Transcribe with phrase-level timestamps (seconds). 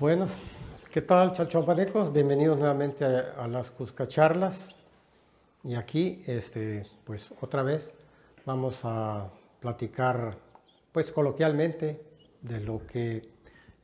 [0.00, 0.26] Bueno,
[0.90, 2.12] ¿qué tal chalchopanecos?
[2.12, 4.74] Bienvenidos nuevamente a, a las Cuscacharlas.
[5.62, 7.94] Y aquí, este, pues otra vez
[8.44, 9.30] vamos a
[9.60, 10.36] platicar,
[10.90, 12.02] pues coloquialmente,
[12.42, 13.22] de lo que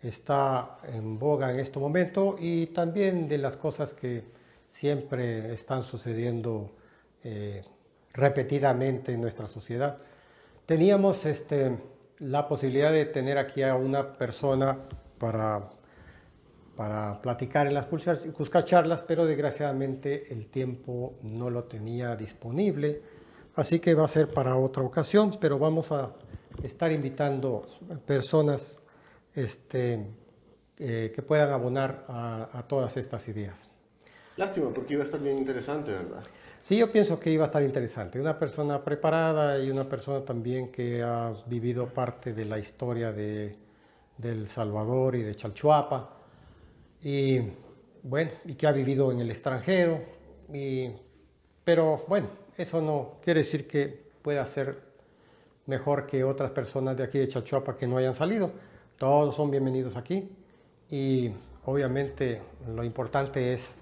[0.03, 4.25] está en boga en este momento y también de las cosas que
[4.67, 6.73] siempre están sucediendo
[7.23, 7.63] eh,
[8.15, 9.97] repetidamente en nuestra sociedad.
[10.67, 11.79] Teníamos este,
[12.19, 14.77] la posibilidad de tener aquí a una persona
[15.17, 15.71] para
[16.81, 23.03] para platicar en las Cuscacharlas, pero desgraciadamente el tiempo no lo tenía disponible,
[23.57, 26.11] así que va a ser para otra ocasión, pero vamos a
[26.63, 27.67] estar invitando
[28.07, 28.81] personas
[29.35, 30.07] este,
[30.79, 33.69] eh, que puedan abonar a, a, todas estas ideas.
[34.39, 36.23] Lástima, porque iba a estar bien interesante, ¿verdad?
[36.63, 38.19] Sí, yo pienso que iba a estar interesante.
[38.19, 43.55] Una persona preparada y una persona también que ha vivido parte de la historia de,
[44.17, 46.17] de El Salvador y de Chalchuapa
[47.03, 47.41] y
[48.03, 50.01] bueno, y que ha vivido en el extranjero,
[50.53, 50.91] y,
[51.65, 54.91] pero bueno, eso no quiere decir que pueda ser
[55.67, 58.51] mejor que otras personas de aquí de Chachuapa que no hayan salido.
[58.99, 60.29] Todos son bienvenidos aquí
[60.91, 61.31] y
[61.65, 62.43] obviamente
[62.75, 63.77] lo importante es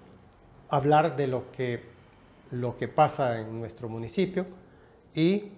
[0.69, 1.81] hablar de lo que,
[2.51, 4.45] lo que pasa en nuestro municipio
[5.13, 5.51] y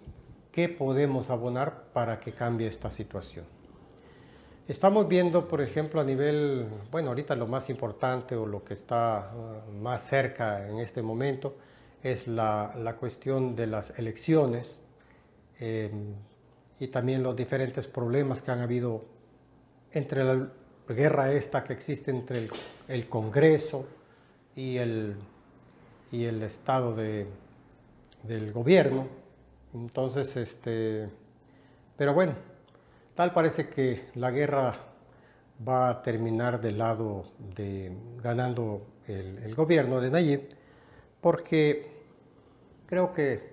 [0.52, 3.61] qué podemos abonar para que cambie esta situación.
[4.68, 9.32] Estamos viendo, por ejemplo, a nivel, bueno, ahorita lo más importante o lo que está
[9.34, 11.56] uh, más cerca en este momento
[12.04, 14.84] es la, la cuestión de las elecciones
[15.60, 15.92] eh,
[16.80, 19.04] y también los diferentes problemas que han habido
[19.92, 20.48] entre la
[20.88, 22.52] guerra esta que existe entre el,
[22.88, 23.86] el Congreso
[24.56, 25.16] y el,
[26.12, 27.26] y el Estado de,
[28.24, 29.08] del gobierno.
[29.74, 31.10] Entonces, este,
[31.98, 32.51] pero bueno,
[33.22, 34.74] Tal parece que la guerra
[35.70, 40.50] va a terminar del lado de ganando el, el gobierno de Nayib,
[41.22, 42.02] porque
[42.88, 43.52] creo que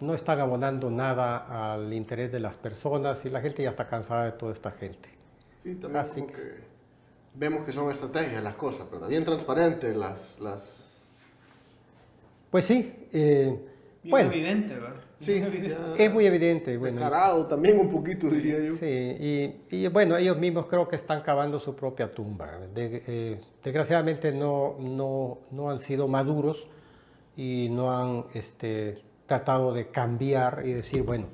[0.00, 4.26] no están abonando nada al interés de las personas y la gente ya está cansada
[4.26, 5.08] de toda esta gente.
[5.56, 6.34] Sí, también Así que...
[6.34, 6.42] que
[7.32, 9.08] vemos que son estrategias las cosas, ¿verdad?
[9.08, 10.38] Bien transparentes las...
[10.40, 11.02] las...
[12.50, 13.66] Pues sí, eh,
[14.04, 14.96] Bien bueno, evidente, ¿verdad?
[15.16, 15.42] Sí,
[15.96, 16.76] es muy evidente.
[16.76, 18.74] Bueno, descarado también un poquito, diría yo.
[18.74, 22.58] Sí, y, y, bueno, ellos mismos creo que están cavando su propia tumba.
[22.74, 26.68] De, eh, desgraciadamente no, no, no, han sido maduros
[27.34, 31.28] y no han este, tratado de cambiar y decir, bueno,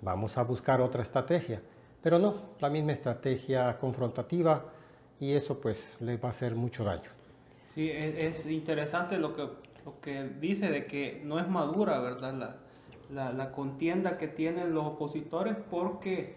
[0.00, 1.60] vamos a buscar otra estrategia.
[2.04, 4.64] Pero no, la misma estrategia confrontativa
[5.18, 7.10] y eso pues les va a hacer mucho daño.
[7.74, 9.42] Sí, es, es interesante lo que
[9.84, 12.34] lo que dice de que no es madura, ¿verdad?
[12.34, 12.56] La,
[13.10, 16.36] la, la contienda que tienen los opositores porque,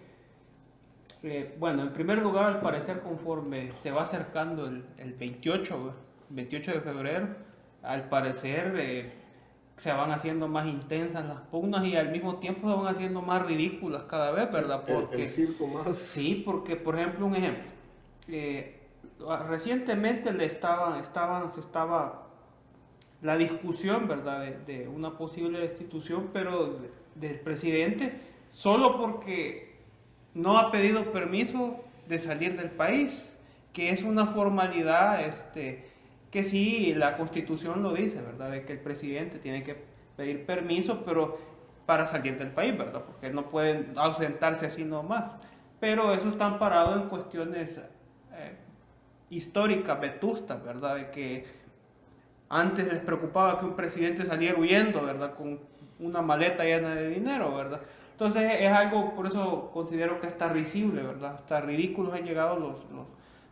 [1.23, 5.93] eh, bueno, en primer lugar, al parecer, conforme se va acercando el, el 28,
[6.29, 7.27] 28 de febrero,
[7.81, 9.13] al parecer eh,
[9.77, 13.45] se van haciendo más intensas las pugnas y al mismo tiempo se van haciendo más
[13.45, 14.83] ridículas cada vez, ¿verdad?
[14.87, 15.95] Porque, el, el circo más...
[15.95, 17.63] Sí, porque, por ejemplo, un ejemplo.
[18.27, 18.81] Eh,
[19.47, 22.24] recientemente le estaban, estaban, se estaba
[23.21, 28.13] la discusión, ¿verdad?, de, de una posible destitución, pero de, del presidente,
[28.51, 29.75] solo porque
[30.33, 33.35] no ha pedido permiso de salir del país,
[33.73, 35.89] que es una formalidad, este,
[36.31, 39.77] que sí, la constitución lo dice, ¿verdad?, de que el presidente tiene que
[40.15, 41.37] pedir permiso, pero
[41.85, 45.35] para salir del país, ¿verdad?, porque no pueden ausentarse así nomás.
[45.79, 48.55] Pero eso está amparado en cuestiones eh,
[49.29, 51.45] históricas, vetustas, ¿verdad?, de que
[52.49, 55.33] antes les preocupaba que un presidente saliera huyendo, ¿verdad?
[55.35, 55.59] Con
[55.99, 57.81] una maleta llena de dinero, ¿verdad?
[58.11, 61.35] Entonces es algo, por eso considero que está risible, ¿verdad?
[61.35, 63.07] Hasta ridículos han llegado los, los,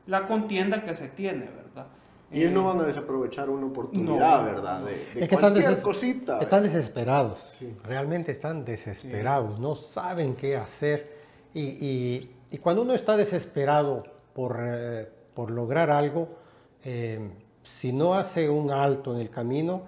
[0.07, 1.87] la contienda que se tiene, ¿verdad?
[2.31, 4.81] Y ellos no eh, van a desaprovechar una oportunidad, no, ¿verdad?
[4.81, 7.75] De, de es que están, deses cosita, están desesperados, sí.
[7.83, 9.61] realmente están desesperados, sí.
[9.61, 11.23] no saben qué hacer.
[11.53, 14.03] Y, y, y, cuando uno está desesperado
[14.33, 16.29] por, eh, por lograr algo,
[16.83, 17.19] eh,
[17.63, 19.83] si no hace un alto en el camino,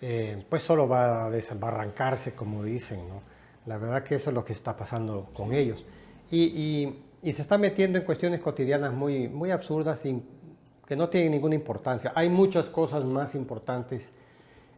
[0.00, 3.06] eh, pues solo va a desbarrancarse, como dicen.
[3.08, 3.20] ¿no?
[3.66, 5.84] La verdad que eso es lo que está pasando con ellos.
[6.30, 10.22] Y, y, y se está metiendo en cuestiones cotidianas muy, muy absurdas y
[10.86, 12.12] que no tienen ninguna importancia.
[12.14, 14.10] Hay muchas cosas más importantes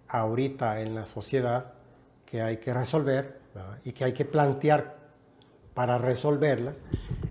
[0.08, 1.72] ahorita en la sociedad
[2.26, 3.78] que hay que resolver ¿verdad?
[3.84, 4.96] y que hay que plantear
[5.74, 6.80] para resolverlas.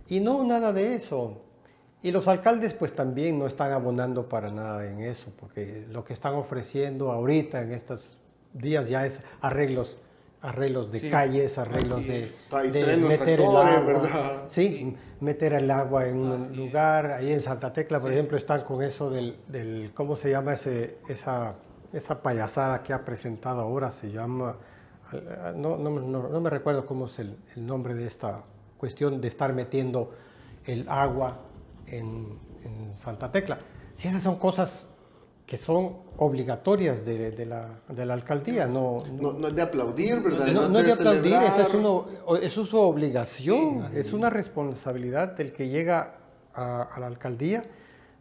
[0.08, 1.42] Y no nada de eso.
[2.04, 6.14] Y los alcaldes pues también no están abonando para nada en eso, porque lo que
[6.14, 8.18] están ofreciendo ahorita en estos
[8.54, 9.98] días ya es arreglos
[10.44, 12.32] arreglos de Sí, calles, arreglos así de,
[12.72, 14.42] de meter el agua, ¿verdad?
[14.48, 14.98] sí, Sí.
[15.20, 16.58] meter el agua en un Así es.
[16.58, 17.06] lugar.
[17.12, 18.16] Ahí en Santa Tecla, por Sí.
[18.16, 21.54] ejemplo, están con eso del, del ¿cómo se llama ese, esa,
[21.94, 23.92] esa payasada que ha presentado ahora?
[23.92, 24.56] Se llama,
[25.56, 28.42] no, no, me- no- no me recuerdo cómo es el, el nombre de esta
[28.80, 30.10] cuestión de estar metiendo
[30.66, 31.38] el agua
[31.92, 33.60] en, en Santa Tecla.
[33.94, 34.88] Si esas son cosas
[35.46, 40.22] que son obligatorias de, de la, de la alcaldía, no, No, no es de aplaudir,
[40.22, 40.48] ¿verdad?
[40.48, 41.60] no, no es de aplaudir, celebrar.
[41.60, 42.06] eso es, uno-
[42.42, 46.16] eso es su obligación, Sí, es una responsabilidad del que llega
[46.54, 47.64] a, a la alcaldía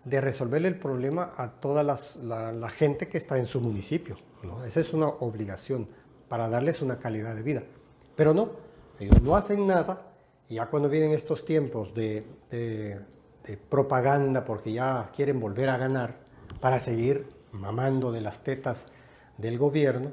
[0.04, 4.16] de resolverle el problema a toda las- la, la gente que está en su municipio.
[4.42, 4.64] ¿no?
[4.64, 5.86] Esa es una obligación
[6.28, 7.62] para darles una calidad de vida.
[8.16, 8.50] Pero no,
[8.98, 10.02] ellos no hacen nada
[10.48, 12.98] y ya cuando vienen estos tiempos de, de-
[13.50, 16.14] de propaganda, porque ya quieren volver a ganar
[16.60, 18.86] para seguir mamando de las tetas
[19.38, 20.12] del gobierno,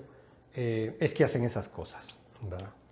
[0.56, 2.18] eh, es que hacen esas cosas.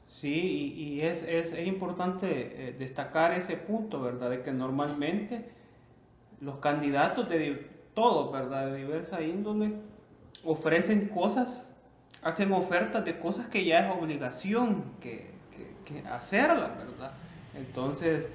[0.07, 4.29] Sí, y, es, es, importante eh, destacar ese punto, ¿verdad?
[4.29, 5.49] De que normalmente
[6.41, 8.67] los candidatos de todo, ¿verdad?
[8.67, 9.73] De diversa índole,
[10.43, 11.67] ofrecen cosas,
[12.21, 17.13] hacen ofertas de cosas que ya es obligación que, que- que hacerlas, ¿verdad?
[17.55, 18.27] Entonces,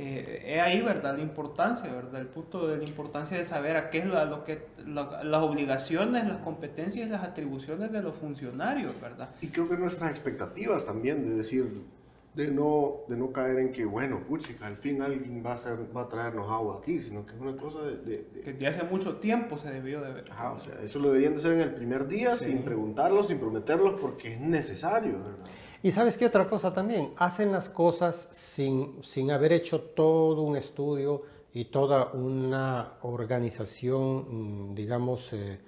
[0.00, 1.16] eh, es ahí, ¿verdad?
[1.16, 2.20] La importancia, ¿verdad?
[2.20, 5.22] El punto de la importancia de saber a qué es lo, a lo que, lo-
[5.24, 9.30] las obligaciones, las competencias y las atribuciones de los funcionarios, ¿verdad?
[9.40, 11.66] Y creo que nuestras expectativas también, de decir,
[12.34, 15.78] de no, de no caer en que, bueno, puchica, al fin alguien va a, hacer,
[15.96, 17.96] va a traernos agua aquí, sino que es una cosa de...
[17.96, 20.24] de- de- que desde hace mucho tiempo se debió de ver.
[20.30, 23.38] Ajá, o sea, eso lo deberían de hacer en el primer día, sin preguntarlos, sin
[23.38, 25.46] prometerlos, porque es necesario, ¿verdad?
[25.82, 30.56] Y sabes qué otra cosa también, hacen las cosas sin, sin haber hecho todo un
[30.56, 31.22] estudio
[31.54, 35.60] y toda una organización, mm, digamos, eh,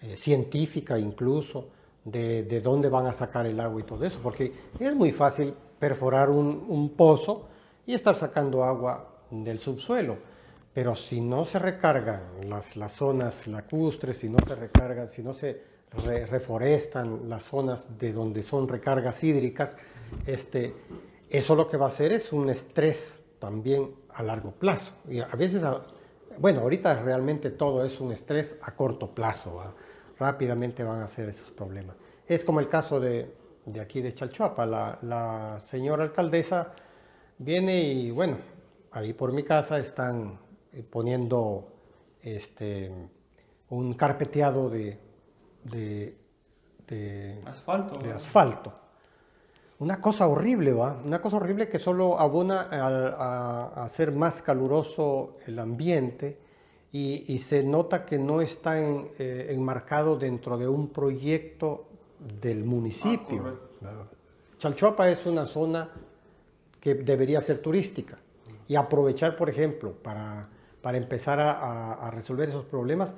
[0.00, 1.68] eh, científica incluso,
[2.04, 5.54] de, de dónde van a sacar el agua y todo eso, porque es muy fácil
[5.78, 7.48] perforar un, un pozo
[7.86, 10.16] y estar sacando agua del subsuelo.
[10.72, 15.34] Pero si no se recargan las, las zonas lacustres, si no se recargan, si no
[15.34, 19.76] se re- reforestan las zonas de donde son recargas hídricas,
[20.26, 20.74] este,
[21.30, 24.92] eso lo que va a hacer es un estrés también a largo plazo.
[25.08, 25.64] Y a veces,
[26.38, 29.62] bueno, ahorita realmente todo es un estrés a corto plazo,
[30.18, 31.96] rápidamente van a hacer esos problemas.
[32.26, 33.34] Es como el caso de,
[33.66, 36.72] de aquí de Chalchuapa, la, la señora alcaldesa
[37.38, 38.36] viene y bueno,
[38.92, 40.38] ahí por mi casa están
[40.72, 41.72] eh, poniendo
[42.22, 42.92] este,
[43.70, 44.98] un carpeteado de,
[45.64, 46.16] de,
[46.88, 47.94] de- Asfalto.
[47.96, 48.16] de ¿verdad?
[48.16, 48.72] asfalto.
[49.78, 51.00] Una cosa horrible, ¿va?
[51.04, 56.38] Una cosa horrible que solo abona a, a hacer más caluroso el ambiente
[56.92, 61.86] y, y se nota que no está en- eh, enmarcado dentro de un proyecto
[62.40, 63.42] del municipio.
[63.80, 64.04] ¿verdad?
[64.58, 65.88] Chalchuapa es una zona
[66.78, 68.18] que debería ser turística
[68.68, 70.48] y aprovechar, por ejemplo, para,
[70.80, 73.14] para empezar a resolver esos problemas,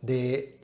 [0.00, 0.57] de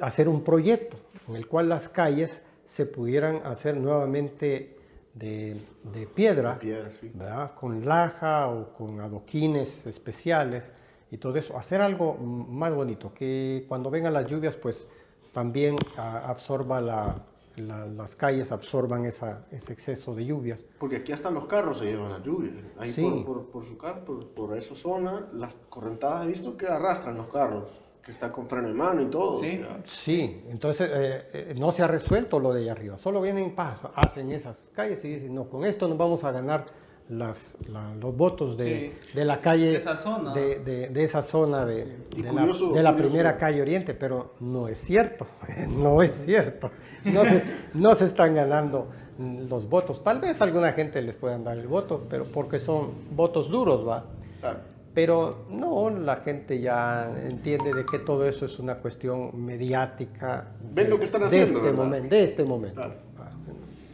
[0.00, 0.96] hacer un proyecto
[1.28, 4.76] en el cual las calles se pudieran hacer nuevamente
[5.14, 5.60] de,
[5.92, 7.10] de piedra, De piedra, sí.
[7.14, 7.54] ¿verdad?
[7.54, 10.72] con laja o con adoquines especiales
[11.10, 11.56] y todo eso.
[11.56, 14.86] Hacer algo más bonito, que cuando vengan las lluvias, pues
[15.32, 17.24] también ah, absorba la-
[17.56, 20.64] la- las calles, absorban esa- ese exceso de lluvias.
[20.78, 22.52] Porque aquí hasta los carros se llevan la lluvia.
[22.78, 23.02] Ahí Sí.
[23.02, 27.16] por, por, por su carro, por, por esa zona, las correntadas he visto que arrastran
[27.16, 29.36] los carros, que está con freno en mano y todo.
[29.36, 29.58] o Sí.
[29.58, 33.54] sea, Sí, entonces eh, eh, no se ha resuelto lo de allá arriba, solo vienen,
[33.54, 36.64] paz, hacen esas calles y dicen, no, con esto nos vamos a ganar
[37.10, 40.32] las, la- los votos de, de la calle, De esa zona.
[40.32, 41.84] de, de- de esa zona de,
[42.30, 42.96] curioso- la, de la curioso.
[42.96, 45.26] primera calle Oriente, pero no es cierto,
[45.68, 46.70] no es cierto,
[47.04, 48.88] no se, no se están ganando
[49.18, 53.50] los votos, tal vez alguna gente les puedan dar el voto, pero porque son votos
[53.50, 54.06] duros, ¿va?
[54.40, 54.60] claro.
[54.98, 60.56] Pero no, la gente ya entiende de que todo eso es una cuestión mediática.
[60.60, 61.84] Ven de- lo que están de haciendo, este ¿verdad?
[61.84, 62.74] momento, de este momento.
[62.74, 62.94] Claro.
[63.16, 63.30] Ah,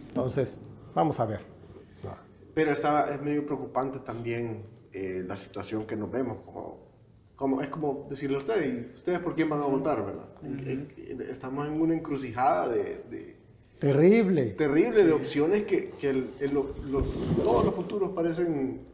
[0.09, 0.59] Entonces,
[0.95, 1.41] vamos a ver.
[2.09, 2.17] Ah,
[2.55, 4.63] Pero está, es medio preocupante también
[4.95, 6.39] eh, la situación que nos vemos.
[6.47, 6.79] Como,
[7.37, 10.29] como, es como decirle a ustedes, ¿y ustedes por quién van a votar, verdad?
[11.29, 13.37] Estamos en una encrucijada de, de-
[13.79, 14.53] Terrible.
[14.53, 17.05] terrible de opciones que, que el- el- lo- los-
[17.37, 18.94] todos los futuros parecen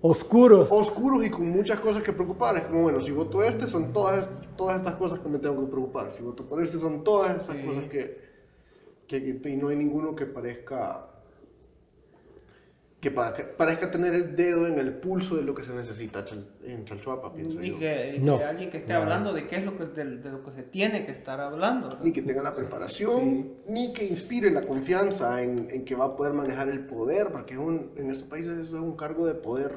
[0.00, 0.70] Oscuros.
[0.70, 2.56] oscuros y con muchas cosas que preocupar.
[2.56, 5.70] Es como, bueno, si voto este, son todas, todas estas cosas que me tengo que
[5.70, 6.12] preocupar.
[6.12, 7.64] Si voto por este, son todas estas Sí.
[7.64, 8.18] cosas que,
[9.06, 11.08] que, que- Y no hay ninguno que parezca...
[13.04, 16.24] que para que parezca tener el dedo en el pulso de lo que se necesita
[16.64, 17.78] en Chalchuapa, pienso yo.
[17.78, 18.38] que, ni No.
[18.38, 19.00] que alguien que esté No.
[19.00, 21.88] hablando de qué es lo que, de, de lo que se tiene que estar hablando.
[21.88, 22.02] ¿verdad?
[22.02, 26.16] Ni que tenga la preparación, ni que inspire la confianza en, en que va a
[26.16, 29.34] poder manejar el poder, porque es un- en estos países eso es un cargo de
[29.34, 29.72] poder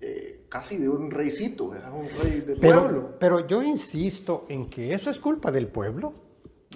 [0.00, 3.10] eh, casi de un reycito, es un rey del Pero, pueblo.
[3.20, 6.12] pero yo insisto en que eso es culpa del pueblo.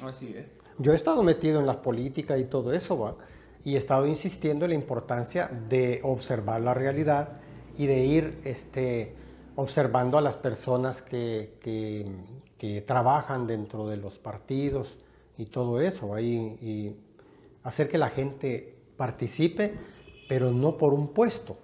[0.05, 0.47] Así es.
[0.79, 3.17] Yo he estado metido en la política y todo eso, ¿va?
[3.67, 7.41] Y he estado insistiendo en la importancia de observar la realidad
[7.77, 9.13] y de ir este,
[9.57, 12.07] observando a las personas que, que-
[12.87, 14.99] trabajan dentro de los partidos
[15.37, 16.21] y todo eso, ¿va?
[16.21, 16.97] y,
[17.65, 19.75] hacer que la gente participe,
[20.29, 21.57] pero no por un puesto.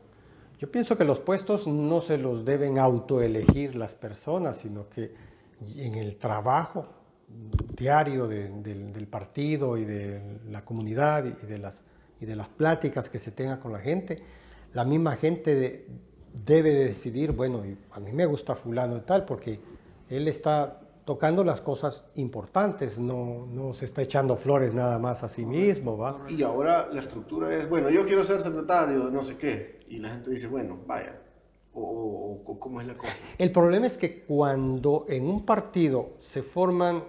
[0.59, 5.15] Yo pienso que los puestos no se los deben autoelegir las personas, sino que
[5.77, 6.87] en el trabajo
[7.77, 11.83] diario de- del, del partido y de la comunidad y de, las,
[12.23, 14.23] y de las pláticas que se tenga con la gente,
[14.75, 15.87] la misma gente de-
[16.47, 19.59] debe de decidir, bueno, a mí me gusta fulano y tal, porque
[20.09, 25.29] él está tocando las cosas importantes, no, no se está echando flores nada más a
[25.29, 26.25] sí mismo, ¿va?
[26.29, 29.99] Y ahora la estructura es, bueno, yo quiero ser secretario de no sé qué, y
[29.99, 31.21] la gente dice, bueno, vaya,
[31.75, 33.15] o, o- o cómo es la cosa.
[33.37, 37.03] El problema es que cuando en un partido se forman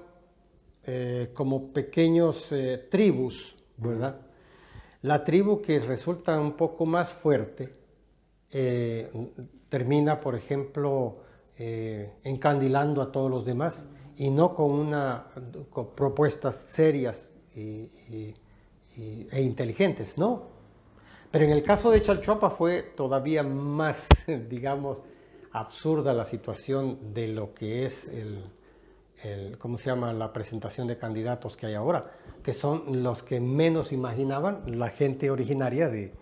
[0.86, 4.17] eh, como pequeños eh, tribus, ¿verdad?
[5.03, 7.74] La tribu que resulta un poco más fuerte
[8.50, 9.12] eh,
[9.67, 11.17] termina, por ejemplo,
[11.57, 15.27] eh, encandilando a todos los demás y no con, una,
[15.95, 18.33] propuestas serias e
[19.36, 20.43] inteligentes, no.
[21.29, 24.07] Pero en el caso de Chalchuapa fue todavía más,
[24.50, 25.03] digamos,
[25.51, 28.45] absurda la situación de lo que es el,
[29.23, 32.11] el- ¿cómo se llama?, la presentación de candidatos que hay ahora,
[32.43, 36.13] que son los que menos imaginaban la gente originaria de,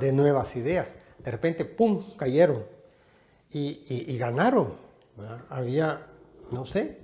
[0.00, 0.96] de nuevas ideas.
[1.22, 2.64] De repente, ¡pum!, cayeron
[3.50, 4.74] y, y- y ganaron.
[5.16, 5.40] ¿verdad?
[5.48, 6.06] Había,
[6.50, 6.98] no sé,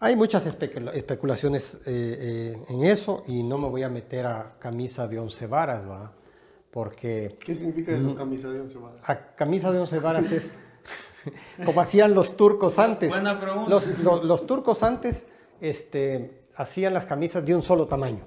[0.00, 4.56] hay muchas especula- especulaciones eh, eh, en eso y no me voy a meter a
[4.58, 6.10] camisa de once varas, ¿verdad?
[6.70, 8.98] porque ¿Qué significa eso, camisa de once varas?
[9.04, 10.52] a camisa de once varas es
[11.64, 13.10] como hacían los turcos antes.
[13.10, 13.70] Buena pregunta.
[13.70, 15.26] Los, los- los turcos antes
[15.60, 18.24] este, hacían las camisas de un solo tamaño,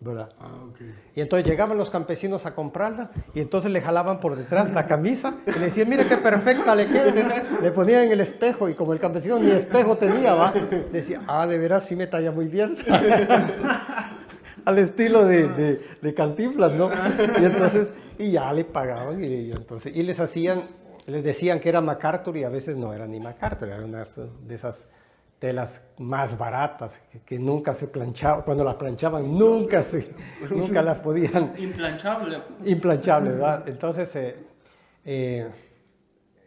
[0.00, 0.28] ¿verdad?
[0.38, 0.80] Ah, ok.
[1.14, 5.36] Y entonces llegaban los campesinos a comprarla y entonces le jalaban por detrás la camisa
[5.46, 7.44] y le decían, mire qué perfecta le queda.
[7.62, 10.52] Le ponían en el espejo y como el campesino ni espejo tenía, ¿va?
[10.92, 12.76] Decía, ah, de veras sí me talla muy bien.
[14.64, 16.90] Al estilo de, de, de Cantinflas, ¿no?
[17.40, 20.62] Y entonces, y ya le pagaban y, y entonces, y les hacían,
[21.06, 24.54] les decían que era MacArthur y a veces no era ni MacArthur, eran unas de
[24.54, 24.88] esas
[25.38, 30.08] telas más baratas que, que nunca se planchaban, cuando las planchaban nunca se,
[30.50, 32.42] nunca las podían Implanchable.
[32.64, 33.68] implanchable, ¿verdad?
[33.68, 34.36] Entonces, eh,
[35.04, 35.46] eh,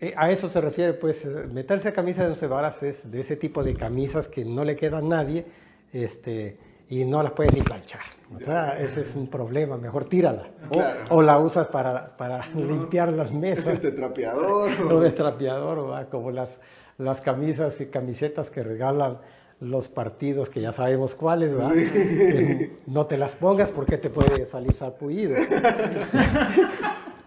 [0.02, 3.64] eh, a eso se refiere, pues, meterse camisa de once varas es de ese tipo
[3.64, 5.46] de camisas que no le queda a nadie
[5.94, 6.58] este,
[6.90, 8.02] y no las puedes ni planchar.
[8.36, 10.50] O sea, ese es un problema, mejor tírala.
[10.70, 11.00] O, Claro.
[11.10, 14.70] o la usas para, para limpiar las mesas De trapeador.
[14.92, 16.10] o de trapeador, ¿verdad?
[16.10, 16.62] como las,
[16.98, 19.20] las camisas y camisetas que regalan
[19.62, 21.74] los partidos, que ya sabemos cuáles, ¿verdad?
[21.74, 25.36] Que no te las pongas porque te puede salir sarpullido.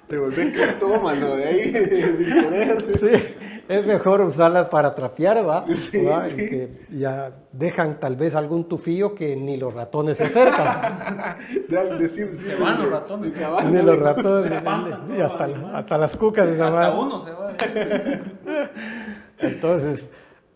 [0.09, 2.99] Te volvés cleptómano de ahí, sin querer.
[2.99, 3.35] Sí,
[3.69, 5.65] es mejor usarlas para trapear, ¿va?
[5.77, 6.27] Sí, ¿Va?
[6.29, 6.37] Y sí.
[6.37, 11.37] que ya dejan tal vez algún tufillo que ni los ratones se acercan.
[11.69, 13.33] De, de sim- Se van los ratones.
[13.33, 13.71] caballo.
[13.71, 14.53] ni los ratones,
[15.09, 17.53] Se y hasta, las cucas de esa Hasta uno se va.
[19.39, 20.05] Entonces,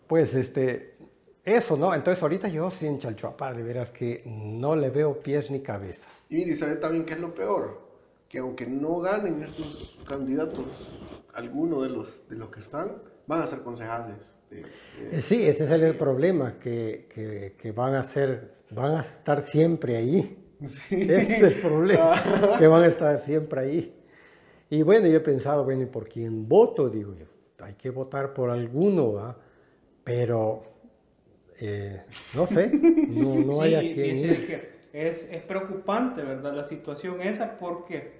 [0.07, 0.95] pues este,
[1.43, 1.93] eso, ¿no?
[1.93, 6.07] Entonces ahorita yo sí en Chalchuapar, de veras que no le veo pies ni cabeza.
[6.29, 7.81] Y mire, ¿sabe también qué es lo peor?
[8.29, 10.65] Que aunque no ganen estos candidatos,
[11.37, 14.37] alguno de los, de los que están, van a ser concejales.
[14.49, 14.63] de-
[15.11, 19.41] de- Sí, ese es el problema, que, que- que van a ser, van a estar
[19.41, 20.43] siempre ahí.
[20.89, 23.93] Ese es el problema, que van a estar siempre ahí.
[24.69, 26.89] Y bueno, yo he pensado, bueno, ¿y por quién voto?
[26.89, 27.25] Digo yo,
[27.63, 29.37] hay que votar por alguno, ¿va?
[30.03, 30.63] Pero,
[31.59, 32.01] eh,
[32.35, 34.47] no sé, no, no hay a Sí, quién fíjese ir.
[34.47, 36.55] que es, es preocupante, ¿verdad?
[36.55, 38.16] La situación esa porque,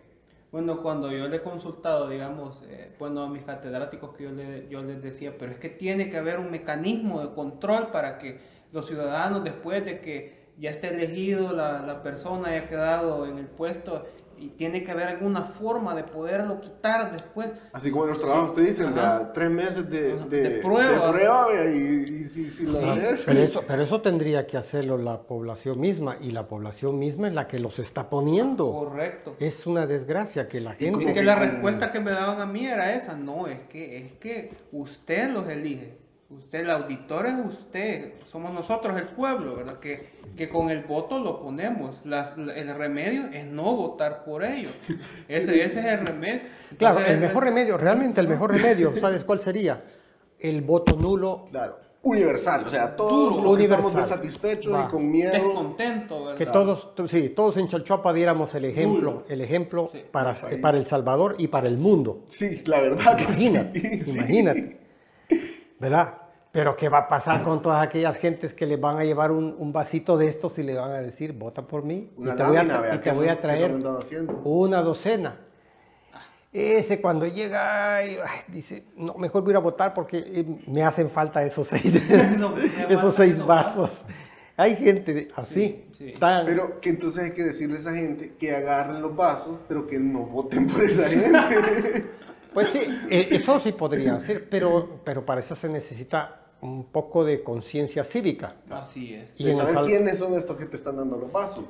[0.51, 4.67] bueno, cuando yo le he consultado, digamos, eh, bueno, a mis catedráticos que yo, le,
[4.69, 8.39] yo les decía, pero es que tiene que haber un mecanismo de control para que
[8.71, 13.47] los ciudadanos, después de que ya esté elegido la, la persona, haya quedado en el
[13.47, 14.05] puesto,
[14.39, 17.47] y tiene que haber alguna forma de poderlo quitar después.
[17.73, 18.93] Así como en los trabajos te dicen.
[18.93, 19.31] ¿verdad?
[19.33, 20.91] tres meses de, Ajá, de, de prueba.
[20.91, 23.23] de prueba, vea, y, y si, si lo haces.
[23.25, 27.33] Pero eso, pero eso tendría que hacerlo la población misma y la población misma es
[27.33, 28.71] la que los está poniendo.
[28.71, 29.35] Correcto.
[29.39, 31.13] Es una desgracia que la como Y gente...
[31.13, 34.51] que la respuesta que me daban a mí era esa, no, es que, es que
[34.71, 35.97] usted los elige.
[36.29, 39.79] Usted, el auditor es usted, somos nosotros el pueblo, ¿verdad?
[39.79, 42.01] Que, que con el voto lo ponemos.
[42.03, 44.73] Las- el remedio es no votar por ellos.
[45.29, 46.41] Ese, ese es el remedio.
[46.77, 49.81] Claro, el mejor remedio, realmente el mejor remedio, ¿sabes cuál sería?
[50.37, 54.19] El voto nulo Claro, universal, o sea, todos Duro, los que estamos universal.
[54.21, 54.85] desatisfechos Va.
[54.85, 55.31] y con miedo.
[55.31, 56.37] Descontento, ¿verdad?
[56.37, 59.25] Que todos, sí, todos en Chalchuapa diéramos el ejemplo, Nulo.
[59.29, 60.57] el ejemplo Sí, para, país.
[60.59, 62.25] para El Salvador y para el mundo.
[62.27, 64.11] Sí, la verdad que Imagínate, sí, sí.
[64.11, 64.86] imagínate.
[65.79, 66.15] ¿Verdad?
[66.51, 69.55] Pero ¿qué va a pasar con todas aquellas gentes que les van a llevar un,
[69.59, 72.43] un vasito de estos y le van a decir, vota por mí Una y te
[72.43, 73.71] voy a, lámina, tra- vea, y te voy a traer
[74.43, 75.35] una docena?
[76.53, 78.17] Ese cuando llega ay,
[78.47, 82.01] dice, no, mejor voy a ir a votar porque eh, me hacen falta esos seis,
[82.39, 82.55] No,
[82.89, 84.05] esos seis vasos.
[84.55, 86.13] Hay gente así, Sí, sí.
[86.19, 89.85] tan- Pero que entonces hay que decirle a esa gente que agarren los vasos, pero
[89.85, 92.05] que no voten por esa gente.
[92.57, 92.79] Pues sí,
[93.11, 98.03] eh, eso sí podría ser, pero, pero para eso se necesita un poco de conciencia
[98.03, 98.55] cívica.
[98.67, 99.29] Así es.
[99.37, 101.65] Y de saber Sal- quiénes son estos que te están dando los vasos.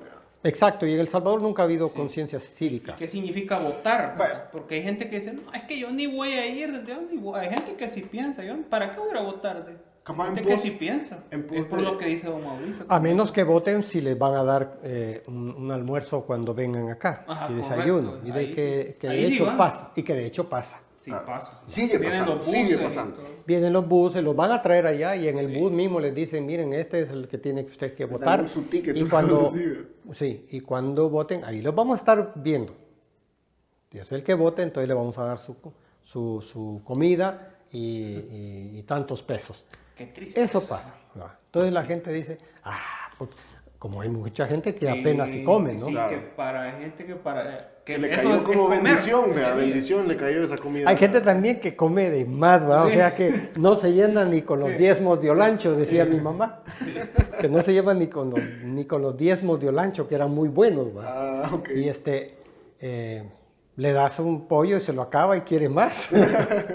[0.46, 2.96] Exacto, y en El Salvador nunca ha habido conciencia cívica.
[2.96, 4.16] ¿Qué significa votar?
[4.18, 4.36] Bueno.
[4.50, 7.18] Porque hay gente que dice, no, es que yo ni voy a ir, yo ni
[7.18, 7.38] voy".
[7.38, 9.66] hay gente que sí piensa, yo, ¿para qué voy a votar?
[10.08, 12.86] Capaz en que sí piensa, en es por de- lo que dice don Mauricio.
[12.88, 16.90] A menos que voten si les van a dar eh, un, un almuerzo cuando vengan
[16.90, 18.12] acá Ajá, y desayuno.
[18.12, 18.28] correcto.
[18.30, 19.58] Y de Ahí que, de hecho van.
[19.58, 19.92] pasa.
[19.96, 20.80] Y que de hecho pasa.
[21.02, 21.62] Sí, Ah, pasa.
[21.66, 23.18] sigue Vienen pasando, los sigue buses pasando.
[23.46, 26.46] Vienen los buses, los van a traer allá y en el bus mismo les dicen,
[26.46, 28.48] miren, este es el que tiene usted que votar.
[28.48, 29.52] su ticket, y cuando,
[30.14, 32.74] sí, y cuando voten, ahí los vamos a estar viendo.
[33.92, 35.56] Y es el que vote, entonces le vamos a dar su,
[36.04, 39.64] su, su comida y, y- y tantos pesos.
[39.98, 40.42] Qué triste.
[40.42, 40.94] Eso pasa.
[41.16, 41.26] ¿no?
[41.46, 42.78] Entonces la gente dice, ah,
[43.18, 43.32] pues,
[43.80, 45.86] como hay mucha gente que apenas si come, ¿no?
[45.88, 46.10] Sí, Claro.
[46.10, 50.44] que para gente que para Que le eso cayó como bendición, vea, bendición le cayó
[50.44, 50.90] esa comida.
[50.90, 52.86] Hay gente también que come de más, ¿verdad?
[52.86, 54.76] O sea que no se llena ni con los Sí.
[54.78, 56.64] diezmos de Olancho, decía mi mamá.
[57.40, 60.32] Que no se lleva ni con los, ni con los diezmos de Olancho, que eran
[60.32, 61.44] muy buenos, ¿verdad?
[61.46, 61.70] Ah, ok.
[61.76, 62.36] Y este,
[62.82, 63.24] eh,
[63.76, 66.10] le das un pollo y se lo acaba y quiere más.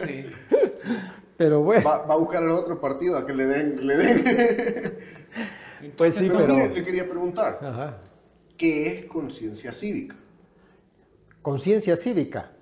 [0.07, 0.27] Sí.
[1.37, 3.87] Pero bueno, Va, va a buscar a los otros partidos a que le den.
[3.87, 4.99] Le den.
[5.97, 6.69] pues sí, pero, pero...
[6.69, 7.99] le quería preguntar, Ajá.
[8.57, 10.17] ¿qué es conciencia cívica?
[11.41, 12.53] Conciencia cívica.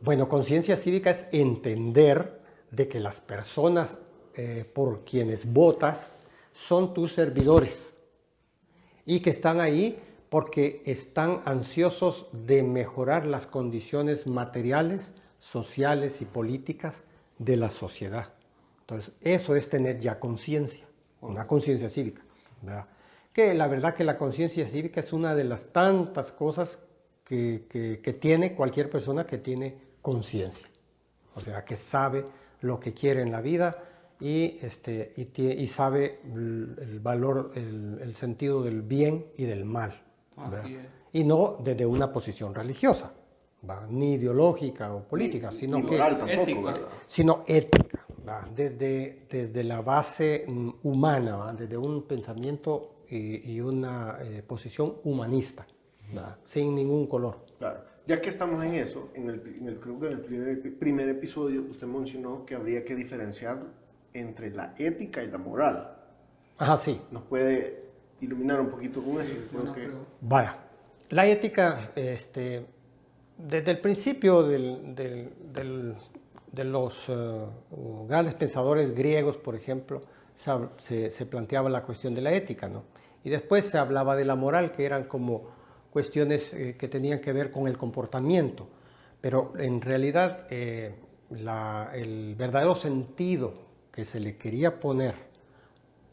[0.00, 3.98] Bueno, conciencia cívica es entender de que las personas
[4.34, 6.16] eh, por quienes votas
[6.52, 7.96] son tus servidores
[9.04, 9.98] y que están ahí
[10.30, 17.04] porque están ansiosos de mejorar las condiciones materiales, sociales y políticas
[17.40, 18.32] de la sociedad.
[18.82, 20.84] Entonces, eso es tener ya conciencia,
[21.22, 22.22] una conciencia cívica.
[22.62, 22.86] ¿verdad?
[23.32, 26.82] Que la verdad que la conciencia cívica es una de las tantas cosas
[27.24, 30.68] que, que- que tiene cualquier persona que tiene conciencia.
[31.34, 32.24] O sea, que sabe
[32.60, 33.84] lo que quiere en la vida
[34.20, 40.02] y, este, y, sabe el, valor, el, el sentido del bien y del mal.
[41.12, 43.12] Y no desde una posición religiosa,
[43.68, 43.86] ¿va?
[43.88, 46.74] ni ideológica o política, sino Ni que moral tampoco, ética.
[47.06, 48.48] sino ética, ¿va?
[48.54, 51.52] Desde, desde la base mm, humana, ¿va?
[51.52, 55.66] desde un pensamiento y, y una eh, posición humanista,
[56.16, 56.38] ¿va?
[56.42, 57.44] sin ningún color.
[57.58, 57.84] Claro.
[58.06, 61.08] Ya que estamos en eso, en el, en el- creo que en el primer, primer
[61.10, 63.58] episodio usted mencionó que habría que diferenciar
[64.14, 65.96] entre la ética y la moral.
[66.58, 67.00] Ajá, sí.
[67.10, 67.84] ¿Nos puede
[68.20, 69.34] iluminar un poquito con eso?
[69.52, 69.90] Creo que-.
[70.22, 70.56] Vaya,
[71.10, 72.66] la ética, este,
[73.46, 75.96] desde el principio de
[76.64, 77.46] los eh,
[78.08, 80.02] grandes pensadores griegos, por ejemplo,
[80.34, 82.84] se, planteaba la cuestión de la ética, ¿no?
[83.22, 85.50] Y después se hablaba de la moral, que eran como
[85.90, 88.66] cuestiones eh, que tenían que ver con el comportamiento.
[89.20, 90.94] Pero en realidad eh,
[91.30, 93.52] el verdadero sentido
[93.92, 95.14] que se le quería poner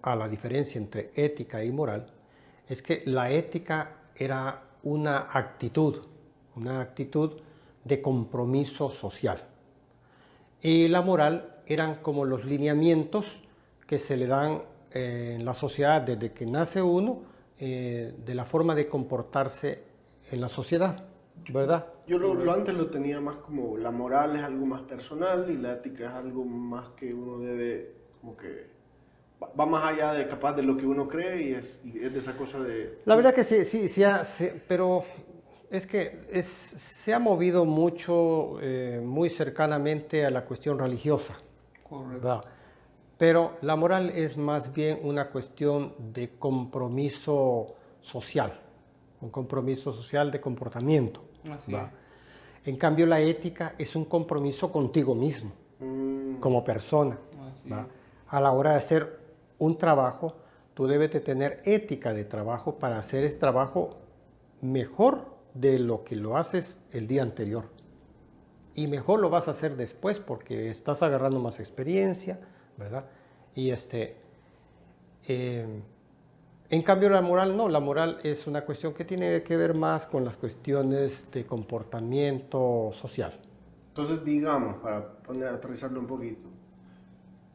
[0.01, 2.11] a la diferencia entre ética y moral
[2.67, 6.05] es que la ética era una actitud,
[6.57, 7.31] una actitud
[7.83, 9.43] de compromiso social.
[10.61, 13.25] Y la moral eran como los lineamientos
[13.85, 17.21] que se le dan eh, en la sociedad desde que nace uno
[17.59, 19.83] eh, de la forma de comportarse
[20.31, 21.05] en la sociedad,
[21.49, 21.85] ¿verdad?
[22.07, 25.57] Yo lo, lo antes lo tenía más como la moral es algo más personal y
[25.57, 28.67] la ética es algo más que uno debe, como que
[29.59, 32.19] va, más allá de capaz de lo que uno cree y es, y es de
[32.19, 32.99] esa cosa de...
[33.05, 35.03] La verdad que sí, sí, sí, ha- sí, pero
[35.69, 41.35] es que es- se ha movido mucho, eh, muy cercanamente a la cuestión religiosa,
[41.87, 42.41] Correcto.
[43.17, 48.59] Pero la moral es más bien una cuestión de compromiso social,
[49.21, 51.21] un compromiso social de comportamiento.
[51.51, 51.73] Así.
[52.65, 57.17] En cambio, la ética es un compromiso contigo mismo, Mm, como persona.
[58.27, 59.19] A la hora de hacer
[59.59, 60.35] un trabajo,
[60.73, 63.97] tú debes de tener ética de trabajo para hacer ese trabajo
[64.61, 67.69] mejor de lo que lo haces el día anterior.
[68.73, 72.39] Y mejor lo vas a hacer después porque estás agarrando más experiencia,
[72.77, 73.05] ¿verdad?
[73.55, 74.17] Y este,
[75.27, 75.65] eh,
[76.69, 80.05] en cambio la moral no, la moral es una cuestión que tiene que ver más
[80.05, 83.39] con las cuestiones de comportamiento social.
[83.87, 86.45] Entonces, digamos, para poner, aterrizarlo un poquito,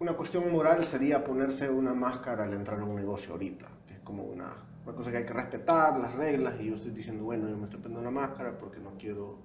[0.01, 4.25] una cuestión moral sería ponerse una máscara al entrar a un negocio ahorita, es como
[4.25, 4.53] una,
[4.85, 7.65] una cosa que hay que respetar, las reglas, y yo estoy diciendo, bueno, yo me
[7.65, 9.39] estoy poniendo una máscara porque no quiero...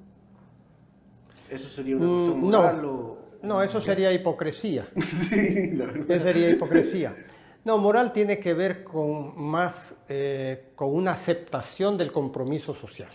[1.49, 2.61] ¿Eso sería una Mm, cuestión no.
[2.61, 3.17] moral o...?
[3.43, 4.87] No, eso sería hipocresía.
[4.97, 6.09] sí, la verdad.
[6.11, 7.15] Eso sería hipocresía.
[7.63, 13.09] No, moral tiene que ver con más, eh, con una aceptación del compromiso social.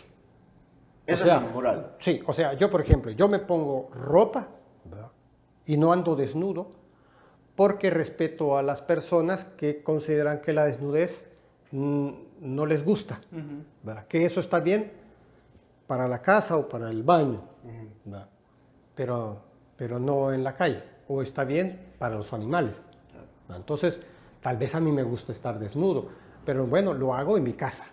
[1.06, 1.96] Esa sea, es moral.
[1.98, 4.48] Sí, o sea, yo por ejemplo, yo me pongo ropa
[4.84, 5.10] ¿verdad?
[5.66, 6.70] y no ando desnudo
[7.56, 11.28] porque respeto a las personas que consideran que la desnudez
[11.72, 13.20] no les gusta,
[14.08, 14.92] que eso está bien
[15.86, 17.42] para la casa o para el baño,
[18.94, 19.40] pero,
[19.76, 22.84] pero no en la calle, o está bien para los animales.
[23.12, 23.56] ¿verdad?
[23.56, 24.00] Entonces,
[24.40, 26.08] tal vez a mí me gusta estar desnudo,
[26.44, 27.86] pero bueno, lo hago en mi casa.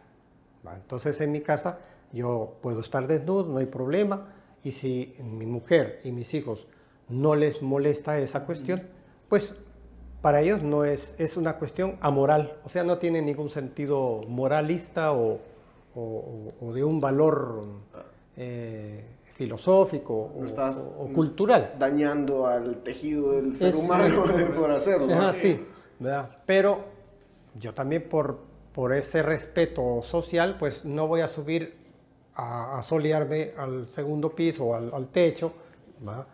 [0.76, 1.80] Entonces, en mi casa
[2.12, 4.26] yo puedo estar desnudo, no hay problema,
[4.64, 6.68] y si mi mujer y mis hijos
[7.08, 8.84] no les molesta esa cuestión,
[9.30, 9.56] pues
[10.22, 15.14] para ellos no es, es una cuestión amoral, o sea, no tiene ningún sentido moralista
[15.14, 15.40] o,
[15.96, 17.64] o- o de un valor
[18.38, 21.74] eh, filosófico o, estás- cultural.
[21.80, 24.24] Dañando al tejido del ser Es- humano
[24.56, 25.14] por hacerlo.
[25.14, 25.66] Ajá, sí,
[26.00, 26.30] ¿verdad?
[26.46, 26.80] Pero
[27.58, 28.40] yo también por,
[28.74, 31.78] por ese respeto social, pues no voy a subir
[32.36, 35.54] a, a solearme al segundo piso o al, al techo,
[36.02, 36.26] ¿verdad?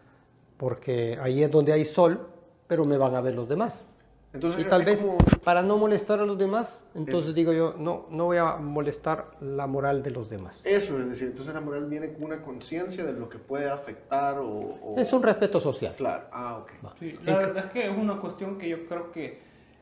[0.58, 2.28] porque ahí es donde hay sol,
[2.67, 3.89] pero me van a ver los demás.
[4.34, 7.34] Entonces, y tal vez como- para no molestar a los demás, entonces Eso.
[7.34, 10.65] digo yo, no, no voy a molestar la moral de los demás.
[10.65, 14.39] Eso, es decir, entonces la moral viene con una conciencia de lo que puede afectar
[14.39, 14.49] o...
[14.49, 15.93] o- Es un respeto social.
[15.95, 16.71] Claro, ah, ok.
[16.99, 19.39] Sí, la verdad es que es una cuestión que yo creo que,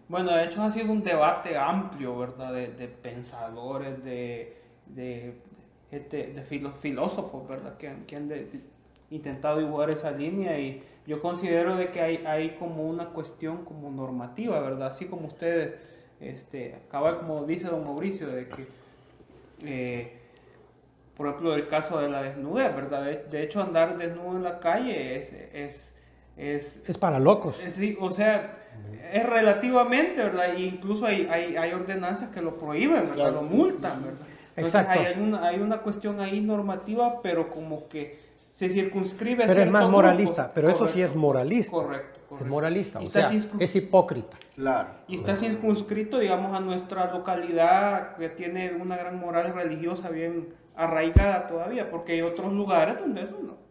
[0.07, 2.53] bueno, de hecho ha sido un debate amplio, ¿verdad?
[2.53, 5.33] De, de pensadores, de, de,
[5.89, 7.75] gente- de filo- filósofos, ¿verdad?
[7.77, 8.47] Que, han- que han de-
[9.09, 13.89] intentado dibujar esa línea y yo considero de que hay, hay como una cuestión como
[13.91, 14.87] normativa, ¿verdad?
[14.87, 15.73] Así como ustedes,
[16.21, 18.67] este, acaba como dice don Mauricio, de que...
[19.63, 20.11] eh,
[21.17, 23.03] por ejemplo, el caso de la desnudez, ¿verdad?
[23.05, 25.93] De, de hecho, andar desnudo en la calle es, es,
[26.37, 27.59] es, Es para locos.
[27.61, 28.57] es- sí, o sea,
[29.11, 30.55] es relativamente, ¿verdad?
[30.55, 33.13] E incluso hay, hay, hay ordenanzas que lo prohíben, ¿verdad?
[33.13, 33.31] Claro.
[33.33, 34.25] Lo multan, ¿verdad?
[34.55, 34.99] Entonces Exacto.
[35.01, 38.17] hay una, hay una cuestión ahí normativa, pero como que
[38.53, 41.71] se circunscribe a Pero es más moralista, pero eso sí es moralista.
[41.71, 44.37] Correcto, Es moralista, o sea, circun- es hipócrita.
[44.55, 44.89] Claro.
[45.07, 51.47] y está circunscrito, digamos, a nuestra localidad que tiene una gran moral religiosa bien arraigada
[51.47, 53.63] todavía, porque hay otros lugares donde eso no.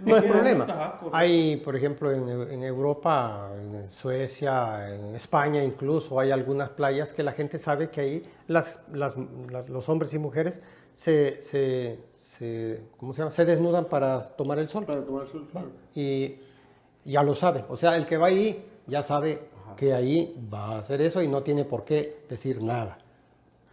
[0.00, 1.00] No es problema.
[1.12, 7.22] Hay, por ejemplo, en, en Europa, en Suecia, en España incluso, hay algunas playas que
[7.24, 9.16] la gente sabe que ahí las, las-
[9.50, 10.60] las- los hombres y mujeres
[10.92, 11.98] se, se,
[12.38, 13.30] se- ¿cómo se llama?
[13.30, 14.84] se desnudan para tomar el sol.
[14.84, 15.48] Para tomar el sol.
[15.50, 15.68] claro.
[15.94, 16.36] Y
[17.04, 17.64] ya lo sabe.
[17.68, 19.40] O sea, el que va ahí ya sabe
[19.76, 22.98] que ahí va a hacer eso y no tiene por qué decir nada.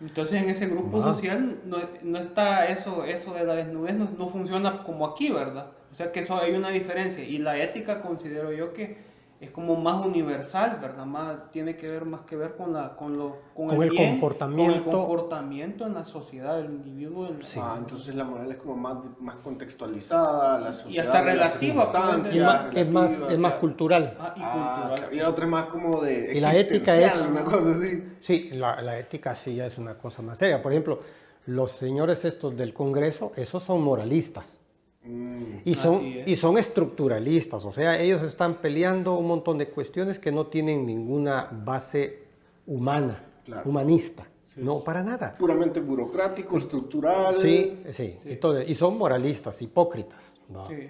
[0.01, 4.28] Entonces en ese grupo social no, no está eso, eso de la desnudez, no, no
[4.30, 5.71] funciona como aquí, ¿verdad?
[5.91, 7.23] O sea que eso hay una diferencia.
[7.23, 8.97] Y la ética considero yo que
[9.41, 11.06] es como más universal, ¿verdad?
[11.06, 14.12] Más, tiene que ver más que ver con, la, con, lo, con, Con el bien,
[14.13, 14.74] comportamiento.
[14.74, 17.28] con el comportamiento en la sociedad del individuo.
[17.28, 17.60] en- Sí.
[17.62, 21.84] Ah, entonces la moral es como más, más contextualizada, la sociedad, hasta de las relativa,
[22.24, 24.17] Es más, es más, es más cultural.
[24.19, 25.00] Ah, y Ah, cultural.
[25.00, 25.15] claro.
[25.15, 28.04] Y la otra es más como de Y la ética es- existencial, una cosa así.
[28.21, 30.62] Sí, la, la ética sí ya es una cosa más seria.
[30.62, 31.00] Por ejemplo,
[31.48, 34.60] los señores estos del Congreso, esos son moralistas.
[35.06, 36.28] Mm, Y son, Así es.
[36.28, 40.86] y son estructuralistas, o sea, ellos están peleando un montón de cuestiones que no tienen
[40.86, 42.24] ninguna base
[42.68, 43.70] humana, Claro.
[43.70, 44.26] humanista.
[44.44, 45.36] Sí, no, para nada.
[45.39, 47.36] puramente burocrático, estructural.
[47.36, 50.39] Sí, sí, Y, todo- y son moralistas, hipócritas.
[50.50, 50.68] ¿no?
[50.68, 50.89] Sí.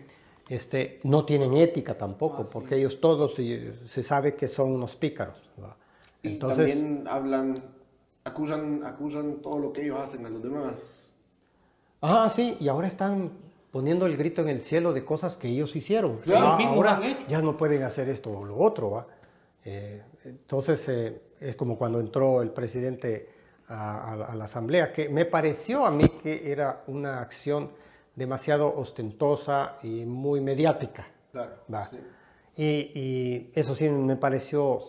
[0.49, 5.41] Este, no tienen ética tampoco, porque ellos todos se, se sabe que son unos pícaros.
[5.57, 5.73] ¿no?
[6.21, 7.55] Y Entonces, también hablan,
[8.25, 11.09] acusan, acusan todo lo que ellos hacen a los demás.
[12.01, 13.31] Ah, sí, y ahora están
[13.75, 16.19] poniendo el grito en el cielo de cosas que ellos hicieron.
[16.19, 19.07] Claro, Ah, ahora ya no pueden hacer esto o lo otro, ¿va?
[19.65, 23.27] Eh, entonces, eh, es como cuando entró el presidente
[23.67, 27.71] a, a la- a la asamblea, que me pareció a mí que era una acción
[28.15, 31.05] demasiado ostentosa y muy mediática.
[31.33, 31.55] Claro.
[31.73, 31.89] ¿va?
[31.89, 31.97] sí.
[32.55, 32.63] Y,
[32.97, 34.79] y eso sí me pareció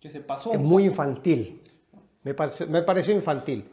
[0.00, 0.50] Que se pasó.
[0.50, 1.62] que muy infantil.
[2.24, 3.70] Me pareció, me pareció infantil,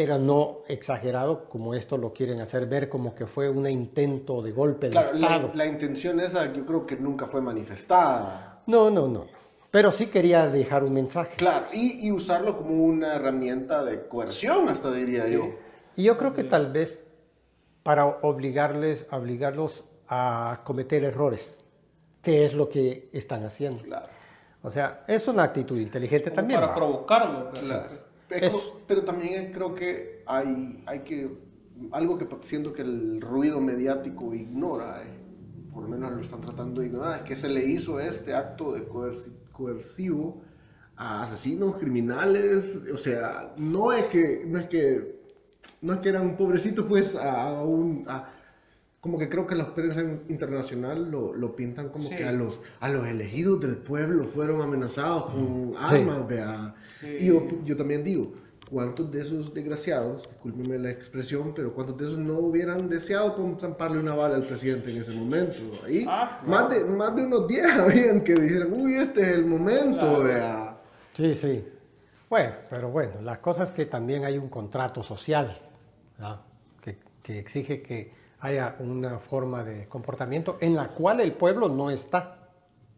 [0.00, 4.50] pero no exagerado como esto lo quieren hacer ver como que fue un intento de
[4.50, 5.48] golpe de Claro, Estado.
[5.48, 8.62] la, la intención esa yo creo que nunca fue manifestada.
[8.66, 9.26] No, no, no.
[9.70, 11.36] Pero sí quería dejar un mensaje.
[11.36, 15.50] Claro, y, y usarlo como una herramienta de coerción, hasta diría yo.
[15.96, 16.98] Y yo creo que tal vez
[17.82, 21.62] para obligarles, obligarlos a cometer errores,
[22.22, 23.82] que es lo que están haciendo.
[23.82, 24.06] Claro.
[24.62, 26.58] O sea, es una actitud inteligente como también.
[26.58, 26.74] Para ¿va?
[26.74, 27.44] provocarlo.
[27.52, 27.60] ¿verdad?
[27.60, 28.09] Claro.
[28.52, 31.30] Co- pero también creo que hay, hay que,
[31.92, 35.18] algo que siento que el ruido mediático ignora, eh,
[35.72, 38.72] por lo menos lo están tratando de ignorar, es que se le hizo este acto
[38.72, 40.42] de coerci- coercivo
[40.96, 45.18] a asesinos, criminales, o sea, no es que, no es que,
[45.80, 48.04] no es que eran pobrecitos, pues, a, un...
[48.08, 48.28] a-
[49.00, 52.16] como que creo que la prensa internacional lo, lo pintan como Sí.
[52.16, 56.74] que a los, a los elegidos del pueblo fueron amenazados con armas, vea.
[57.00, 57.16] Sí.
[57.20, 58.32] Y yo, yo también digo,
[58.70, 63.98] ¿cuántos de esos desgraciados, discúlpenme la expresión, pero cuántos de esos no hubieran deseado zamparle
[63.98, 65.60] una bala al presidente en ese momento?
[65.84, 66.68] Ahí, Ah, claro.
[66.68, 70.78] más, de, más de unos 10 habían que dijeran, uy, este es el momento, Claro.
[71.14, 71.64] Sí, sí.
[72.28, 75.58] Bueno, pero bueno, la cosa es que también hay un contrato social
[76.80, 81.90] que, que exige que haya una forma de comportamiento en la cual el pueblo no
[81.90, 82.39] está.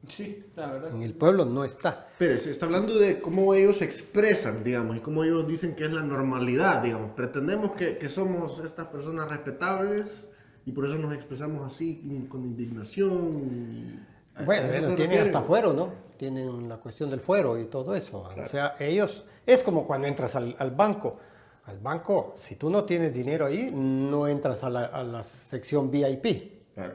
[0.08, 0.90] Sí, la verdad.
[0.94, 2.08] En el pueblo no está.
[2.18, 5.84] Pero se está hablando de cómo ellos se expresan, digamos, y cómo ellos dicen que
[5.84, 7.12] es la normalidad, digamos.
[7.12, 10.28] Pretendemos que, que somos estas personas respetables
[10.66, 13.48] y por eso nos expresamos así, con indignación.
[13.72, 14.00] y-
[14.40, 15.20] ¿a- Bueno, se tienen refiere?
[15.20, 15.90] hasta fuero, ¿no?
[16.16, 18.28] Tienen la cuestión del fuero y todo eso.
[18.42, 21.18] O sea, ellos, es como cuando entras al, al banco.
[21.66, 25.90] Al banco, si tú no tienes dinero ahí, no entras a la, a la sección
[25.92, 26.74] VIP.
[26.74, 26.94] Claro.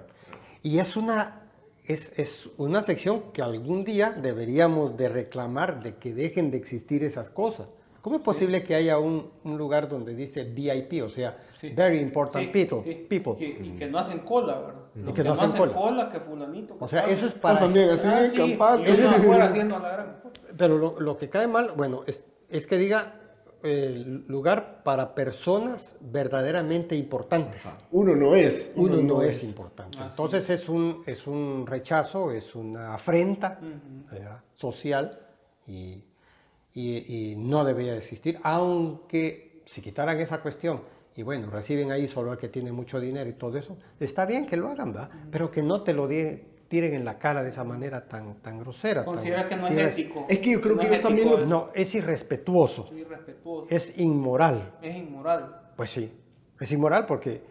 [0.62, 1.47] Y es una,
[1.88, 7.04] es, es una sección que algún día deberíamos de reclamar de que dejen de existir
[7.04, 7.68] esas cosas.
[8.02, 11.70] ¿Cómo es posible que haya un, un lugar donde dice VIP, o sea, Sí.
[11.70, 12.84] Very Important Sí, People?
[12.84, 13.06] sí.
[13.10, 13.34] people.
[13.44, 14.82] Y, y que no hacen cola, ¿verdad?
[15.08, 16.08] Y que no hacen cola.
[16.12, 16.78] que fulanito.
[16.78, 17.56] que O sea, eso es para...
[17.56, 18.90] Pasan bien, así Ah, bien sí, campante.
[18.92, 20.22] Y uno afuera haciendo la gran.
[20.56, 23.16] Pero lo, lo que cae mal, bueno, es, es que diga
[23.64, 27.64] eh, lugar para personas verdaderamente importantes.
[27.92, 28.72] Uno no es.
[28.76, 29.98] Uno no es importante.
[30.02, 30.08] Ah.
[30.12, 33.60] Entonces es un, es un rechazo, es una afrenta
[34.56, 35.20] social
[35.68, 36.04] y,
[36.74, 40.82] y- y no debería existir, aunque si quitaran esa cuestión
[41.16, 44.46] y bueno, reciben ahí solo al que tiene mucho dinero y todo eso, está bien
[44.46, 45.10] que lo hagan, ¿verdad?
[45.32, 48.60] Pero que no te lo die- tiren en la cara de esa manera tan, tan
[48.60, 49.04] grosera.
[49.06, 50.26] tan Considera que no es ético.
[50.30, 53.68] Es que yo creo No que ellos también lo- No, es irrespetuoso, Es irrespetuoso.
[53.70, 54.74] es inmoral.
[54.82, 55.72] Es inmoral.
[55.76, 56.12] Pues sí,
[56.60, 57.42] es inmoral porque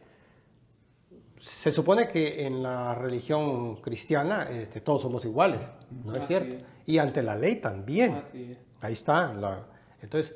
[1.38, 5.61] se supone que en la religión cristiana este, todos somos iguales,
[6.05, 6.55] ¿no es cierto?
[6.55, 6.62] es.
[6.87, 8.22] Y ante la ley también.
[8.33, 8.59] Es.
[8.83, 9.33] Ahí está.
[9.33, 9.66] la-
[10.02, 10.35] entonces,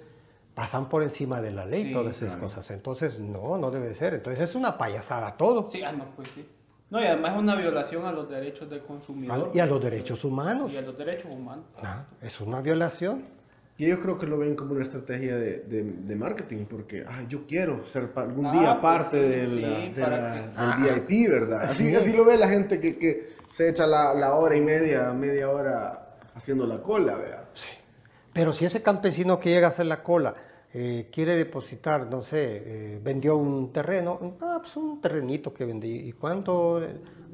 [0.55, 2.43] pasan por encima de la ley Sí, todas esas claro.
[2.43, 2.71] cosas.
[2.71, 4.15] Entonces, no, no debe de ser.
[4.15, 5.69] Entonces, es una payasada todo.
[5.69, 6.47] Sí, ah, no, pues sí.
[6.91, 9.51] No, y además es una violación a los derechos del consumidor.
[9.55, 10.73] Y a los derechos humanos.
[10.73, 11.65] Y a los derechos humanos.
[11.83, 13.25] Ah, es una violación.
[13.79, 17.23] Y ellos creo que lo ven como una estrategia de, de- de marketing, porque ah,
[17.29, 21.31] yo quiero ser algún Ah, día pues parte sí, sí, de que- del Ah, VIP,
[21.31, 21.63] ¿verdad?
[21.63, 21.97] Así, sí.
[21.97, 25.49] así lo ve la gente que, que se echa la, la hora y media, media
[25.49, 27.45] hora haciendo la cola, ¿verdad?
[28.35, 30.35] Pero si ese campesino que llega a hacer la cola
[30.73, 32.63] eh, quiere depositar, no sé,
[32.95, 35.91] eh, vendió un terreno, ah, pues un terrenito que vendí.
[36.09, 36.81] ¿Y cuánto?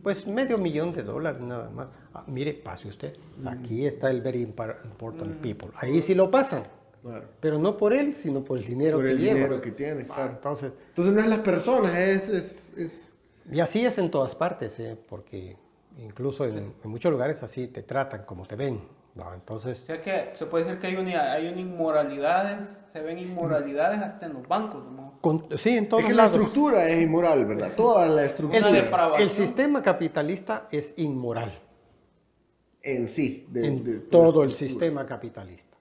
[0.03, 1.91] Pues medio millón de dólares nada más.
[2.15, 3.15] Ah, mire, pase usted.
[3.45, 5.69] Aquí está el Very Important People.
[5.77, 6.63] Ahí sí lo pasan.
[7.03, 7.25] Claro.
[7.41, 9.35] Pero no por él, sino por el dinero Por que el lleva.
[9.35, 10.33] dinero que tiene, Ah, claro.
[10.33, 12.29] Entonces, Entonces no es las personas, es...
[12.29, 13.13] es, es-
[13.53, 14.99] y así es en todas partes, ¿eh?
[15.09, 15.57] porque
[15.99, 18.81] incluso en, en muchos lugares así te tratan como te ven.
[19.17, 19.33] ¿No?
[19.35, 23.19] Entonces, O sea que se puede decir que hay, una, hay una inmoralidades, se ven
[23.19, 25.19] inmoralidades hasta en los bancos, ¿no?
[25.23, 27.73] con- sí, en todos es que la estructura es inmoral, ¿verdad?
[27.77, 29.29] Toda la El, estructura depravación.
[29.29, 31.53] el sistema capitalista es inmoral
[32.83, 33.47] en sí.
[33.51, 35.77] de- en de- de la todo el sistema capitalista.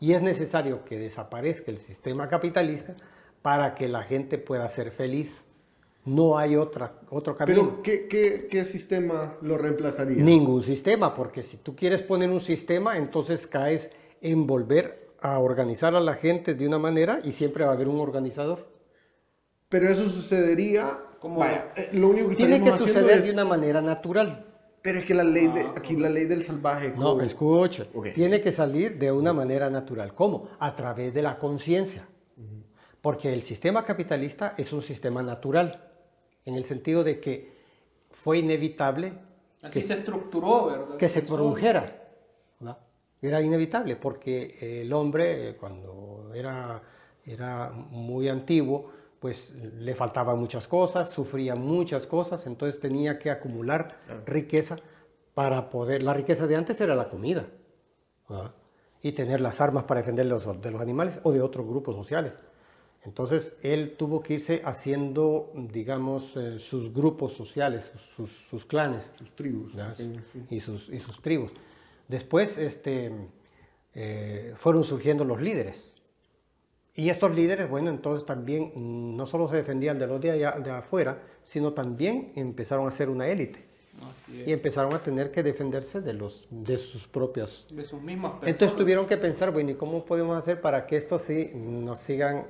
[0.00, 2.94] Y es necesario que desaparezca el sistema capitalista
[3.40, 5.44] para que la gente pueda ser feliz.
[6.06, 7.60] No hay otra, otro camino.
[7.62, 10.22] Pero, ¿qué, qué, qué sistema lo reemplazaría?
[10.22, 13.90] Ningún sistema, porque si tú quieres poner un sistema, entonces caes
[14.20, 17.88] en volver a organizar a la gente de una manera y siempre va a haber
[17.88, 18.68] un organizador.
[19.70, 20.98] Pero eso sucedería.
[21.20, 24.44] Como- vaya, eh, lo único que Tiene que suceder es- de una manera natural.
[24.82, 26.90] Pero es que la ley de, Ah, aquí la ley del salvaje.
[26.90, 27.88] No, como- escuche.
[27.94, 28.08] Ok.
[28.14, 30.14] Tiene que salir de una manera natural.
[30.14, 30.48] ¿Cómo?
[30.58, 32.06] A través de la conciencia.
[33.00, 35.92] Porque el sistema capitalista es un sistema natural,
[36.44, 37.52] en el sentido de que
[38.10, 39.12] fue inevitable
[39.62, 40.96] Así que, se estructuró, ¿verdad?
[40.98, 42.02] que se produjera.
[42.60, 42.78] ¿verdad?
[43.22, 46.82] Era inevitable porque el hombre eh, cuando era,
[47.24, 53.96] era muy antiguo, pues le faltaban muchas cosas, sufría muchas cosas, entonces tenía que acumular
[54.26, 54.76] riqueza
[55.32, 56.02] para poder...
[56.02, 57.46] La riqueza de antes era la comida
[58.28, 58.52] ¿verdad?
[59.00, 62.34] y tener las armas para defender los, de los animales o de otros grupos sociales.
[63.04, 69.12] Entonces él tuvo que irse haciendo, digamos, eh, sus grupos sociales, sus, sus clanes.
[69.18, 69.76] Sus tribus.
[70.48, 71.52] y, sus, y sus tribus.
[72.08, 73.12] Después este,
[73.94, 75.92] eh, fueron surgiendo los líderes.
[76.94, 80.52] Y estos líderes, bueno, entonces también mm, no solo se defendían de los de, allá,
[80.52, 83.74] de afuera, sino también empezaron a ser una élite.
[84.28, 87.66] Y empezaron a tener que defenderse de, los, de sus propios.
[87.70, 88.52] De sus mismas personas.
[88.52, 92.44] Entonces tuvieron que pensar, bueno, ¿y cómo podemos hacer para que estos sí nos sigan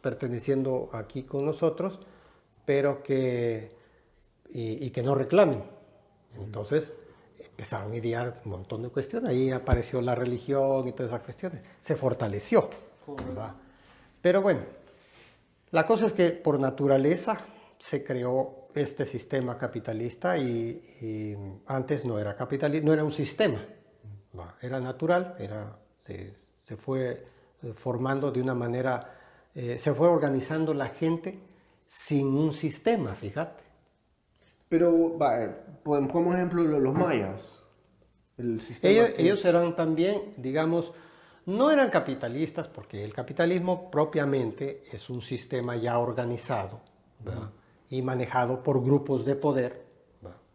[0.00, 2.00] perteneciendo aquí con nosotros,
[2.64, 3.72] pero que,
[4.50, 5.62] y, y que no reclamen?
[6.36, 6.94] Entonces
[7.38, 9.30] empezaron a idear un montón de cuestiones.
[9.30, 11.62] Ahí apareció la religión y todas esas cuestiones.
[11.80, 12.68] Se fortaleció.
[13.06, 13.54] ¿verdad?
[14.20, 14.60] Pero bueno,
[15.70, 17.40] la cosa es que por naturaleza
[17.78, 23.64] se creó este sistema capitalista y, y antes no era capitalista, no era un sistema,
[24.60, 27.24] era natural, era, se, se fue
[27.74, 29.17] formando de una manera,
[29.54, 31.38] eh, se fue organizando la gente
[31.86, 33.64] sin un sistema, fíjate.
[34.68, 35.16] Pero,
[36.12, 37.62] como ejemplo lo- los mayas.
[38.36, 38.92] El sistema.
[38.92, 40.92] Ellos, que- ellos eran también, digamos,
[41.46, 46.80] no eran capitalistas porque el capitalismo propiamente es un sistema ya organizado
[47.88, 49.86] y manejado por grupos de poder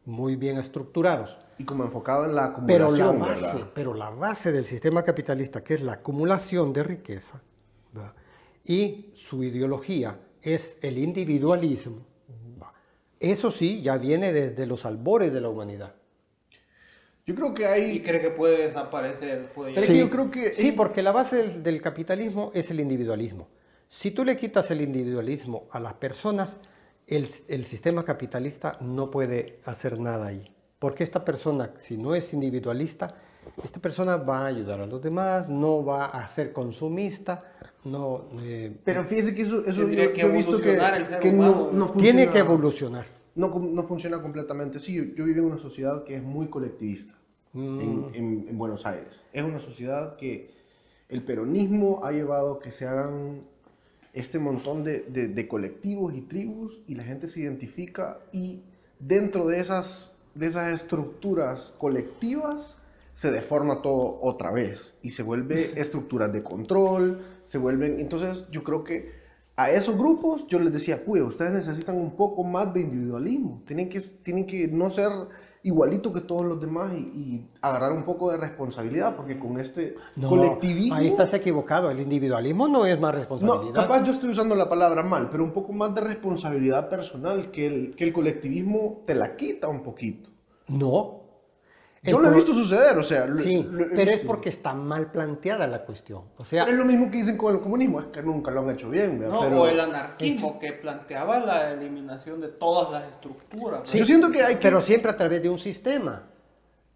[0.06, 1.36] muy bien estructurados.
[1.58, 5.64] Y como enfocado en la Pero la, acumulación, base, pero la base del sistema capitalista,
[5.64, 7.42] que es la acumulación de riqueza,
[7.92, 8.14] ¿verdad?
[8.64, 12.06] Y su ideología es el individualismo,
[13.20, 15.96] eso sí ya viene desde los albores de la humanidad.
[17.26, 18.00] Yo creo que Y hay.
[18.04, 19.54] cree que puede desaparecer.
[19.54, 23.48] Puede que yo creo que- Sí, porque la base del, del capitalismo es el individualismo.
[23.88, 26.60] Si tú le quitas el individualismo a las personas,
[27.08, 30.54] el, el sistema capitalista no puede hacer nada ahí.
[30.80, 33.16] Porque esta persona, si no es individualista,
[33.64, 37.46] esta persona va a ayudar a los demás, no va a ser consumista,
[37.86, 41.08] no, eh, Pero fíjese que eso, eso yo, que yo he visto que, evolucionar el
[41.08, 41.92] ser que humano, no, no ¿no?
[41.94, 43.06] tiene funciona- que evolucionar.
[43.36, 44.80] No, no funciona completamente.
[44.80, 47.14] Sí, yo, yo vivo en una sociedad que es muy colectivista
[47.54, 47.80] Mm.
[47.82, 49.26] en, en- en Buenos Aires.
[49.34, 50.50] Es una sociedad que
[51.10, 53.42] el peronismo ha llevado que se hagan
[54.14, 58.62] este montón de, de- de colectivos y tribus y la gente se identifica y
[59.00, 62.78] dentro de esas, de esas estructuras colectivas
[63.14, 68.00] se deforma todo otra vez y se vuelve estructuras de control, se vuelven...
[68.00, 69.12] Entonces yo creo que
[69.56, 73.88] a esos grupos yo les decía, pues ustedes necesitan un poco más de individualismo, tienen
[73.88, 75.12] que, tienen que no ser
[75.66, 79.96] igualito que todos los demás y, y agarrar un poco de responsabilidad, porque con este
[80.16, 80.96] No, colectivismo...
[80.96, 81.90] ahí estás equivocado.
[81.90, 83.74] El individualismo no es más No, responsabilidad.
[83.74, 87.68] capaz yo estoy usando la palabra mal, pero un poco más de responsabilidad personal, que
[87.68, 90.32] el, que el colectivismo te la quita un poquito.
[90.68, 91.23] No.
[92.04, 93.26] Yo lo he visto suceder, o sea...
[93.26, 96.24] lo- Sí, lo pero es porque está mal planteada la cuestión.
[96.38, 98.60] O sea, Pero es lo mismo que dicen con el comunismo, es que nunca lo
[98.62, 99.34] han hecho bien, ¿verdad?
[99.36, 103.92] No, pero o el anarquismo que planteaba la eliminación de todas las estructuras.
[103.94, 104.62] Yo siento que hay que...
[104.62, 106.24] pero siempre a través de un sistema.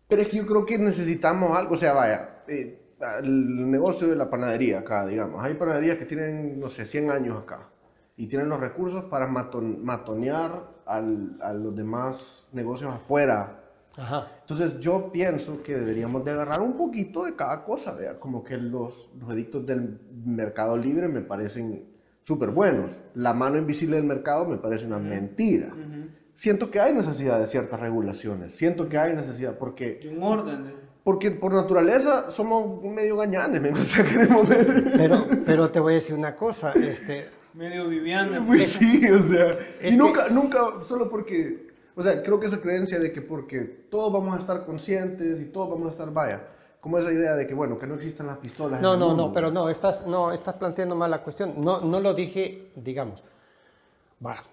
[0.09, 2.81] Pero es que yo creo que necesitamos algo, o sea, vaya, eh,
[3.21, 7.37] el negocio de la panadería acá, digamos, hay panaderías que tienen, no sé, 100 años
[7.37, 7.69] acá
[8.17, 13.59] y tienen los recursos para maton- matonear al- a los demás negocios afuera.
[13.95, 14.31] Ajá.
[14.49, 18.55] Entonces yo pienso que deberíamos de agarrar un poquito de cada cosa, vea, como que
[18.57, 21.83] los, los edictos del mercado libre me parecen
[22.21, 25.67] súper buenos, la mano invisible del mercado me parece una mentira.
[25.67, 26.07] Ujú.
[26.33, 29.99] Siento que hay necesidad de ciertas regulaciones, siento que hay necesidad porque...
[30.01, 30.63] Y un orden.
[30.63, 34.93] de- Porque por naturaleza somos medio gañanes, me gusta queremos ver.
[34.95, 38.41] Pero, pero te voy a decir una cosa, este, medio Viviana.
[38.47, 39.49] Pues sí, o sea.
[39.81, 41.67] Es y que- nunca, nunca, solo porque.
[41.97, 45.47] O sea, creo que esa creencia de que porque todos vamos a estar conscientes y
[45.47, 46.47] todos vamos a estar, vaya,
[46.79, 48.79] como esa idea de que, bueno, que no existan las pistolas.
[48.79, 49.27] no, en el no, mundo.
[49.27, 51.55] no, pero no, estás, no, estás planteando mal la cuestión.
[51.57, 53.23] No, no lo dije, digamos.
[54.25, 54.43] Va.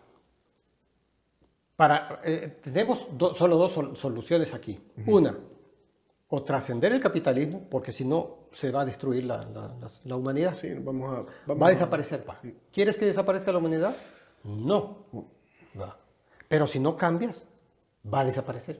[1.77, 4.81] Para, eh, tenemos do- solo dos sol- soluciones aquí.
[5.07, 5.37] Una,
[6.29, 10.17] o trascender el capitalismo, porque si no se va a destruir la, la- la- la
[10.17, 10.55] humanidad.
[10.55, 11.25] Sí, vamos a.
[11.47, 12.25] Vamos Va a desaparecer.
[12.29, 12.41] va.
[12.73, 13.95] ¿Quieres que desaparezca la humanidad?
[14.45, 15.07] No.
[15.79, 15.99] Va.
[16.55, 17.43] Pero si no cambias,
[18.07, 18.79] va a desaparecer.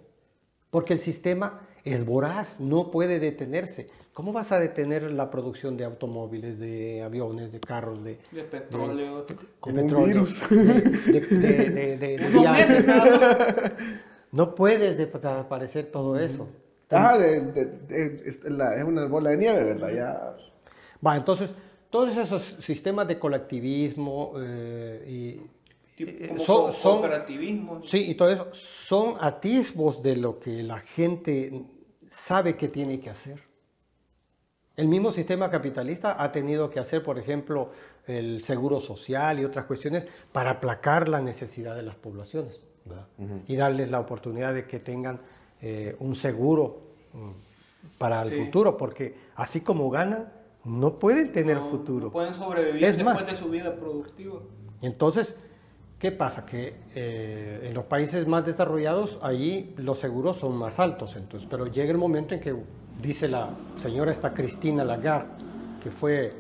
[0.71, 3.91] Porque el sistema es voraz, no puede detenerse.
[4.13, 9.27] ¿Cómo vas a detener la producción de automóviles, de aviones, de carros, de, De petróleo.
[9.27, 9.35] de
[9.73, 10.41] petróleo, virus.
[10.51, 13.73] de, de- de- de- de- de.
[14.31, 16.47] No puedes desaparecer todo eso.
[16.89, 19.91] De- de- de- es, la- es una bola de nieve, ¿verdad?
[19.93, 20.37] Ya.
[21.05, 21.53] Va, entonces,
[21.91, 25.55] todos esos sistemas de colectivismo eh, y
[26.29, 27.83] como son- son- cooperativismo.
[27.83, 31.65] Sí, y todo eso son atisbos de lo que la gente
[32.07, 33.43] sabe que tiene que hacer.
[34.77, 37.71] El mismo sistema capitalista ha tenido que hacer, por ejemplo,
[38.07, 42.65] el seguro social y otras cuestiones para aplacar la necesidad de las poblaciones
[43.47, 45.21] y darles la oportunidad de que tengan
[45.63, 46.83] eh, un seguro
[47.15, 47.31] mm,
[47.97, 48.45] para el Sí.
[48.45, 50.31] futuro, porque así como ganan,
[50.65, 52.07] no pueden tener No- futuro.
[52.07, 54.41] no pueden sobrevivir Es después más, de su vida productiva.
[54.83, 55.37] entonces,
[56.05, 56.45] ¿qué pasa?
[56.45, 61.17] Que eh, en los países más desarrollados, ahí los seguros son más altos.
[61.17, 62.55] Entonces, pero llega el momento en que
[63.01, 63.49] dice la
[63.79, 65.31] señora esta Cristina Lagarde,
[65.83, 66.35] que fue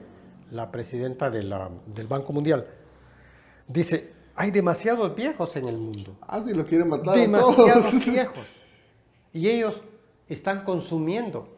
[0.51, 2.67] la presidenta de la- del Banco Mundial,
[3.67, 6.15] dice, hay demasiados viejos en el mundo.
[6.21, 7.17] Ah, sí, los quieren matar.
[7.17, 8.05] Demasiados todos.
[8.05, 8.47] viejos.
[9.33, 9.81] Y ellos
[10.29, 11.49] están consumiendo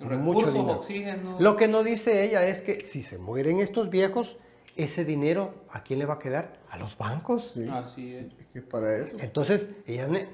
[0.00, 0.80] mucho dinero.
[0.80, 1.40] oxígeno.
[1.40, 4.36] Lo que no dice ella es que si se mueren estos viejos,
[4.78, 6.60] ese dinero, ¿a quién le va a quedar?
[6.70, 7.50] A los bancos.
[7.54, 8.26] Sí, Así es.
[8.38, 9.16] es que para eso.
[9.20, 10.28] Entonces, ella ne-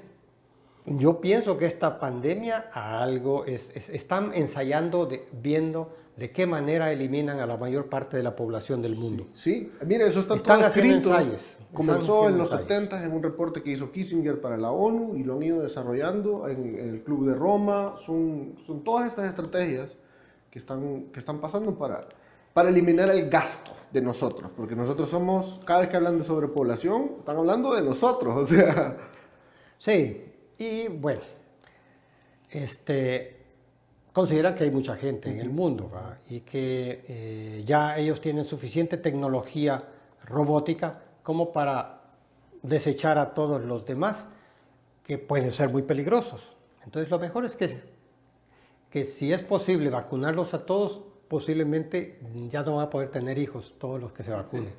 [0.85, 6.45] yo pienso que esta pandemia a algo es, es- están ensayando, de- viendo de qué
[6.45, 9.27] manera eliminan a la mayor parte de la población del mundo.
[9.33, 10.95] Sí, mire, eso está Están todo escrito.
[11.09, 12.67] ensayos, Comenzó en los ensayos.
[12.69, 16.47] 70 en un reporte que hizo Kissinger para la ONU y lo han ido desarrollando
[16.47, 17.95] en, en el Club de Roma.
[17.97, 19.97] Son, son todas estas estrategias
[20.51, 22.07] que están, que están pasando para,
[22.55, 24.49] para eliminar el gasto de nosotros.
[24.55, 28.33] Porque nosotros somos, cada vez que hablan de sobrepoblación, están hablando de nosotros.
[28.41, 28.95] O sea,
[29.77, 30.25] Sí,
[30.57, 31.19] y bueno,
[32.49, 33.43] este,
[34.13, 35.91] consideran que hay mucha gente en el mundo
[36.29, 39.83] y que eh, ya ellos tienen suficiente tecnología
[40.23, 42.03] robótica como para
[42.63, 44.29] desechar a todos los demás
[45.03, 46.55] que pueden ser muy peligrosos.
[46.85, 47.81] Entonces lo mejor es que,
[48.89, 52.19] que si es posible vacunarlos a todos, posiblemente
[52.49, 54.73] ya no van a poder tener hijos todos los que se vacunen.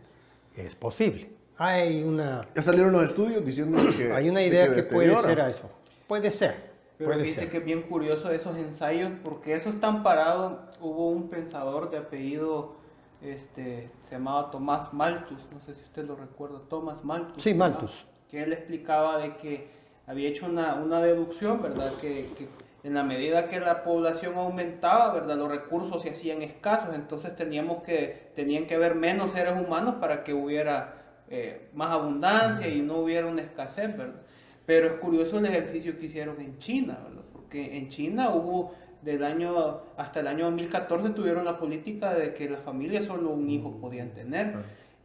[0.56, 1.30] Es posible.
[1.58, 4.12] Hay una, ya salieron los estudios diciendo que...
[4.14, 5.22] hay una de idea que, puede deteriora.
[5.22, 5.70] ser a eso.
[6.06, 6.70] Puede ser.
[6.98, 7.50] Pero puede dice ser.
[7.50, 10.54] que es bien curioso esos ensayos, porque eso están parados.
[10.80, 12.76] Hubo un pensador de apellido,
[13.22, 17.42] este, se llamaba Tomás Malthus, no sé si usted lo recuerda, Tomás Malthus.
[17.42, 17.70] Sí, ¿verdad?
[17.70, 18.04] Malthus.
[18.30, 19.68] Que él explicaba de que
[20.06, 21.94] había hecho una, una deducción, ¿verdad?
[22.00, 22.48] Que, que
[22.86, 25.36] en la medida que la población aumentaba, ¿verdad?
[25.36, 30.22] Los recursos se hacían escasos, entonces teníamos que, tenían que haber menos seres humanos para
[30.22, 34.22] que hubiera eh, más abundancia y no hubiera una escasez, ¿verdad?
[34.66, 36.98] Pero es curioso el ejercicio que hicieron en China.
[37.32, 38.72] Porque en China hubo
[39.02, 43.50] del año hasta el año 2014 tuvieron la política de que las familias solo un
[43.50, 44.54] hijo podían tener.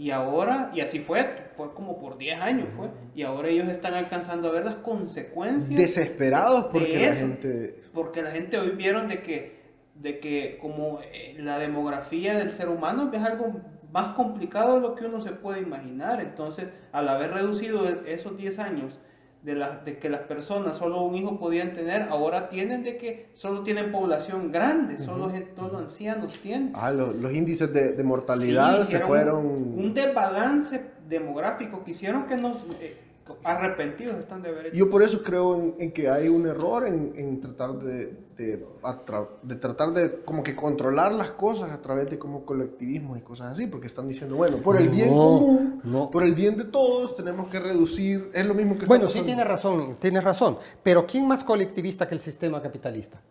[0.02, 3.93] Y ahora, y así fue, fue como por 10 años fue, y ahora ellos están
[3.93, 7.84] alcanzando a ver las consecuencias Desesperados porque de la gente...
[7.93, 9.62] porque la gente hoy vieron de que,
[9.93, 14.95] de que como eh, la demografía del ser humano es algo más complicado de lo
[14.95, 16.20] que uno se puede imaginar.
[16.20, 18.99] Entonces, al haber reducido e- esos 10 años
[19.43, 23.29] de, la- de que las personas solo un hijo podían tener, ahora tienen de que
[23.33, 26.71] solo tienen población grande, solo, solo ancianos tienen.
[26.75, 29.45] Ah, los, los índices de, de mortalidad Sí, se fueron...
[29.45, 32.63] Un, un desbalance demográfico que hicieron que nos...
[32.79, 32.97] eh,
[33.43, 34.75] arrepentidos están de haber hecho.
[34.75, 39.55] Yo por eso creo en, en que hay un error en, en tratar de, de,
[39.55, 43.67] tratar de como que controlar las cosas a través de como colectivismo y cosas así,
[43.67, 46.09] porque están diciendo, bueno, por el bien No, común, no.
[46.09, 49.43] por el bien de todos, tenemos que reducir, es lo mismo que Bueno, sí tiene
[49.43, 50.57] razón, tiene razón.
[50.83, 53.21] Pero ¿quién más colectivista que el sistema capitalista?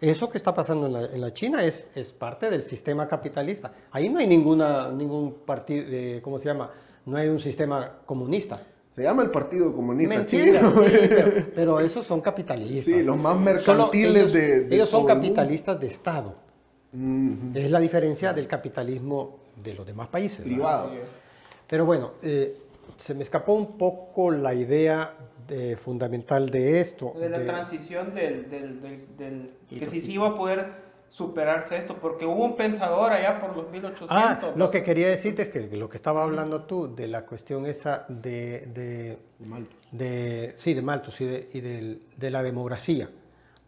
[0.00, 3.72] Eso que está pasando en la, en la China es, es parte del sistema capitalista.
[3.92, 6.70] Ahí no hay ninguna, ningún partido, eh, ¿cómo se llama?
[7.06, 8.60] No hay un sistema comunista.
[8.92, 10.84] Se llama el Partido Comunista Mentira, Chino.
[10.84, 12.84] sí, pero, pero esos son capitalistas.
[12.84, 15.28] Sí, los más Solo mercantiles ellos, de, de ellos son todo el mundo.
[15.34, 16.34] capitalistas de Estado.
[17.54, 20.44] Es la diferencia del capitalismo de los demás países.
[20.44, 20.90] privado.
[21.66, 22.54] Pero bueno, eh,
[22.98, 25.16] se me escapó un poco la idea
[25.48, 27.14] de- fundamental de esto.
[27.18, 31.76] de la de- transición del, del, del, del- que si sí iba a poder superarse
[31.76, 34.08] esto, porque hubo un pensador allá por los 1800.
[34.10, 37.66] Ah, lo que quería decirte es que lo que estaba hablando tú de la cuestión
[37.66, 39.18] esa de, de,
[39.90, 41.60] de- sí, de Malthus y, de, y
[42.16, 43.10] de la demografía.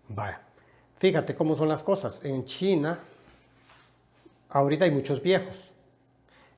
[0.09, 0.41] Vaya,
[0.99, 2.25] fíjate cómo son las cosas.
[2.25, 2.99] En China,
[4.49, 5.71] ahorita hay muchos viejos.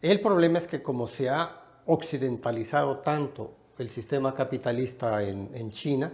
[0.00, 6.12] El problema es que como se ha occidentalizado tanto el sistema capitalista en, en China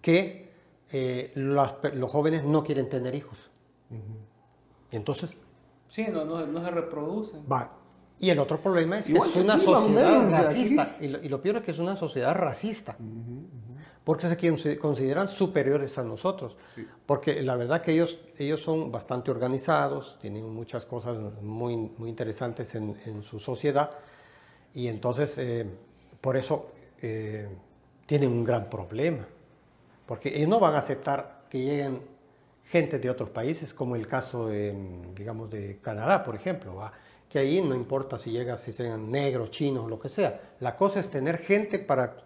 [0.00, 0.50] que
[0.92, 3.50] eh, las los jóvenes no quieren tener hijos.
[4.90, 5.30] Entonces,
[5.88, 7.42] Sí, no, no, no se reproducen.
[7.50, 7.70] va.
[8.18, 10.96] Y el otro problema es que Igual es que una aquí, sociedad menos, racista.
[11.00, 12.96] Y lo, y lo peor es que es una sociedad racista.
[14.04, 16.56] Porque se consi- consideran superiores a nosotros.
[16.74, 16.86] Sí.
[17.06, 22.74] Porque la verdad que ellos, ellos son bastante organizados, tienen muchas cosas muy, muy interesantes
[22.74, 23.90] en, en su sociedad.
[24.74, 25.66] Y entonces, eh,
[26.20, 26.66] por eso
[27.02, 27.48] eh,
[28.06, 29.26] tienen un gran problema.
[30.06, 32.00] Porque ellos no van a aceptar que lleguen
[32.66, 36.92] gente de otros países, como el caso, en, digamos, de Canadá, por ejemplo, ¿va?
[37.28, 40.40] que ahí no importa si llega, si sean negros, chinos, lo que sea.
[40.60, 42.16] La cosa es tener gente para,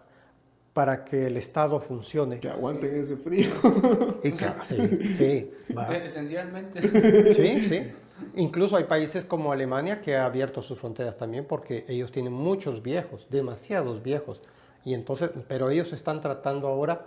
[0.73, 2.39] para que el Estado funcione.
[2.39, 3.49] Que aguanten ese frío.
[4.23, 5.95] Y que- sí, sí, va.
[5.95, 7.33] Esencialmente.
[7.33, 7.91] Sí, sí.
[8.35, 12.83] Incluso hay países como Alemania que ha abierto sus fronteras también porque ellos tienen muchos
[12.83, 14.41] viejos, demasiados viejos.
[14.85, 17.05] Y entonces, pero ellos están tratando ahora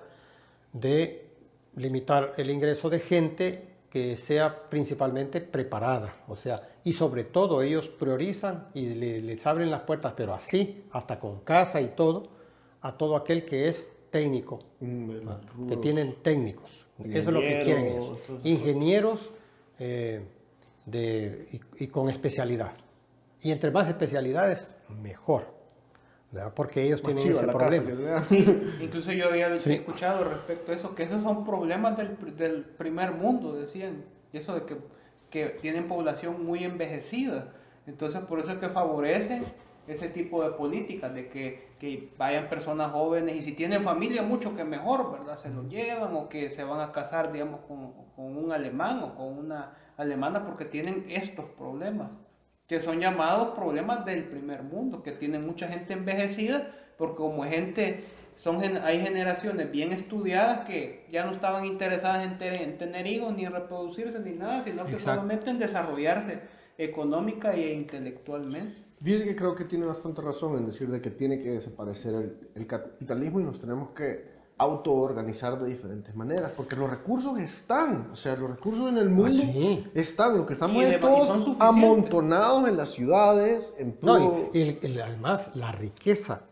[0.73, 1.27] de
[1.77, 7.89] limitar el ingreso de gente que sea principalmente preparada, o sea, y sobre todo ellos
[7.89, 12.29] priorizan y le- les abren las puertas, pero así, hasta con casa y todo,
[12.81, 16.71] a todo aquel que es técnico, Mm, que tienen técnicos.
[17.05, 18.19] Eso es lo que quieren ellos.
[18.45, 19.33] Ingenieros,
[19.79, 20.23] eh,
[20.87, 21.49] de-
[21.79, 22.73] y, y con especialidad.
[23.41, 25.47] Y entre más especialidades, mejor.
[26.33, 26.53] ¿Verdad?
[26.55, 28.25] Porque ellos Más tienen ese problema.
[28.81, 29.75] Incluso yo había Sí.
[29.75, 34.05] escuchado respecto a eso, que esos son problemas del, pr- del primer mundo, decían.
[34.33, 34.77] Y eso de que,
[35.31, 37.49] que tienen población muy envejecida.
[37.87, 39.45] Entonces, por eso es que favorecen
[39.89, 44.55] ese tipo de políticas, de que, que vayan personas jóvenes y si tienen familia, mucho
[44.57, 45.37] que mejor, ¿verdad?
[45.37, 49.15] Se lo llevan o que se van a casar, digamos, con, con un alemán o
[49.17, 52.11] con una alemana porque tienen estos problemas
[52.67, 58.05] que son llamados problemas del primer mundo, que tienen mucha gente envejecida, porque como gente,
[58.37, 63.35] son, hay generaciones bien estudiadas que ya no estaban interesadas en, te- en tener hijos,
[63.37, 65.21] ni en reproducirse, ni nada, sino que Exacto.
[65.21, 66.39] solamente en desarrollarse
[66.79, 68.77] económica e intelectualmente.
[69.03, 72.37] Fíjese que creo que tiene bastante razón en decir de que tiene que desaparecer el,
[72.55, 74.32] el capitalismo y nos tenemos que
[74.63, 79.31] autoorganizar de diferentes maneras, porque los recursos están, o sea, los recursos en el mundo
[79.31, 79.87] sí.
[79.95, 84.79] están, lo que estamos Y es todos amontonados en las ciudades, en No, y, y
[84.83, 86.43] el- además, la riqueza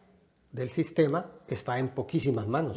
[0.53, 2.77] del sistema está en poquísimas manos.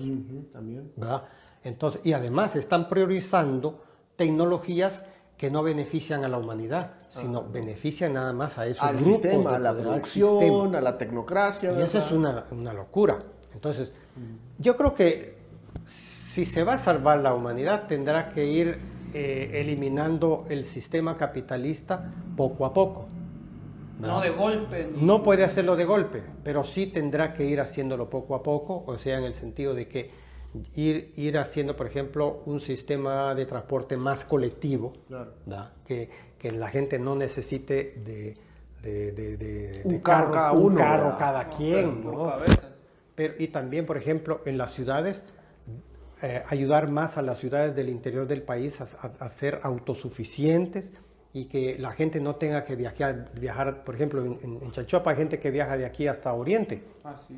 [0.52, 0.92] También.
[0.96, 1.24] ¿verdad?
[1.64, 3.82] Entonces, y además están priorizando
[4.16, 5.06] tecnologías
[5.38, 9.56] que no benefician a la humanidad, sino benefician nada más a esos Al grupos sistema,
[9.56, 10.78] a la producción, sistema.
[10.78, 11.72] a la tecnocracia.
[11.78, 13.20] Y eso es una, una locura.
[13.54, 13.92] Entonces,
[14.60, 15.36] yo creo que
[15.86, 18.80] si se va a salvar la humanidad, tendrá que ir
[19.14, 23.08] eh, eliminando el sistema capitalista poco a poco.
[24.00, 24.90] No de golpe.
[24.92, 28.84] ni- No puede hacerlo de golpe, pero sí tendrá que ir haciéndolo poco a poco,
[28.88, 30.10] o sea, en el sentido de que
[30.76, 34.94] ir, ir haciendo, por ejemplo, un sistema de transporte más colectivo,
[35.86, 38.34] que, que la gente no necesite de,
[38.82, 41.20] de- de- de- Un carro cada un uno, carro ¿verdad?
[41.20, 42.02] cada quien.
[42.02, 42.73] por ¿no?
[43.16, 45.24] Pero, y también, por ejemplo, en las ciudades,
[46.22, 50.92] eh, ayudar más a las ciudades del interior del país a, a- a ser autosuficientes
[51.36, 55.18] y que la gente no tenga que viajar, viajar por ejemplo, en, en, Chalchuapa hay
[55.18, 56.84] gente que viaja de aquí hasta Oriente.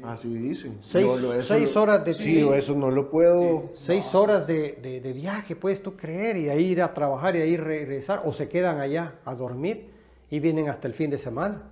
[0.04, 0.80] Así dicen.
[0.82, 3.72] Seis- Yo lo- eso seis lo- horas de- Sí, yo eso no lo puedo...
[3.76, 7.36] Seis horas de, de- de viaje, puedes tú creer, y de ahí ir a trabajar
[7.36, 9.90] y de ahí regresar, o se quedan allá a dormir
[10.30, 11.64] y vienen hasta el fin de semana.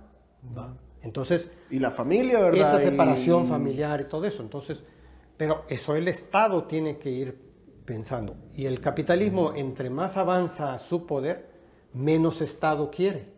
[1.04, 2.76] Entonces, Y la familia, ¿verdad?
[2.76, 4.42] esa separación Y- familiar y todo eso.
[4.42, 4.82] Entonces,
[5.36, 7.38] pero eso el Estado tiene que ir
[7.84, 8.36] pensando.
[8.56, 11.50] Y el capitalismo, entre más avanza su poder,
[11.92, 13.32] menos Estado quiere.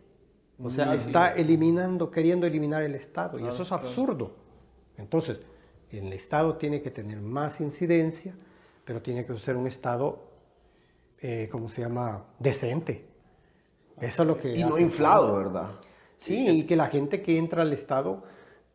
[0.63, 3.37] O sea, está eliminando, queriendo eliminar el Estado.
[3.39, 4.35] Y eso es absurdo.
[4.97, 5.41] Entonces,
[5.91, 8.33] el Estado tiene que tener más incidencia,
[8.85, 10.31] pero tiene que ser un Estado,
[11.19, 12.25] eh, ¿cómo se llama?
[12.39, 13.05] Decente.
[13.99, 14.55] Eso es lo que...
[14.55, 15.35] Y no inflado.
[15.35, 15.71] ¿verdad?
[16.17, 18.23] Sí, y que la gente que entra al Estado,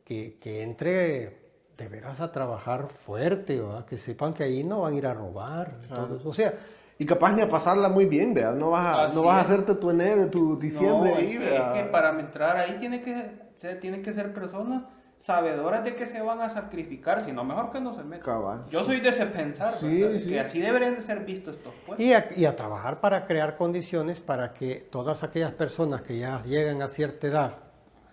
[0.04, 1.42] que, que entre
[1.76, 3.84] de veras a trabajar fuerte, ¿verdad?
[3.84, 5.80] que sepan que ahí no van a ir a robar.
[5.88, 6.28] todo eso.
[6.28, 6.54] O sea,
[6.98, 8.54] Y capaz ni a pasarla muy bien, ¿verdad?
[8.54, 11.38] No vas a, Así no vas a hacerte tu enero, tu diciembre No, ahí, es,
[11.38, 14.84] que, es que para entrar ahí tiene que ser, tiene que ser personas
[15.22, 18.24] sabedoras de que se van a sacrificar, si no, mejor que no se metan.
[18.24, 18.64] Cabal.
[18.68, 22.04] Yo soy de ese pensar, Sí, que así deberían de ser vistos estos puestos.
[22.04, 26.42] y a, y a trabajar para crear condiciones para que todas aquellas personas que ya
[26.42, 27.52] llegan a cierta edad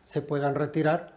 [0.03, 1.13] se puedan retirar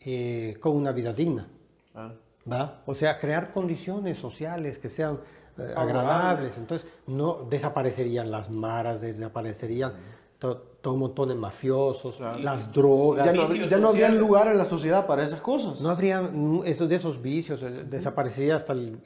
[0.00, 1.46] eh, con una vida digna.
[1.94, 2.12] Ah.
[2.50, 2.80] ¿va?
[2.86, 5.20] O sea, crear condiciones sociales que sean
[5.58, 6.56] eh, agradables.
[6.56, 9.92] Entonces, no desaparecerían las maras, desaparecerían
[10.38, 13.26] todo un montón de mafiosos, las drogas.
[13.26, 15.80] Ya no, vicios ya no había lugar en la sociedad para esas cosas.
[15.80, 19.00] No habría mm, de esos vicios, eh, desaparecía hasta el,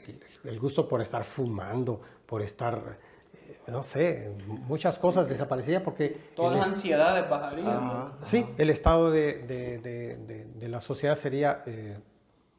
[0.45, 2.99] el gusto por estar fumando, por estar,
[3.35, 4.33] eh, no sé,
[4.67, 6.31] muchas cosas desaparecía porque...
[6.37, 7.69] Todas las ansiedades bajarían.
[7.69, 8.13] Ajá.
[8.23, 11.99] Sí, el estado de, de- de- de- de la sociedad sería eh,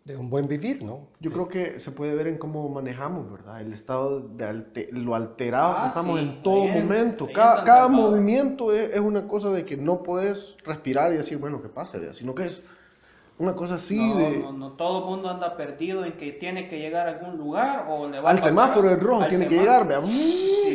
[0.03, 1.07] de un buen vivir, ¿no?
[1.19, 3.61] Yo creo que se puede ver en cómo manejamos, ¿verdad?
[3.61, 7.27] El estado de alte- lo alterado Ah, que estamos sí, en todo ahí en- momento.
[7.33, 11.61] Cada, cada movimiento es, es una cosa de que no puedes respirar y decir, bueno,
[11.61, 11.99] ¿qué pasa?
[12.13, 12.63] Sino que es
[13.37, 14.37] una cosa así no, de...
[14.39, 17.85] no, no, todo el mundo anda perdido en que tiene que llegar a algún lugar
[17.87, 19.85] o le va a Al pasar semáforo en rojo tiene que semáforo.
[19.87, 20.11] llegar, vea,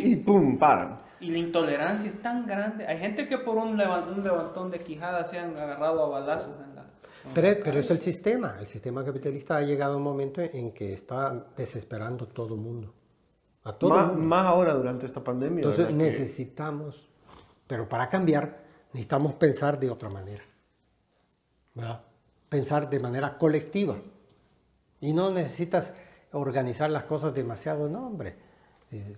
[0.03, 0.99] y pum, paran.
[1.19, 2.85] Y la intolerancia es tan grande.
[2.87, 6.55] Hay gente que por un, levan- un levantón de quijada se han agarrado a balazos
[6.63, 6.76] en la.
[6.76, 6.76] en
[7.33, 10.93] Pero, pero es el sistema, el sistema capitalista ha llegado a un momento en que
[10.93, 12.93] está desesperando todo el mundo.
[13.63, 14.23] A todo Más, mundo.
[14.23, 15.63] más ahora durante esta pandemia.
[15.63, 17.09] Entonces necesitamos,
[17.67, 18.63] pero para cambiar
[18.93, 20.43] necesitamos pensar de otra manera.
[21.77, 22.01] ¿verdad?
[22.49, 23.97] Pensar de manera colectiva.
[24.99, 25.93] Y no necesitas
[26.31, 28.35] organizar las cosas demasiado, no, hombre.
[28.91, 29.15] Eh,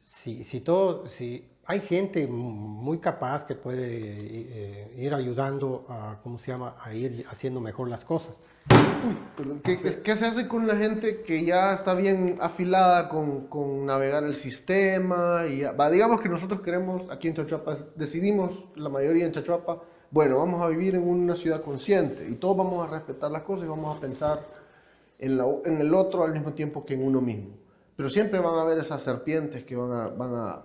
[0.00, 6.36] si, si todo, si hay gente muy capaz que puede eh, ir ayudando a, ¿cómo
[6.36, 8.34] se llama?, a ir haciendo mejor las cosas.
[9.36, 13.86] Perdón, ¿Qué, qué- se hace con la gente que ya está bien afilada con, con
[13.86, 15.42] navegar el sistema?
[15.46, 15.62] Y
[15.92, 20.66] digamos que nosotros queremos, aquí en Chachuapa, decidimos, la mayoría en Chachuapa, bueno, vamos a
[20.68, 24.00] vivir en una ciudad consciente y todos vamos a respetar las cosas y vamos a
[24.00, 24.44] pensar
[25.20, 27.50] en, la- en el otro al mismo tiempo que en uno mismo.
[27.94, 30.08] Pero siempre van a haber esas serpientes que van a...
[30.08, 30.62] Van a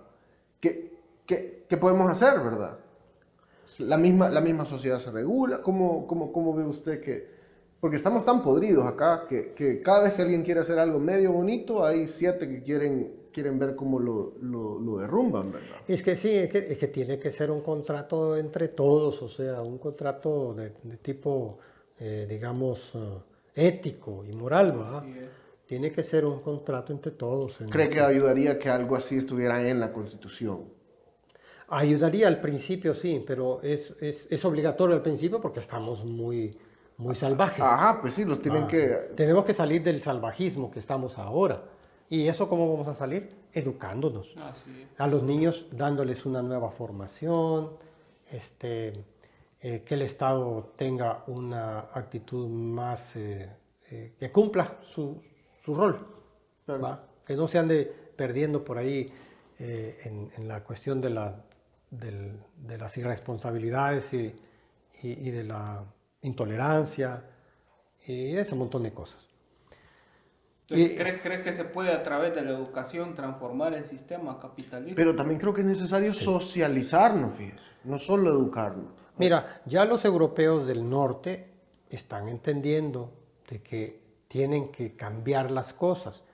[0.60, 0.95] ¿qué,
[1.26, 2.78] qué- qué podemos hacer, verdad?
[3.80, 5.60] La misma, la misma sociedad se regula.
[5.60, 7.34] ¿Cómo, cómo, cómo ve usted que.?
[7.80, 11.32] Porque estamos tan podridos acá que, que cada vez que alguien quiere hacer algo medio
[11.32, 15.76] bonito, hay siete que quieren, quieren ver cómo lo, lo, lo derrumban, ¿verdad?
[15.86, 19.28] Es que sí, es que, es que tiene que ser un contrato entre todos, o
[19.28, 21.58] sea, un contrato de, de tipo,
[22.00, 23.18] eh, digamos, eh,
[23.68, 25.00] ético y moral, ¿va?
[25.00, 25.28] Así es.
[25.66, 27.60] Tiene que ser un contrato entre todos.
[27.60, 30.64] en- ¿Cree que ayudaría que algo así estuviera en la Constitución?
[31.68, 36.56] Ayudaría al principio, sí, pero es, es, es obligatorio al principio porque estamos muy,
[36.96, 37.60] muy salvajes.
[37.60, 38.86] Ajá, pues sí, los tienen Ah, que...
[39.16, 41.62] Tenemos que salir del salvajismo que estamos ahora.
[42.08, 43.30] ¿Y eso cómo vamos a salir?
[43.52, 44.28] Educándonos.
[44.28, 45.00] Es.
[45.00, 47.70] a los niños dándoles una nueva formación,
[48.30, 49.04] este,
[49.60, 53.50] eh, que el Estado tenga una actitud más, eh,
[53.90, 55.20] eh, que cumpla su,
[55.64, 55.98] su rol,
[56.64, 56.80] Claro.
[56.82, 57.04] ¿va?
[57.26, 59.12] que no se ande perdiendo por ahí
[59.58, 61.42] eh, en, en la cuestión de, la,
[61.90, 64.34] del- de las irresponsabilidades y,
[65.02, 65.84] y- y de la
[66.22, 67.22] intolerancia
[68.06, 69.28] y de ese montón de cosas.
[70.68, 74.38] Entonces, Y- ¿cree, cree que se puede a través de la educación transformar el sistema
[74.40, 74.96] capitalista?
[74.96, 78.86] Pero también creo que es necesario socializarnos, fíjese, no solo educarnos.
[79.18, 81.48] Mira, ya los europeos del norte
[81.88, 83.12] están entendiendo
[83.48, 86.24] de que tienen que cambiar las cosas.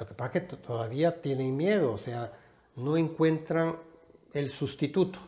[0.00, 2.32] Lo que pasa es que todavía tienen miedo, o sea,
[2.74, 3.76] no encuentran
[4.32, 5.18] el sustituto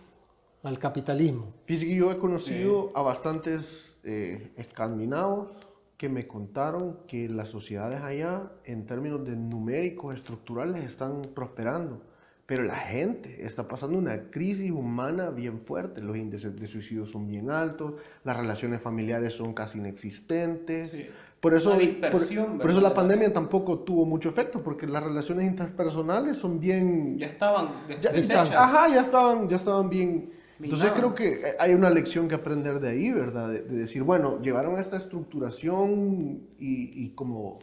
[0.62, 1.54] al capitalismo.
[1.66, 8.00] Fíjese que yo he conocido a bastantes eh, escandinavos que me contaron que las sociedades
[8.02, 12.00] allá, en términos de numéricos, estructurales, están prosperando.
[12.46, 16.00] Pero la gente está pasando una crisis humana bien fuerte.
[16.00, 17.94] Los índices de suicidio son bien altos,
[18.24, 20.92] las relaciones familiares son casi inexistentes.
[20.92, 21.08] Sí.
[21.40, 21.70] Por eso,
[22.10, 27.26] por, eso la pandemia tampoco tuvo mucho efecto, porque las relaciones interpersonales son bien Ya
[27.26, 27.70] estaban
[28.00, 28.50] ya, deshechas.
[28.50, 30.32] ajá, ya estaban, ya estaban bien.
[30.60, 33.50] Entonces creo que hay una lección que aprender de ahí, ¿verdad?
[33.50, 37.60] De, de decir, bueno, llevaron esta estructuración y, y como...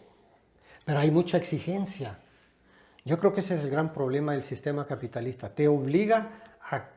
[0.86, 2.20] Pero hay mucha exigencia.
[3.04, 5.54] Yo creo que ese es el gran problema del sistema capitalista.
[5.54, 6.90] Te obliga, a,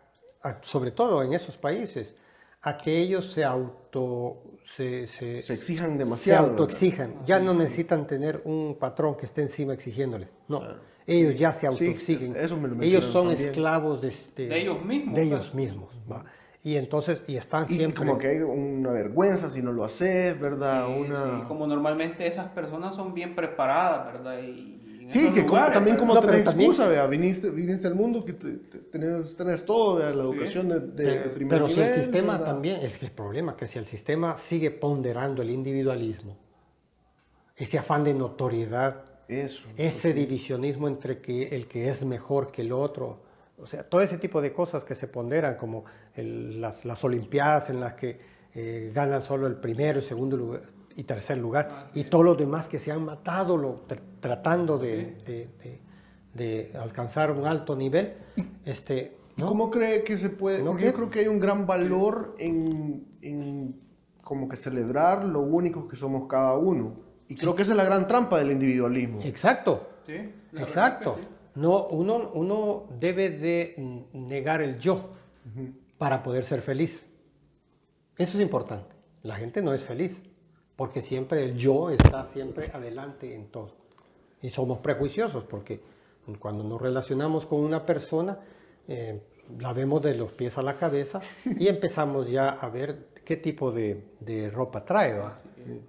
[0.48, 2.14] a- sobre todo en esos países,
[2.62, 4.42] a que ellos se auto...
[4.76, 6.42] Se, se, Se exijan se demasiado.
[6.42, 6.60] ¿verdad?
[6.60, 7.14] autoexijan.
[7.24, 10.28] Ya no necesitan tener un patrón que esté encima exigiéndoles.
[10.46, 10.62] No.
[11.06, 12.36] Ellos ya se autoexigen.
[12.36, 13.48] eso me lo ellos son también.
[13.48, 15.88] esclavos de, este- De ellos mismos, De ellos mismos.
[16.10, 16.24] ¿va?
[16.62, 17.98] Y entonces, y están Y, y siempre...
[17.98, 20.86] como que hay una vergüenza si no lo haces, ¿verdad?
[20.86, 21.24] Sí, una...
[21.24, 24.38] sí, como normalmente esas personas son bien preparadas, ¿verdad?
[24.42, 27.94] Y, y en Sí, que como- también como No, tener también- vea, viniste, viniste al
[27.94, 31.50] mundo que te- te- tenés, tenés todo, vea, la educación de, de- de Pero, primer
[31.62, 32.46] pero si el sistema ¿verdad?
[32.46, 36.36] también, es que el problema que si el sistema sigue ponderando el individualismo,
[37.56, 39.66] ese afán de notoriedad, Eso.
[39.76, 43.20] ese divisionismo entre que el que es mejor que el otro,
[43.58, 45.84] o sea, todo ese tipo de cosas que se ponderan, como
[46.14, 48.20] el- las, las Olimpiadas en las que
[48.54, 50.62] eh, ganan solo el primero, segundo lugar
[50.98, 54.78] y tercer lugar, Ah, y todos los demás que se han matado lo- tr- tratando
[54.78, 55.80] de, de- de-
[56.34, 58.14] de alcanzar un alto nivel,
[58.64, 59.46] este, ¿Y ¿no?
[59.46, 60.58] cómo cree que se puede?
[60.58, 63.78] No Porque yo creo que hay un gran valor en, en
[64.24, 66.96] como que celebrar lo únicos que somos cada uno.
[67.28, 69.20] Y creo que esa es la gran trampa del individualismo.
[69.22, 69.88] Exacto.
[70.04, 70.14] Sí,
[70.56, 71.16] Exacto.
[71.20, 71.26] sí.
[71.54, 75.10] No, uno, uno debe de negar el yo
[75.96, 77.06] para poder ser feliz.
[78.16, 78.96] Eso es importante.
[79.22, 80.20] La gente no es feliz
[80.78, 83.72] porque siempre el yo está siempre adelante en todo.
[84.40, 85.80] Y somos prejuiciosos porque
[86.38, 88.38] cuando nos relacionamos con una persona,
[88.86, 89.20] eh,
[89.58, 93.72] la vemos de los pies a la cabeza y empezamos ya a ver qué tipo
[93.72, 95.38] de, de ropa trae, ¿va?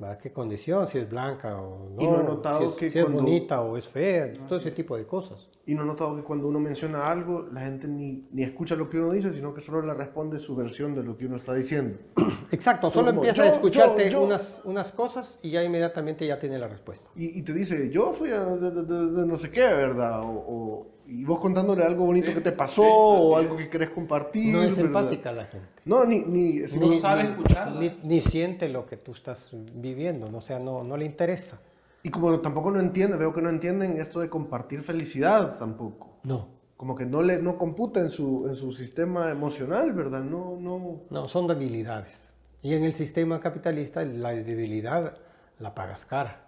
[0.02, 0.18] ¿Va?
[0.18, 3.00] qué condición, si es blanca o no, Y no he notado si es, que si
[3.00, 5.50] es cuando- bonita o es fea, todo ese tipo de cosas.
[5.66, 8.90] Y no he notado que cuando uno menciona algo, la gente ni, ni escucha lo
[8.90, 11.54] que uno dice, sino que solo le responde su versión de lo que uno está
[11.54, 12.00] diciendo.
[12.52, 14.24] Exacto, solo como, empieza a escucharte yo, yo.
[14.26, 17.10] Unas, unas cosas y ya inmediatamente ya tiene la respuesta.
[17.16, 20.22] Y, y te dice, yo fui a de, de- de- de no sé qué, ¿verdad?
[20.24, 23.70] O, o- y vos contándole algo bonito Sí, que te pasó sí, o algo que
[23.70, 24.54] querés compartir.
[24.54, 25.68] No es empática la gente.
[25.86, 26.20] No, ni...
[26.20, 27.80] ni, sino- No sabe escucharla.
[27.80, 30.38] Ni, ni siente lo que tú estás viviendo, ¿no?
[30.38, 31.60] o sea, no, no le interesa.
[32.04, 36.18] Y como tampoco no entiende, veo que no entienden esto de compartir felicidad tampoco.
[36.24, 36.48] No,
[36.78, 40.24] Como que no le no computa en su, en su sistema emocional, ¿verdad?
[40.24, 41.02] No, no.
[41.10, 42.34] no, son debilidades.
[42.62, 45.18] Y en el sistema capitalista la debilidad
[45.60, 46.46] la pagas cara.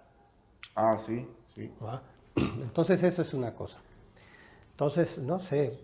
[0.76, 1.70] Ah, sí, sí.
[1.84, 2.01] ¿va?
[2.36, 3.80] Entonces eso es una cosa.
[4.82, 5.77] Entonces, no sé,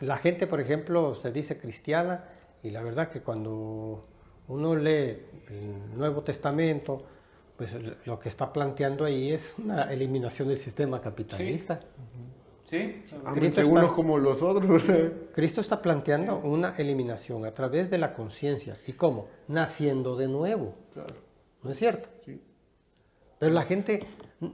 [0.00, 2.24] la gente, por ejemplo, se dice cristiana
[2.64, 4.02] y la verdad que cuando
[4.48, 5.18] uno lee
[5.48, 7.04] el Nuevo Testamento,
[7.56, 11.78] pues lo que está planteando ahí es una eliminación del sistema capitalista.
[12.68, 14.82] Sí, Ámense está- unos como los otros.
[15.32, 18.76] Cristo está planteando una eliminación a través de la conciencia.
[18.88, 19.28] ¿Y cómo?
[19.46, 20.74] Naciendo de nuevo.
[21.62, 22.08] ¿No es cierto?
[22.26, 22.40] Sí.
[23.38, 24.08] Pero la gente,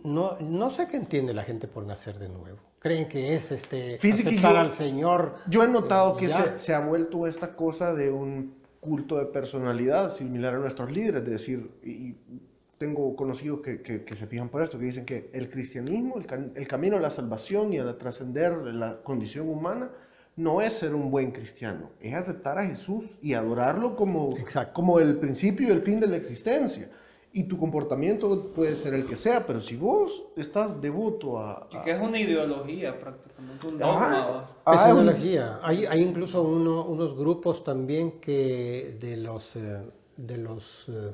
[0.04, 2.58] no, no sé qué entiende la gente por nacer de nuevo.
[2.78, 5.34] Creen que es este, que aceptar yo- al Señor.
[5.48, 10.10] Yo he notado que se, se ha vuelto esta cosa de un culto de personalidad
[10.14, 12.14] similar a nuestros líderes, de decir, y,
[12.78, 16.28] tengo conocidos que, que- que se fijan por esto, que dicen que el cristianismo, el,
[16.28, 19.90] cam- el camino a la salvación y a la trascender la condición humana,
[20.36, 24.74] no es ser un buen cristiano, es aceptar a Jesús y adorarlo como, Exacto.
[24.74, 26.88] como el principio y el fin de la existencia.
[27.32, 31.68] Y tu comportamiento puede ser el que sea, pero si vos estás devoto a...
[31.70, 33.74] y a- que es una ideología prácticamente, un.
[33.76, 35.60] Es Ah, un- ideología.
[35.62, 39.82] Hay, hay incluso uno- unos grupos también que de los, eh,
[40.16, 41.12] de los eh,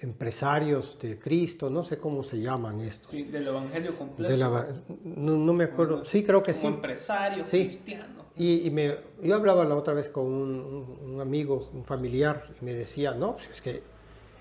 [0.00, 3.08] empresarios de Cristo, no sé cómo se llaman esto.
[3.10, 4.30] Sí, del evangelio completo.
[4.30, 4.68] De la-
[5.04, 6.04] no, no me acuerdo.
[6.04, 6.66] Sí, creo que Como sí.
[6.74, 7.64] empresario Sí.
[7.66, 8.20] cristiano.
[8.36, 12.46] Y, y me, yo hablaba la otra vez con un, un- un amigo, un familiar,
[12.60, 13.82] y me decía, no, pues es que,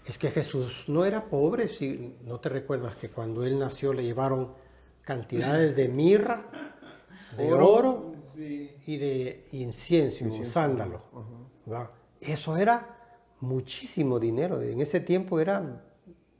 [0.10, 4.04] es que Jesús no era pobre, si no te recuerdas que cuando él nació le
[4.04, 4.54] llevaron
[5.04, 6.46] cantidades de mirra,
[7.38, 8.72] de oro, Sí.
[8.88, 11.04] y de incienso, sándalo.
[12.20, 12.98] Eso era
[13.40, 15.84] muchísimo dinero, en ese tiempo era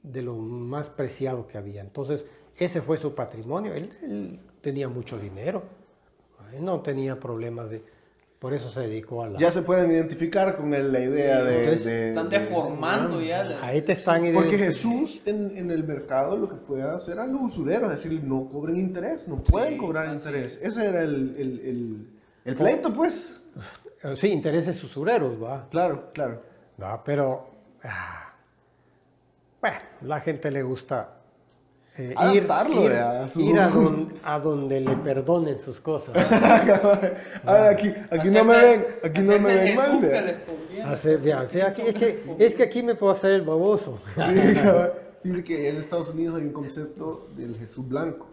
[0.02, 1.80] de lo más preciado que había.
[1.80, 5.62] Entonces, ese fue su patrimonio, él, él tenía mucho dinero,
[6.52, 7.84] él no tenía problemas de...
[8.40, 9.38] Por eso se dedicó a la...
[9.38, 11.58] ya se pueden identificar con el- la idea de...
[11.64, 13.44] Entonces, de- Están de- deformando ya.
[13.44, 17.18] la- Ahí te están Porque Jesús en, en el mercado lo que fue a hacer
[17.18, 20.58] a los usureros, es decir, no cobren interés, no pueden Sí, cobrar así interés.
[20.62, 22.06] Ese era el, el, el,
[22.46, 23.42] el pleito, pues.
[24.02, 25.68] Eh, Sí, intereses usureros, va.
[25.68, 26.42] Claro, claro.
[26.82, 27.46] Va, pero...
[27.84, 28.32] ah,
[29.60, 31.19] bueno, la gente le gusta...
[32.00, 33.28] eh, ir, Adaptarlo, ir.
[33.28, 36.14] Su- ir a, don- a donde le perdonen sus cosas.
[37.46, 40.40] Ah, aquí aquí no me ven, aquí no me ven mal.
[40.84, 43.98] Hacer, ya, o sea, aquí- es, que, es que aquí me puedo hacer el baboso.
[44.14, 44.22] Sí.
[45.22, 48.26] Dice que en Estados Unidos hay un concepto del Jesús blanco.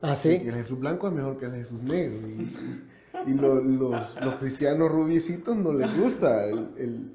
[0.00, 0.28] ¿Ah, Y sí?
[0.46, 2.26] el Jesús blanco es mejor que el Jesús negro.
[2.28, 2.84] Y, y-
[3.26, 7.10] y lo- los, los cristianos rubiecitos no les gusta el, el-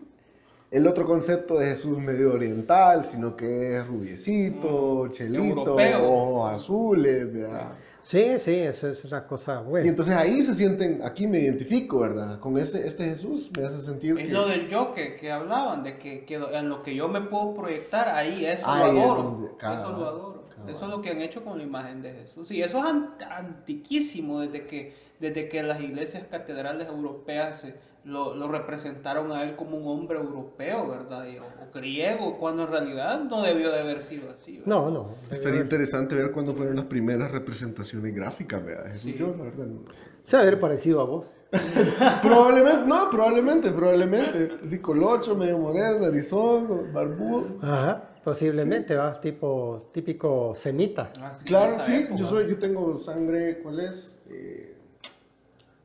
[0.71, 5.43] el otro concepto de Jesús medio oriental, sino que es rubiecito, chelito,
[5.79, 6.03] Europeo.
[6.11, 7.71] ojos azules, ¿verdad?
[8.01, 9.89] Sí, sí, eso es una cosa Y buena.
[9.89, 12.39] entonces ahí se sienten, aquí me identifico, ¿verdad?
[12.39, 14.33] Con este, este Jesús me hace sentir Es que...
[14.33, 17.53] lo del yo que, que hablaban, de que, que en lo que yo me puedo
[17.53, 20.39] proyectar, ahí eso Ahí lo es donde- eso lo adoro.
[20.67, 22.51] Eso es lo que han hecho con la imagen de Jesús.
[22.51, 28.33] Y eso es an- antiquísimo, desde que, desde que las iglesias catedrales europeas se- lo,
[28.33, 31.25] lo representaron a él como un hombre europeo, ¿verdad?
[31.27, 34.53] Y- o, o griego, cuando en realidad no debió de haber sido así.
[34.59, 34.65] ¿verdad?
[34.67, 35.09] No, no.
[35.29, 38.85] Estaría interesante ver cuándo fueron las primeras representaciones gráficas, ¿verdad?
[38.93, 39.13] Jesús, Sí.
[39.17, 39.81] yo la verdad no.
[40.23, 41.31] Se haber parecido a vos.
[42.21, 44.51] Probablemente, no, probablemente, probablemente.
[44.63, 47.57] Así colocho, medio moreno, narizón, barbudo.
[47.61, 51.11] Ajá, posiblemente, va, tipo, típico semita.
[51.15, 52.15] En Claro, sí, época.
[52.17, 54.19] yo soy, yo tengo sangre, ¿cuál es?
[54.29, 54.75] Eh,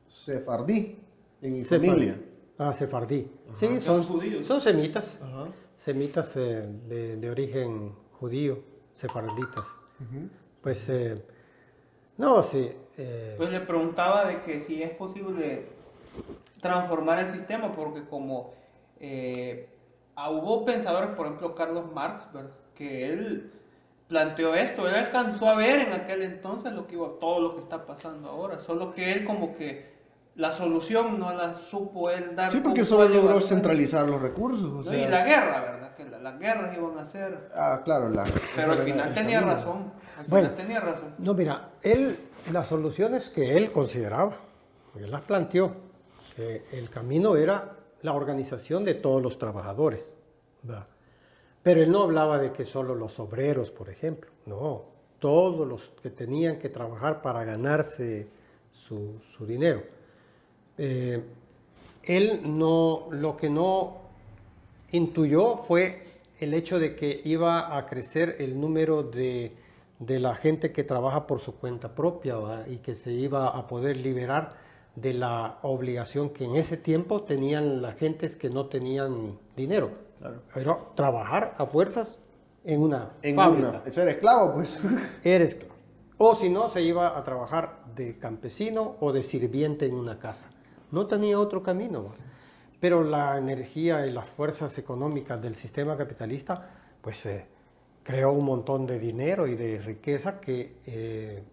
[0.07, 0.97] sefardí
[1.45, 1.87] en mi Sefardí.
[1.87, 2.21] familia.
[2.57, 3.29] Ah, sefardí.
[3.53, 4.45] Sí, Son son, judíos.
[4.45, 5.19] son semitas.
[5.21, 5.47] Ajá.
[5.75, 8.59] Semitas eh, de, de origen judío,
[8.93, 9.65] sefarditas.
[10.61, 11.21] Pues, eh,
[12.17, 12.71] no, sí.
[12.97, 15.67] eh, Pues le preguntaba de que si es posible
[16.61, 18.53] transformar el sistema, porque como
[18.99, 19.69] eh,
[20.15, 22.51] ah, hubo pensadores, por ejemplo Carlos Marx, ¿verdad?
[22.75, 23.51] que él
[24.07, 27.61] planteó esto, él alcanzó a ver en aquel entonces lo que iba, todo lo que
[27.61, 29.94] está pasando ahora, solo que él como que
[30.35, 32.49] la solución no la supo él dar.
[32.51, 34.87] Sí, porque solo logró centralizar los recursos.
[34.87, 35.95] O No, y la guerra, ¿verdad?
[35.95, 37.49] Que la- las guerras iban a ser...
[37.55, 38.25] Ah, claro, la...
[38.55, 39.55] Pero al final tenía camino.
[39.55, 40.49] razón, al Bueno.
[40.49, 41.15] final tenía razón.
[41.19, 42.19] No, mira, él,
[42.51, 44.35] las soluciones que él consideraba,
[44.95, 45.71] él las planteó,
[46.35, 47.71] que el camino era
[48.01, 50.15] la organización de todos los trabajadores,
[50.63, 50.85] ¿verdad?
[51.63, 54.83] Pero él no hablaba de que solo los obreros, por ejemplo, no,
[55.19, 58.27] todos los que tenían que trabajar para ganarse
[58.69, 59.81] su, su dinero.
[60.77, 61.23] Eh,
[62.03, 63.97] él no, lo que no
[64.91, 66.03] intuyó fue
[66.39, 69.55] el hecho de que iba a crecer el número de,
[69.99, 72.35] de la gente que trabaja por su cuenta propia
[72.67, 74.53] y que se iba a poder liberar
[74.95, 79.91] de la obligación que en ese tiempo tenían las gentes que no tenían dinero.
[80.19, 80.41] Claro.
[80.55, 82.19] Era trabajar a fuerzas
[82.63, 83.69] en una En fábrica.
[83.69, 84.83] una, ser esclavo, pues.
[85.23, 85.75] Eres esclavo.
[86.17, 90.49] O si no, se iba a trabajar de campesino o de sirviente en una casa.
[90.91, 92.13] No tenía otro camino.
[92.79, 96.69] Pero la energía y las fuerzas económicas del sistema capitalista,
[97.01, 97.47] pues eh,
[98.03, 101.43] creó un montón de dinero y de riqueza que eh,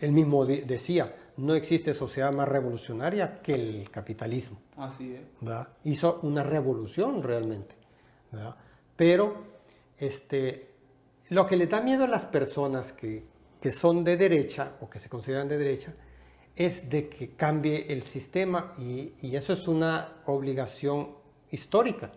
[0.00, 4.58] él mismo decía, no existe sociedad más revolucionaria que el capitalismo.
[4.76, 5.22] Así es.
[5.40, 5.68] ¿verdad?
[5.84, 7.74] Hizo una revolución realmente.
[8.30, 8.56] ¿verdad?
[8.96, 9.44] Pero
[9.98, 10.70] este,
[11.30, 13.24] lo que le da miedo a las personas que,
[13.60, 15.94] que son de derecha o que se consideran de derecha
[16.56, 21.08] es de que cambie el sistema y, y eso es una obligación
[21.50, 22.10] histórica.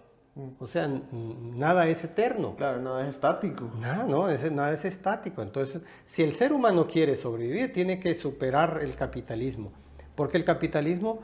[0.60, 2.56] O sea, nada es eterno.
[2.58, 3.72] Claro, no, es estático.
[3.80, 5.42] Nada, no, ese- nada es estático.
[5.42, 9.72] Entonces, si el ser humano quiere sobrevivir, tiene que superar el capitalismo,
[10.14, 11.20] porque el capitalismo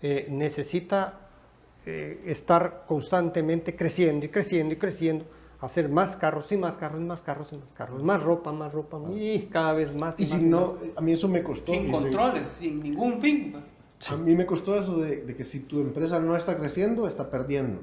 [0.00, 1.20] eh, necesita
[1.84, 5.26] eh, estar constantemente creciendo y creciendo y creciendo,
[5.60, 8.72] hacer más carros y más carros y más carros y más carros, más ropa, más
[8.72, 10.18] ropa, y cada vez más.
[10.18, 11.72] Y más si no, a mí eso me costó.
[11.72, 13.56] Sin se- controles, sin ningún fin.
[14.10, 17.30] A mí me costó eso de, de que si tu empresa no está creciendo, está
[17.30, 17.80] perdiendo.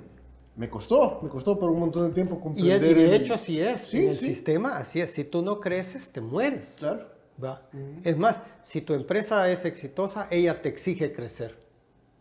[0.56, 2.84] Me costó, me costó por un montón de tiempo comprender.
[2.84, 4.26] y de el- hecho así es, Sí, en el sí.
[4.28, 6.76] sistema así es, si tú no creces, te mueres.
[6.78, 7.08] Claro.
[7.44, 7.64] ¿va?
[8.04, 11.58] Es más, si tu empresa es exitosa, ella te exige crecer,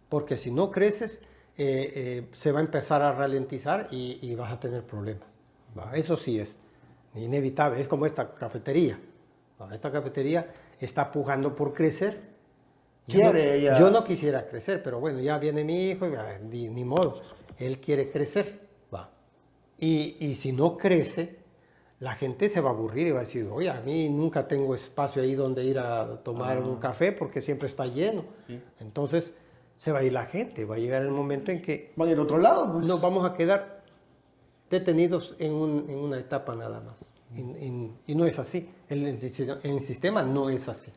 [0.08, 1.20] porque si no creces,
[1.58, 5.29] eh, eh, se va a empezar a ralentizar y, y vas a tener problemas.
[5.78, 5.92] ¿Va?
[5.94, 6.56] Eso sí es
[7.14, 8.98] inevitable, es como esta cafetería.
[9.60, 9.74] ¿va?
[9.74, 12.30] Esta cafetería está pujando por crecer.
[13.06, 16.14] Yo Quiere no- ella- Yo no quisiera crecer, pero bueno, ya viene mi hijo y
[16.14, 17.20] ah, ni, ni modo.
[17.58, 18.60] Él quiere crecer.
[18.94, 19.10] ¿va?
[19.78, 21.38] Y, y si no crece,
[21.98, 24.74] la gente se va a aburrir y va a decir, oye, a mí nunca tengo
[24.74, 28.24] espacio ahí donde ir a tomar un café porque siempre está lleno.
[28.46, 28.62] Sí.
[28.78, 29.34] Entonces
[29.74, 32.18] se va a ir la gente, va a llegar el momento en que Van al
[32.20, 32.86] otro lado, pues.
[32.86, 33.79] nos vamos a quedar
[34.70, 37.04] detenidos en, un- en una etapa nada más.
[37.34, 38.68] Y, y- y no es así.
[38.88, 40.90] El, el sistema no es así.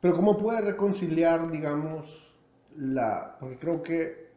[0.00, 2.32] Pero ¿cómo puede reconciliar, digamos,
[2.76, 3.36] la...
[3.38, 4.32] Porque creo que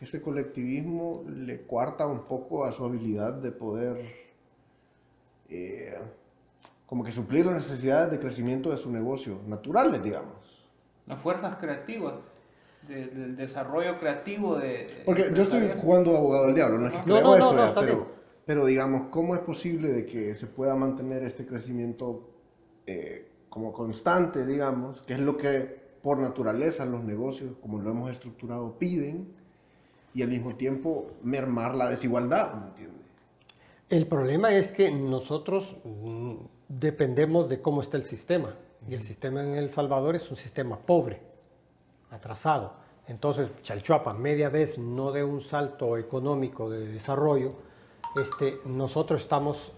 [0.00, 4.04] ese colectivismo le cuarta un poco a su habilidad de poder
[5.48, 5.98] eh,
[6.86, 10.66] como que suplir las necesidades de crecimiento de su negocio, naturales, digamos.
[11.06, 12.14] Las fuerzas creativas,
[12.88, 15.02] de- del desarrollo creativo de...
[15.04, 17.52] Porque yo estoy jugando abogado del diablo, no es que No, creo no, no, esto
[17.52, 18.08] no, ya, está pero, bien.
[18.46, 22.28] pero digamos, ¿cómo es posible de que se pueda mantener este crecimiento
[22.86, 28.10] eh, como constante, digamos, que es lo que por naturaleza los negocios, como lo hemos
[28.10, 29.28] estructurado, piden,
[30.14, 32.98] y al mismo tiempo mermar la desigualdad, ¿me entiendes?
[33.90, 36.34] El problema es que nosotros mm,
[36.68, 38.54] dependemos de cómo está el sistema.
[38.88, 41.20] Y el sistema en El Salvador es un sistema pobre,
[42.10, 42.72] atrasado.
[43.06, 47.54] Entonces, Chalchuapa, media vez no de un salto económico de desarrollo,
[48.20, 49.72] este, nosotros estamos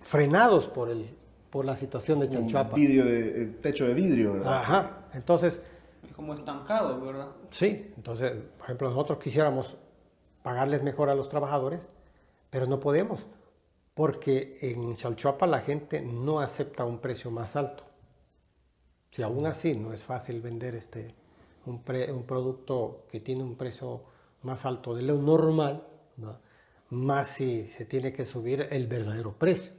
[0.00, 1.08] frenados por, el,
[1.50, 2.74] por la situación de Un Chalchuapa.
[2.74, 4.58] vidrio de, eh, techo de vidrio, ¿verdad?
[4.58, 4.90] Ajá.
[5.14, 5.60] Entonces,
[6.04, 7.28] Es como estancado, ¿verdad?
[7.50, 9.76] Sí, entonces, por ejemplo, nosotros quisiéramos
[10.42, 11.88] pagarles mejor a los trabajadores,
[12.50, 13.26] pero no podemos,
[13.94, 17.84] porque en Chalchuapa la gente no acepta un precio más alto.
[19.10, 21.14] Si aún así no es fácil vender este,
[21.66, 24.02] un, pre- un producto que tiene un precio
[24.42, 25.86] más alto de lo normal,
[26.16, 26.38] ¿no?
[26.90, 29.72] más si se tiene que subir el verdadero precio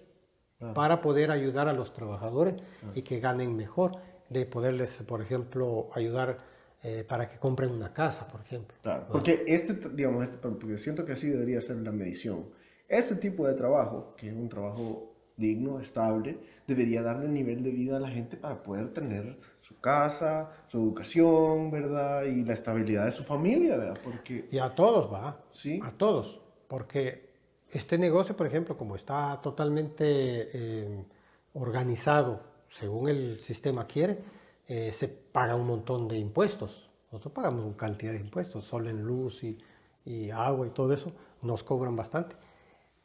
[0.74, 2.56] para poder ayudar a los trabajadores
[2.96, 3.98] y que ganen mejor,
[4.30, 6.38] de poderles, por ejemplo, ayudar
[6.82, 8.76] eh, para que compren una casa, por ejemplo.
[8.82, 12.50] Claro, porque este, digamos, este, porque siento que así debería ser la medición.
[12.88, 17.98] Este tipo de trabajo, que es un trabajo digno, estable, debería darle nivel de vida
[17.98, 22.24] a la gente para poder tener su casa, su educación, ¿verdad?
[22.24, 24.00] Y la estabilidad de su familia, ¿verdad?
[24.04, 25.80] Porque, Y a todos va, Sí.
[25.84, 27.30] a todos, porque
[27.72, 31.06] este negocio, por ejemplo, como está totalmente eh,
[31.54, 34.20] organizado según el sistema quiere,
[34.68, 36.90] eh, se paga un montón de impuestos.
[37.12, 39.58] Nosotros pagamos una cantidad de impuestos, sol en luz y,
[40.06, 41.12] y agua y todo eso,
[41.42, 42.36] nos cobran bastante.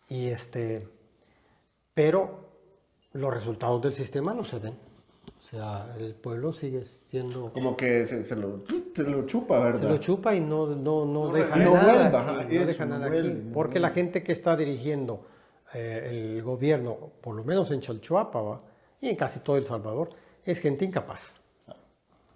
[0.08, 0.88] Y este,
[1.94, 2.48] pero
[3.12, 4.74] los resultados del sistema no se ven.
[5.38, 8.60] O sea, el pueblo sigue siendo como que se, se lo,
[8.94, 9.80] se lo chupa, ¿verdad?
[9.80, 11.82] se lo chupa y no, no, no, No deja regresa.
[11.82, 13.42] nada, No vuelva, aquí, no deja no nada vuelve, aquí.
[13.46, 15.26] no Porque la gente que está dirigiendo
[15.74, 18.62] eh, el gobierno, por lo menos en Chalchuapa ¿va?
[19.00, 20.10] y en casi todo El Salvador,
[20.44, 21.40] es gente incapaz.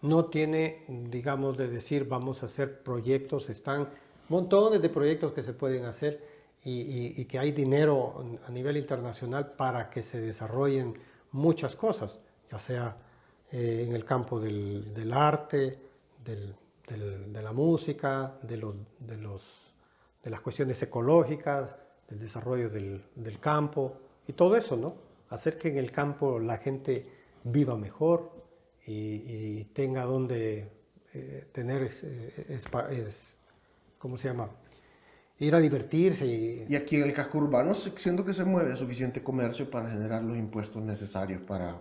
[0.02, 3.88] No tiene, digamos, de decir vamos a hacer proyectos, están
[4.28, 6.33] montones de proyectos que se pueden hacer
[6.64, 10.98] y, que hay dinero a nivel internacional para que se desarrollen
[11.32, 12.18] muchas cosas,
[12.50, 12.96] ya sea
[13.52, 15.78] eh, en el campo del, arte,
[16.24, 19.72] de la música, de, los, de, los,
[20.22, 21.76] de las cuestiones ecológicas,
[22.08, 24.96] del desarrollo del, campo y todo eso, ¿no?
[25.30, 27.06] Hacer que en el campo la gente
[27.44, 28.32] viva mejor
[28.86, 30.70] y, tenga donde
[31.12, 31.90] eh, tener,
[33.98, 34.50] ¿cómo se llama?
[35.40, 39.22] Ir a divertirse y, Y aquí en el casco urbano siento que se mueve suficiente
[39.22, 41.76] comercio para generar los impuestos necesarios para,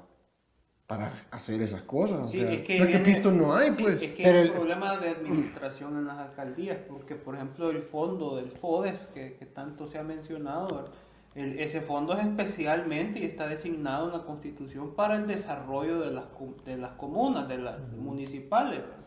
[0.88, 2.20] para hacer esas cosas.
[2.22, 4.02] O Sí, sea, es que no es que pisto no hay, sí, pues.
[4.02, 7.70] es que Pero hay el- un problema de administración en las alcaldías, porque por ejemplo
[7.70, 10.86] el fondo del FODES, que, que tanto se ha mencionado.
[11.36, 16.12] El- ese fondo es especialmente y está designado en la Constitución para el desarrollo de
[16.12, 16.26] las,
[16.66, 18.80] de las comunas, de las municipales.
[18.82, 18.98] ¿verdad?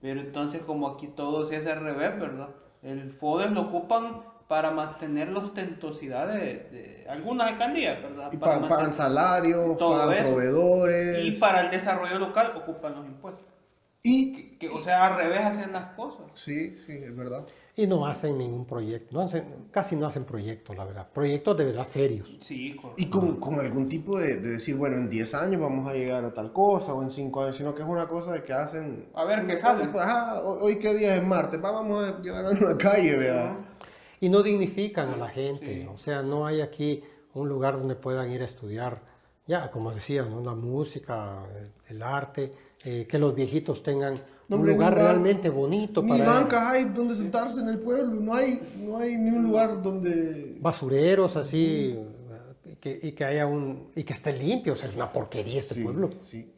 [0.00, 2.50] Pero entonces como aquí todo se hace al revés, ¿verdad?
[2.82, 6.38] El FODES lo ocupan para mantener la ostentosidad de,
[6.70, 8.30] de algunas alcaldías, ¿verdad?
[8.32, 11.24] Y Para pagan salarios, pagan proveedores.
[11.26, 13.44] y para el desarrollo local ocupan los impuestos.
[14.02, 16.26] Y- Que, que, o sea, al revés hacen las cosas.
[16.34, 17.44] Sí, sí, es verdad.
[17.78, 21.08] Y no hacen ningún proyecto, no hacen, casi no hacen proyectos, la verdad.
[21.12, 22.26] Proyectos de verdad serios.
[22.40, 23.02] Sí, correcto.
[23.02, 26.24] Y con, con algún tipo de, de decir, bueno, en 10 años vamos a llegar
[26.24, 29.10] a tal cosa, o en 5 años, sino que es una cosa de que hacen...
[29.14, 29.88] A ver qué sale.
[29.88, 33.58] pues, ajá, hoy, qué día es martes, va, vamos a llegar a una calle, vea.
[34.20, 35.88] Y no dignifican a la gente, Sí.
[35.92, 37.04] o sea, no hay aquí
[37.34, 39.02] un lugar donde puedan ir a estudiar,
[39.46, 40.40] ya, como decía, ¿no?
[40.42, 41.42] la música,
[41.88, 42.52] el arte,
[42.82, 44.14] eh, que los viejitos tengan
[44.48, 47.78] No, un hombre, lugar ni realmente bonito Ni para bancas hay donde sentarse en el
[47.80, 50.56] pueblo, no hay, no hay ni un lugar donde...
[50.60, 51.96] basureros así,
[52.64, 55.58] eh, que, y que haya un, y que esté limpio, o sea, es una porquería
[55.58, 56.10] este Sí, pueblo.
[56.24, 56.52] sí.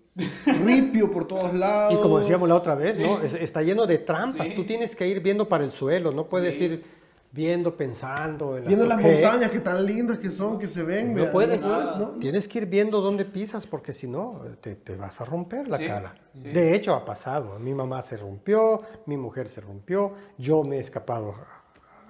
[0.46, 1.94] Ripio por todos lados.
[1.94, 3.20] Y como decíamos la otra vez, ¿no?
[3.20, 4.48] Es- está lleno de trampas.
[4.48, 4.54] Sí.
[4.54, 6.64] Tú tienes que ir viendo para el suelo, no puedes Sí.
[6.64, 6.84] ir
[7.32, 8.56] viendo, pensando.
[8.56, 11.14] En Viendo las montañas que tan lindas que son, que se ven.
[11.14, 12.10] No puedes, ¿no?
[12.20, 15.78] Tienes que ir viendo dónde pisas porque si no, te, te vas a romper la
[15.78, 16.14] Sí, cara.
[16.32, 16.40] sí.
[16.40, 17.58] De hecho, ha pasado.
[17.58, 21.34] Mi mamá se rompió, mi mujer se rompió, yo me he escapado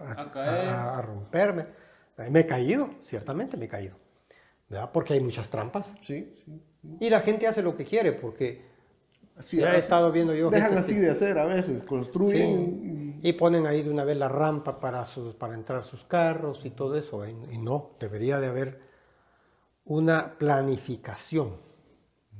[0.00, 0.68] a, a- A caer.
[0.68, 1.66] a- a romperme.
[2.18, 3.96] Eh, Me he caído, ciertamente me he caído.
[4.68, 4.90] ¿verdad?
[4.92, 5.92] Porque hay muchas trampas.
[6.02, 6.62] Sí, sí.
[7.00, 8.67] Y la gente hace lo que quiere porque
[9.38, 10.50] Así, ya he así- estado viendo yo.
[10.50, 13.18] Dejan así que- de hacer a veces, construyen.
[13.22, 16.64] Sí, y ponen ahí de una vez la rampa para, sus, para entrar sus carros
[16.64, 17.26] y todo eso.
[17.26, 18.80] Y, y no, debería de haber
[19.84, 21.56] una planificación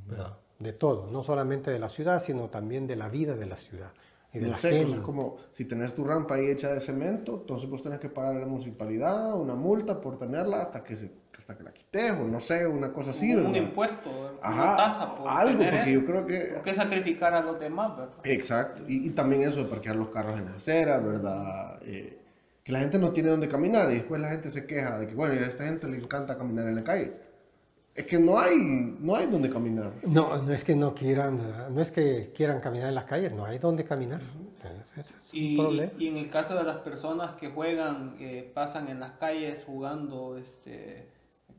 [0.07, 0.37] ¿verdad?
[0.59, 3.91] de todo, no solamente de la ciudad, sino también de la vida de la ciudad
[4.33, 4.81] y de No la sé, gente.
[4.83, 8.37] entonces como si tenés tu rampa ahí hecha de cemento, entonces vos tenés que pagar
[8.37, 12.25] a la municipalidad una multa por tenerla hasta que, se, hasta que la quites, o
[12.27, 13.55] no sé, una cosa así, un, ¿verdad?
[13.55, 16.01] impuesto, una Ajá, tasa por algo, tener porque eso.
[16.01, 16.39] yo creo que...
[16.53, 18.15] ¿Por qué sacrificar a los demás, verdad?
[18.25, 21.79] Exacto, y, y también eso de parquear los carros en las aceras, ¿verdad?
[21.83, 22.19] Eh,
[22.65, 25.15] que la gente no tiene dónde caminar y después la gente se queja de que,
[25.15, 27.13] bueno, a esta gente le encanta caminar en la calle.
[27.99, 29.91] Es que no hay, no hay dónde caminar.
[30.07, 33.45] No, no es que no quieran, no es que quieran caminar en las calles, no
[33.45, 34.21] hay dónde caminar.
[34.97, 35.93] Es, es un Y, problema.
[35.99, 40.37] y en el caso de las personas que juegan, eh, pasan en las calles jugando
[40.39, 41.09] este,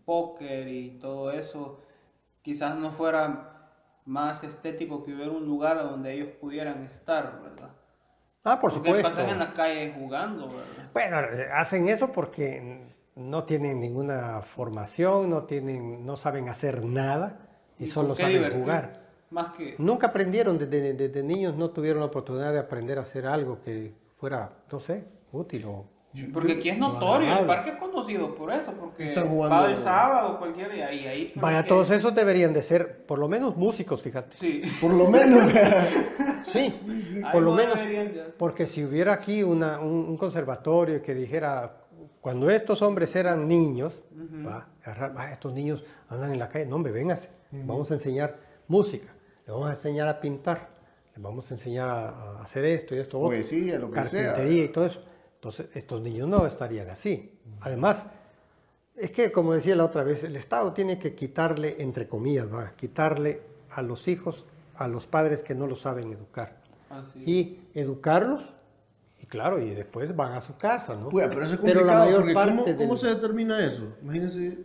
[0.06, 1.82] póker y todo eso,
[2.42, 3.72] quizás no fuera
[4.06, 7.72] más estético que hubiera un lugar donde ellos pudieran estar, ¿verdad?
[8.46, 9.10] Ah, por Porque supuesto.
[9.10, 10.90] pasan en la calle jugando, ¿verdad?
[10.94, 11.18] Bueno,
[11.54, 12.88] hacen eso porque
[13.20, 17.38] no tienen ninguna formación, no tienen, no saben hacer nada
[17.78, 19.02] y, solo saben jugar.
[19.30, 19.76] Más que...
[19.78, 23.94] Nunca aprendieron, desde, desde niños no tuvieron la oportunidad de aprender a hacer algo que
[24.18, 25.86] fuera, no sé, útil o,
[26.34, 29.78] Porque aquí es notorio, el parque es conocido por eso, porque Están jugando- va el
[29.78, 33.56] sábado cualquiera y ahí, ahí Vaya, que- todos esos deberían de ser por lo menos
[33.56, 34.36] músicos, fíjate.
[34.38, 34.62] Sí.
[34.82, 35.52] Por lo menos.
[36.52, 37.78] Sí, Ahí por lo no menos.
[38.38, 41.74] Porque si hubiera aquí una- un, un conservatorio que dijera,
[42.22, 44.04] cuando estos hombres eran niños,
[44.46, 48.38] va, agarrar, "Va, estos niños andan en la calle, no, hombre, véngase, vamos a enseñar
[48.68, 49.14] música,
[49.46, 50.70] le vamos a enseñar a pintar,
[51.16, 54.34] le vamos a enseñar a, a hacer esto y esto, otro, Poesía, lo que sea.
[54.34, 55.02] carpintería y todo eso.
[55.36, 57.40] Entonces, estos niños no estarían así.
[57.62, 58.08] Además,
[58.96, 62.74] es que, como decía la otra vez, el Estado tiene que quitarle, entre comillas, va,
[62.76, 64.46] quitarle a los hijos,
[64.76, 66.58] a los padres que no lo saben educar
[67.26, 68.56] y educarlos
[69.30, 72.06] claro y después van a su casa no Pues, pero eso es Pero complicado la
[72.20, 73.84] mayor parte ¿cómo, del- cómo se determina eso?
[74.02, 74.58] Imagínense,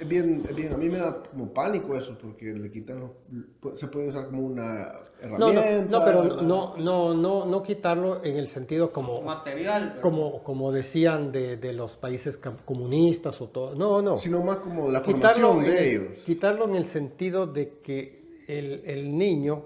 [0.00, 3.78] es bien, es bien, a mí me da como pánico eso porque le quitan, los-
[3.80, 4.92] se puede usar como una
[5.22, 5.98] no, no, herramienta.
[5.98, 6.42] no pero ¿verdad?
[6.42, 9.98] no no no no quitarlo en el sentido como material.
[10.00, 14.88] como como decían de, de los países comunistas o todo no no Sino más como
[14.88, 16.18] la quitarlo formación en de el- ellos.
[16.24, 19.64] quitarlo en el sentido de que el, el niño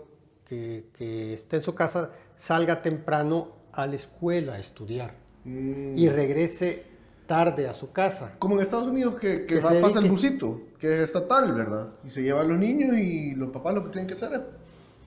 [0.48, 2.10] que, que esté en su casa
[2.46, 5.14] salga temprano a la escuela a estudiar
[5.44, 5.96] Mm.
[5.96, 6.84] y regrese
[7.26, 10.10] tarde a su casa Como en Estados Unidos que, que Que va- se pasa el
[10.10, 11.94] busito, que es estatal, ¿verdad?
[12.04, 14.40] Y se llevan los niños y los papás lo que tienen que hacer es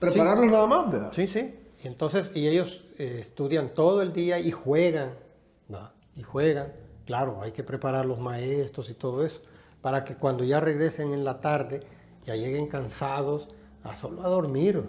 [0.00, 1.10] prepararlos nada más, ¿verdad?
[1.12, 1.54] Sí, sí.
[1.82, 5.10] Y entonces, y ellos eh, estudian todo el día y juegan,
[5.68, 5.90] ¿no?
[6.16, 6.72] Y juegan.
[7.04, 9.40] Claro, hay que preparar los maestros y todo eso,
[9.82, 11.80] para que cuando ya regresen en la tarde,
[12.24, 13.48] ya lleguen cansados
[13.84, 14.82] a solo a dormir.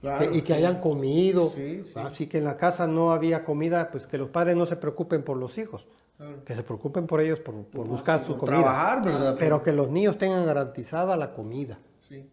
[0.00, 1.48] Claro, Que- y que hayan comido.
[1.48, 1.94] Sí, sí.
[1.96, 5.22] Así que en la casa no había comida, pues que los padres no se preocupen
[5.24, 6.44] por los hijos, Claro.
[6.44, 8.58] que se preocupen por ellos, por, por buscar su comida.
[8.60, 9.36] trabajar, ¿verdad?
[9.38, 11.78] Pero que los niños tengan garantizada la comida,
[12.08, 12.28] Sí.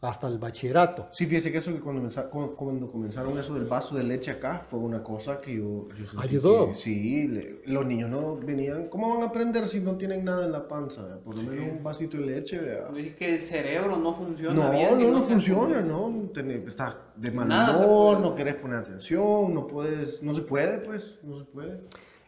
[0.00, 1.08] Hasta el bachillerato.
[1.10, 2.08] Sí, fíjese que eso que cuando,
[2.56, 6.28] cuando comenzaron eso del vaso de leche acá fue una cosa que yo, yo sentí
[6.28, 6.68] Ayudó.
[6.68, 10.46] que sí, le- los niños no venían, ¿cómo van a aprender si no tienen nada
[10.46, 11.02] en la panza?
[11.04, 11.16] vea?
[11.16, 12.84] Por lo menos un vasito de leche, vea.
[12.96, 14.96] Es que el cerebro no funciona No, bien.
[15.00, 15.80] si no, no se funciona.
[15.80, 16.28] ¿no?
[16.66, 17.48] Estás de mal
[17.84, 21.80] humor, no querés poner atención, no puedes, no se puede, pues, no se puede.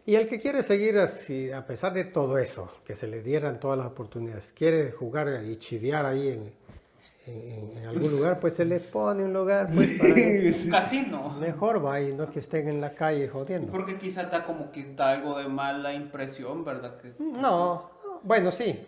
[0.06, 3.60] Y el que quiere seguir así, a pesar de todo eso, que se le dieran
[3.60, 6.52] todas las oportunidades, quiere jugar y chiviar ahí en,
[7.30, 11.36] en- en algún lugar, pues se le pone un lugar, pues, para Un casino.
[11.40, 13.70] mejor va y no que estén en la calle jodiendo.
[13.72, 16.96] Porque quizás da como que da algo de mala impresión, ¿verdad?
[16.98, 18.78] Que, No, no, bueno, sí,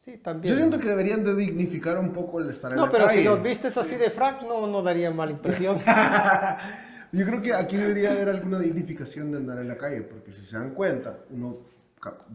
[0.00, 0.54] sí, también.
[0.54, 3.18] Yo siento que deberían de dignificar un poco el estar en No, la pero calle.
[3.18, 5.78] si los vistes así de frac, no, no daría mala impresión.
[7.12, 10.44] Yo creo que aquí debería haber alguna dignificación de andar en la calle, porque si
[10.44, 11.56] se dan cuenta, uno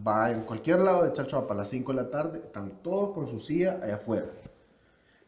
[0.05, 3.27] va en cualquier lado de Chachoapa a las 5 de la tarde, están todos con
[3.27, 4.25] su silla allá afuera.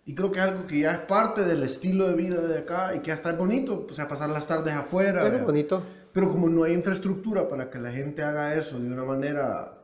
[0.05, 2.93] Y creo que es algo que ya es parte del estilo de vida de acá
[2.95, 5.21] y que hasta es bonito, o sea, pasar las tardes afuera.
[5.37, 5.83] es bonito.
[6.11, 9.77] Pero como no hay infraestructura para que la gente haga eso de una manera,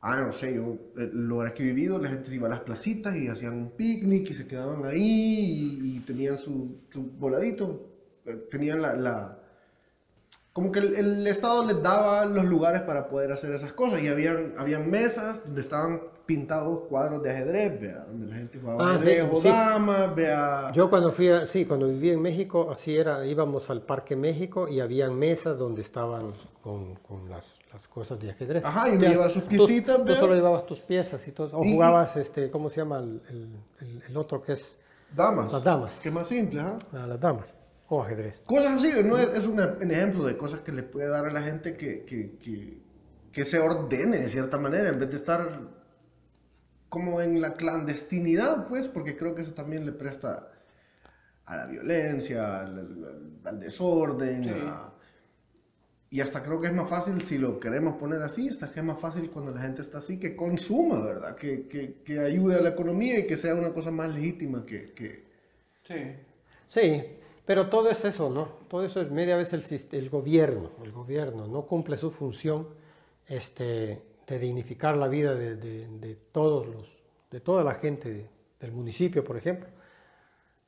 [0.00, 2.60] ah, no sé, yo, eh, lugares que he vivido, la gente se iba a las
[2.60, 7.90] placitas y hacían un picnic y se quedaban ahí y, y tenían su, su voladito,
[8.24, 9.39] eh, tenían la, la-
[10.52, 14.08] como que el, el Estado les daba los lugares para poder hacer esas cosas y
[14.08, 18.94] habían, habían mesas donde estaban pintados cuadros de ajedrez, vea, donde la gente jugaba Ah,
[18.94, 19.48] ajedrez sí, o sí.
[19.48, 20.70] damas, vea.
[20.72, 24.68] Yo cuando fui, a- sí, cuando viví en México, así era, íbamos al Parque México
[24.68, 26.32] y habían mesas donde estaban
[26.62, 28.64] con, con las, las cosas de ajedrez.
[28.64, 30.16] Ajá, y uno Ya, lleva sus tú- piecitas, Tú, vea.
[30.16, 31.50] solo llevabas tus piezas y todo.
[31.58, 32.98] O Y- jugabas, este, ¿cómo se llama?
[32.98, 33.20] El,
[34.08, 34.78] el- otro que es
[35.14, 35.52] Damas.
[35.52, 36.00] las damas.
[36.00, 36.78] Que más simple, ¿ah?
[36.92, 37.56] las damas.
[37.92, 38.40] O ajedrez.
[38.46, 39.18] Cosas así, ¿no?
[39.18, 39.58] Es, un
[39.90, 42.78] ejemplo de cosas que le puede dar a la gente que, que, que,
[43.32, 45.40] que se ordene de cierta manera, en vez de estar
[46.88, 50.52] como en la clandestinidad, pues, porque creo que eso también le presta
[51.46, 54.50] a la violencia, al, al- al desorden, Sí.
[54.50, 54.92] a-
[56.12, 58.86] y hasta creo que es más fácil, si lo queremos poner así, hasta que es
[58.86, 61.36] más fácil cuando la gente está así, que consuma, ¿verdad?
[61.36, 64.92] Que, que, que ayude a la economía y que sea una cosa más legítima que...
[64.92, 65.28] que...
[65.86, 66.16] Sí.
[66.66, 67.02] Sí,
[67.50, 68.44] pero todo es eso, ¿no?
[68.68, 70.70] Todo eso es media vez el, el gobierno.
[70.84, 72.68] El gobierno no cumple su función
[73.26, 76.88] este, de dignificar la vida de, de- de todos los,
[77.28, 79.68] de toda la gente de- del municipio, por ejemplo.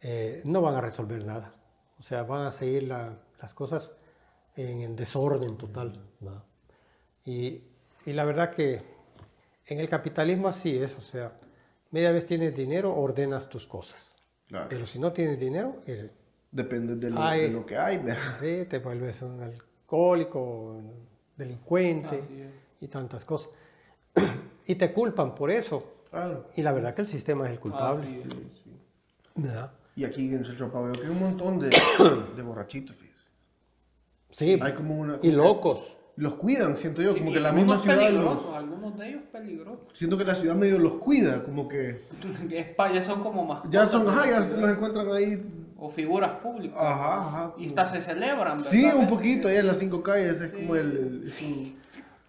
[0.00, 1.54] Eh, no van a resolver nada.
[2.00, 3.92] O sea, van a seguir la- las cosas
[4.56, 6.04] en, en desorden total.
[6.18, 6.42] ¿no?
[7.24, 7.62] Y,
[8.06, 8.82] y la verdad que
[9.66, 11.38] en el capitalismo así es, o sea,
[11.92, 14.16] media vez tienes dinero, ordenas tus cosas.
[14.48, 14.66] Claro.
[14.68, 16.10] Pero si no tienes dinero, eres,
[16.52, 17.40] Depende de lo, Ay.
[17.42, 18.36] de lo que hay, ¿verdad?
[18.40, 20.92] sí, te vuelves un alcohólico, un
[21.36, 22.22] delincuente
[22.80, 23.50] y tantas cosas.
[24.66, 26.02] y te culpan por eso.
[26.10, 26.46] Claro.
[26.54, 28.06] Y la verdad que el sistema es el culpable.
[28.06, 28.62] Así es.
[29.34, 29.72] ¿verdad?
[29.96, 31.70] Y aquí en Centro veo que hay un montón de,
[32.36, 33.26] de borrachitos, fíjese.
[34.30, 35.18] Sí, Hay como una...
[35.22, 35.96] y locos.
[36.16, 38.46] Los cuidan, siento yo, Sí, como que la misma ciudad los...
[38.54, 39.80] algunos de ellos peligrosos.
[39.94, 42.04] Siento que la ciudad medio los cuida, como que...
[42.94, 43.70] Ya son como mascotas.
[43.72, 45.42] Ya son, ajá, ya los encuentran ahí.
[45.84, 46.78] O figuras públicas.
[46.80, 47.54] Ajá, ajá.
[47.58, 48.70] Y hasta se celebran, ¿verdad?
[48.70, 50.56] Sí, un poquito, allá en las cinco calles, es Sí.
[50.58, 50.96] como el...
[50.96, 51.76] el- es un-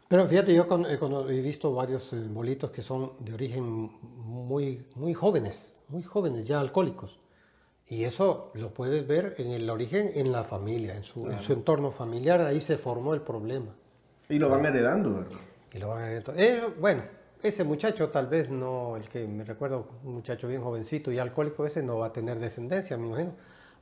[0.08, 3.64] Pero fíjate, yo con- eh, cono- he visto varios eh, bolitos que son de origen
[3.64, 7.20] muy, muy jóvenes, muy jóvenes, ya alcohólicos.
[7.88, 11.54] Y eso lo puedes ver en el origen en la familia, en su, en su
[11.54, 13.76] entorno familiar, ahí se formó el problema.
[14.30, 15.38] Y lo van heredando, ¿verdad?
[15.74, 17.04] Y lo van a ento- eh, bueno,
[17.44, 21.66] ese muchacho tal vez no, el que me recuerdo, un muchacho bien jovencito y alcohólico,
[21.66, 23.34] ese no va a tener descendencia, me imagino,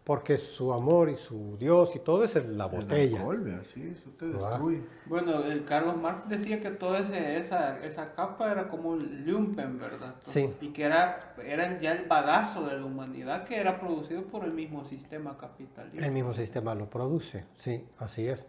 [0.03, 3.17] porque su amor y su Dios y todo es la El botella.
[3.19, 4.49] alcohol, vea, sí, eso te Ah.
[4.49, 4.81] destruye.
[5.05, 6.99] Bueno, el Carlos Marx decía que toda
[7.37, 10.15] esa, esa capa era como un lumpen, ¿verdad?
[10.21, 10.51] Sí.
[10.59, 14.53] Y que era, era ya el bagazo de la humanidad que era producido por el
[14.53, 16.03] mismo sistema capitalista.
[16.03, 18.47] El mismo sistema lo produce, sí, así es.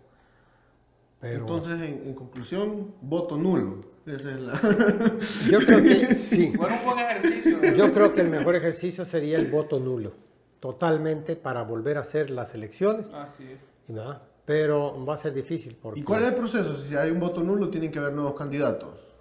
[1.20, 3.91] Pero Entonces, en, en conclusión, voto nulo.
[4.06, 4.52] Esa es la...
[5.50, 6.52] yo creo que sí.
[6.56, 7.60] Fue un buen ejercicio.
[7.60, 7.76] ¿verdad?
[7.76, 10.12] Yo creo que el mejor ejercicio sería el voto nulo,
[10.60, 13.58] totalmente para volver a hacer las elecciones, Así es.
[13.88, 16.76] y nada, pero va a ser difícil porque ¿Y cuál es el proceso?
[16.76, 19.14] Si hay un voto nulo, tienen que haber nuevos candidatos.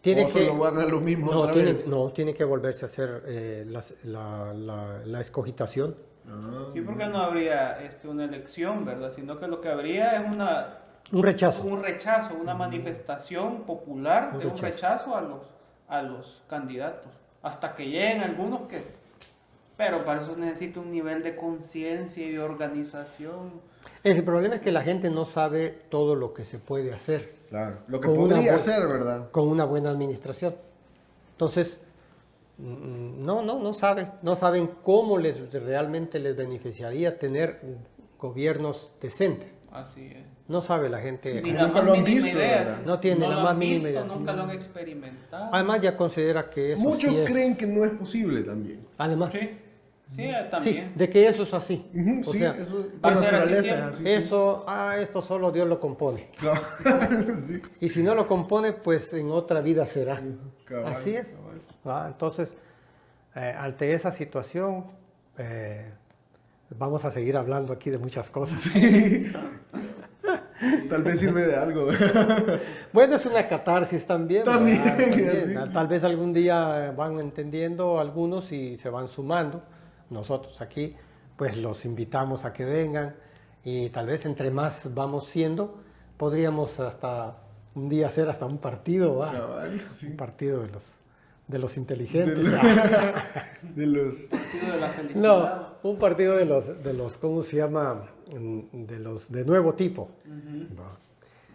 [0.00, 1.86] tiene o que solo van a los mismos no tiene, vez?
[1.86, 5.94] no tiene que volverse a hacer eh, las- la, la- la escogitación.
[6.28, 6.70] Ah.
[6.72, 9.12] Sí, porque no habría este, una elección, ¿verdad?
[9.14, 10.78] Sino que lo que habría es una,
[11.12, 11.62] Un rechazo.
[11.62, 14.66] un rechazo, una manifestación popular Un de un rechazo.
[14.66, 15.42] rechazo a los,
[15.88, 17.12] a los candidatos.
[17.42, 18.82] Hasta que lleguen algunos que...
[19.76, 23.60] Pero para eso necesita un nivel de conciencia y de organización.
[24.02, 27.78] El problema es que la gente no sabe todo lo que se puede hacer Claro.
[27.86, 29.30] Lo que Con una podría ser, ¿verdad?
[29.30, 30.56] con una buena administración.
[31.32, 31.80] Entonces,
[32.58, 37.60] mm, no, no, no saben, no saben cómo les realmente les beneficiaría tener
[38.18, 39.56] gobiernos decentes.
[39.70, 40.35] Así es.
[40.48, 41.42] No sabe la gente.
[41.42, 42.76] Nunca lo han visto, idea, ¿verdad?
[42.78, 42.82] sí.
[42.86, 44.04] No tiene la lo más han mínima visto, idea.
[44.04, 45.48] Nunca lo han experimentado.
[45.52, 48.86] Además ya considera que eso Muchos sí es- creen que no es posible también.
[48.96, 49.48] Además, Sí, sí,
[50.16, 50.92] sí, también.
[50.94, 51.90] de que eso es así.
[52.24, 53.34] O sí, sea, eso va a por ser
[53.82, 56.28] así eso, ah, esto solo Dios lo compone.
[57.48, 57.60] sí.
[57.80, 60.20] Y si no lo compone, pues en otra vida será.
[60.64, 61.36] Cabal, Así es.
[61.84, 62.54] Ah, Entonces,
[63.34, 64.84] eh, ante esa situación,
[65.38, 65.90] eh,
[66.78, 68.60] vamos a seguir hablando aquí de muchas cosas.
[70.88, 71.88] Tal vez sirve de algo.
[72.92, 74.44] Bueno, es una catarsis también.
[74.44, 74.82] También.
[74.82, 75.70] También.
[75.72, 79.62] Tal vez algún día van entendiendo algunos y se van sumando.
[80.08, 80.96] Nosotros aquí,
[81.36, 83.16] pues los invitamos a que vengan
[83.64, 85.80] y tal vez entre más vamos siendo,
[86.16, 87.38] podríamos hasta
[87.74, 89.32] un día hacer hasta un partido, ¿va?
[89.32, 90.06] Cabal, sí.
[90.06, 90.94] un partido de los,
[91.48, 92.50] de los inteligentes.
[92.50, 92.58] De.
[93.74, 94.14] De los...
[94.14, 95.20] Partido de la felicidad.
[95.20, 98.04] No, un partido de los, de los, ¿cómo se llama?
[98.28, 100.10] De los de nuevo tipo.
[100.24, 100.76] Ujú.
[100.80, 100.98] Va.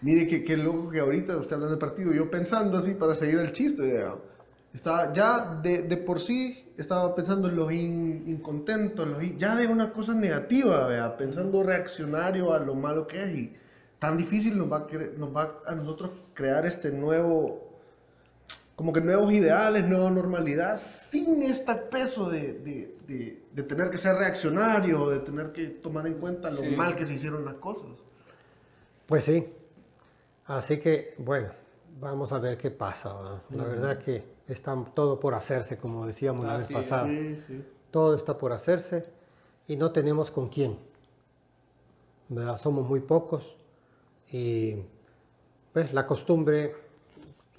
[0.02, 3.40] Mire qué, qué loco que ahorita usted hablando del partido, yo pensando así para seguir
[3.40, 4.16] el chiste, ya,
[4.74, 9.56] estaba ya de, de por sí estaba pensando en los in- incontentos, los in- ya
[9.56, 13.54] de una cosa negativa, vea, pensando reaccionario a lo malo que es y
[14.00, 17.70] tan difícil nos va a, cre- nos va a nosotros crear este nuevo,
[18.76, 23.98] como que nuevos ideales, nueva normalidad, sin este peso de, de, de- de tener que
[23.98, 26.70] ser reaccionario, de tener que tomar en cuenta lo Sí.
[26.76, 27.88] mal que se hicieron las cosas.
[29.06, 29.54] Pues sí.
[30.46, 31.50] Así que, bueno,
[32.00, 33.14] vamos a ver qué pasa.
[33.14, 33.42] ¿verdad?
[33.50, 37.08] La verdad que está todo por hacerse, como decíamos la vez pasada.
[37.08, 37.66] Sí, sí.
[37.92, 39.06] Todo está por hacerse
[39.68, 40.78] y no tenemos con quién.
[42.30, 42.58] ¿verdad?
[42.58, 43.58] Somos muy pocos
[44.32, 44.78] y
[45.74, 46.74] pues la costumbre,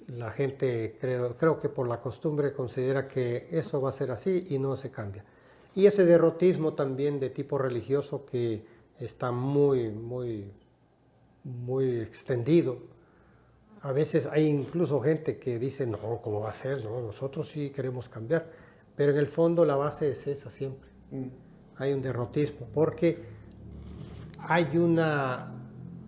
[0.07, 4.47] la gente creo, creo que por la costumbre considera que eso va a ser así
[4.49, 5.23] y no se cambia.
[5.75, 8.63] Y ese derrotismo también de tipo religioso que
[8.99, 10.51] está muy, muy,
[11.43, 12.77] muy extendido.
[13.81, 16.83] A veces hay incluso gente que dice, no, ¿cómo va a ser?
[16.83, 18.49] No, nosotros sí queremos cambiar.
[18.95, 20.89] Pero en el fondo la base es esa siempre.
[21.11, 21.27] Mm.
[21.77, 23.17] Hay un derrotismo, porque
[24.37, 25.51] hay una,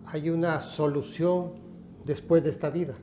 [0.06, 1.54] hay una solución
[2.04, 2.94] después de esta vida.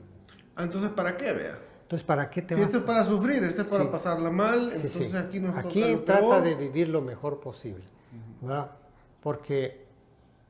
[0.56, 1.58] Ah, entonces, ¿para qué, vea?
[1.84, 2.66] Entonces, ¿para qué te Si vas?
[2.68, 3.88] esto es para sufrir, esto es para Sí.
[3.92, 4.98] pasarla mal, Sí, sí.
[5.04, 6.42] entonces aquí nos Aquí trata peor.
[6.42, 7.84] de vivir lo mejor posible,
[8.40, 8.70] ¿verdad?
[9.22, 9.84] Porque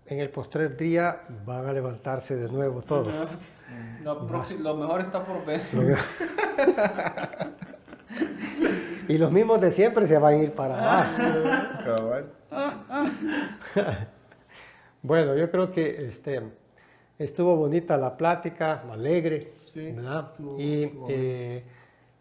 [0.06, 3.36] en el postrer día van a levantarse de nuevo todos.
[4.02, 5.60] Lo, próximo- lo mejor está por ver.
[9.08, 11.12] y los mismos de siempre se van a ir para abajo.
[11.84, 12.30] Cabal.
[15.02, 16.40] Bueno, yo creo que este,
[17.18, 20.30] estuvo bonita la plática, alegre, Sí, ¿verdad?
[20.32, 21.64] estuvo- y estuvo eh,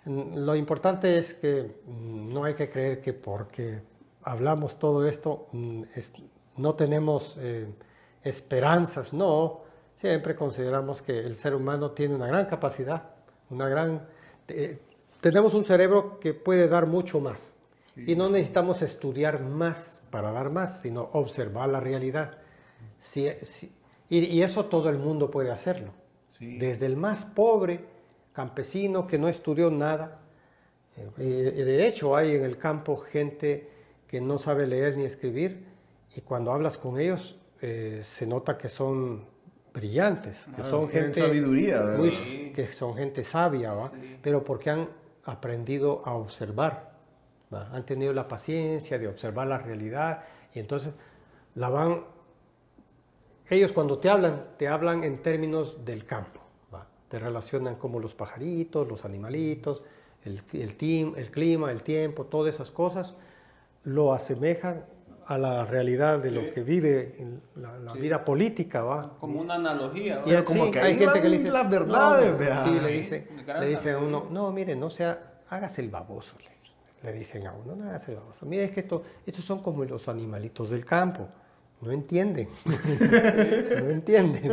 [0.06, 3.82] lo importante es que mm, no hay que creer que porque
[4.24, 6.14] hablamos todo esto mm, es-
[6.58, 7.68] no tenemos eh,
[8.24, 9.62] esperanzas, no.
[9.96, 13.04] Siempre consideramos que el ser humano tiene una gran capacidad,
[13.50, 14.06] una gran...
[14.48, 14.80] eh,
[15.22, 17.58] tenemos un cerebro que puede dar mucho más.
[17.96, 22.40] Y no necesitamos estudiar más para dar más, sino observar la realidad.
[22.98, 23.72] Si- si-
[24.10, 25.92] y, y eso todo el mundo puede hacerlo.
[26.30, 26.58] Sí.
[26.58, 27.82] Desde el más pobre
[28.34, 30.20] campesino que no estudió nada.
[31.18, 33.70] Eh, y de hecho hay en el campo gente
[34.08, 35.66] que no sabe leer ni escribir
[36.16, 39.26] y cuando hablas con ellos eh, se nota que son
[39.74, 42.52] brillantes, que Ah, son gente sabiduría, muy- Sí.
[42.54, 43.90] que son gente sabia, ¿va?
[43.92, 44.18] Sí.
[44.22, 44.88] pero porque han
[45.26, 46.92] aprendido a observar,
[47.52, 47.70] ¿va?
[47.74, 50.24] han tenido la paciencia de observar la realidad
[50.54, 50.94] y entonces
[51.56, 52.04] la van
[53.54, 56.42] ellos cuando te hablan, te hablan en términos del campo.
[56.74, 56.86] ¿va?
[57.10, 59.82] Te relacionan como los pajaritos, los animalitos,
[60.26, 63.18] el, el, tim- el clima, el tiempo, todas esas cosas,
[63.84, 64.86] lo asemejan
[65.26, 66.36] a la realidad de Sí.
[66.36, 68.00] lo que vive en la, la Sí.
[68.00, 68.84] vida política.
[68.84, 69.18] ¿va?
[69.20, 70.20] Como una analogía.
[70.20, 70.40] ¿va?
[70.40, 72.38] Y como que hay gente que le dice las "No, verdades, no".
[72.38, 72.64] vea.
[72.64, 73.28] Sí, le dice,
[73.60, 76.74] le dice a uno, no, mire, no sea, hágase el baboso, les-
[77.04, 78.46] le dicen a uno, no hágase el baboso.
[78.46, 81.28] Mire, es que esto, estos son como los animalitos del campo,
[81.84, 84.44] no entienden, no entienden.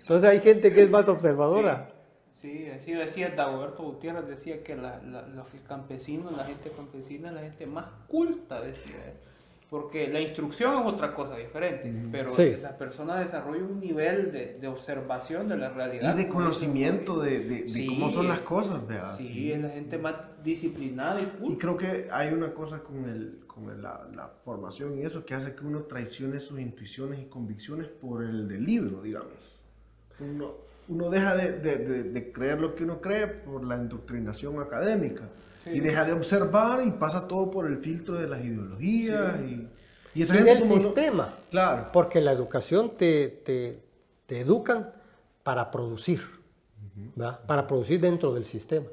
[0.00, 1.88] Entonces hay gente que es más observadora.
[2.40, 7.34] Sí, así decía Dagoberto Gutiérrez, decía que la, la- los campesinos, la gente campesina es
[7.34, 9.12] la gente más culta, decía él.
[9.70, 12.56] Porque la instrucción es otra cosa diferente, pero Sí.
[12.60, 16.14] la persona desarrolla un nivel de, de observación de la realidad.
[16.14, 19.12] Y de conocimiento de, de- de Sí, cómo son las cosas, vea.
[19.16, 21.58] Sí, es la gente más disciplinada y Y culta.
[21.58, 25.54] creo que hay una cosa con, el, con la, la formación y eso que hace
[25.54, 29.32] que uno traicione sus intuiciones y convicciones por el del libro, digamos.
[30.20, 30.52] Uno,
[30.88, 35.28] uno deja de, de- de- de creer lo que uno cree por la indoctrinación académica
[35.66, 35.80] y Sí.
[35.80, 39.68] deja de observar y pasa todo por el filtro de las ideologías y,
[40.14, 41.90] y esa Y gente del como no- sistema, Claro.
[41.92, 43.82] porque la educación te, te,
[44.26, 44.90] te educan
[45.42, 46.20] para producir,
[47.20, 47.40] ¿va?
[47.46, 48.86] para producir dentro del sistema.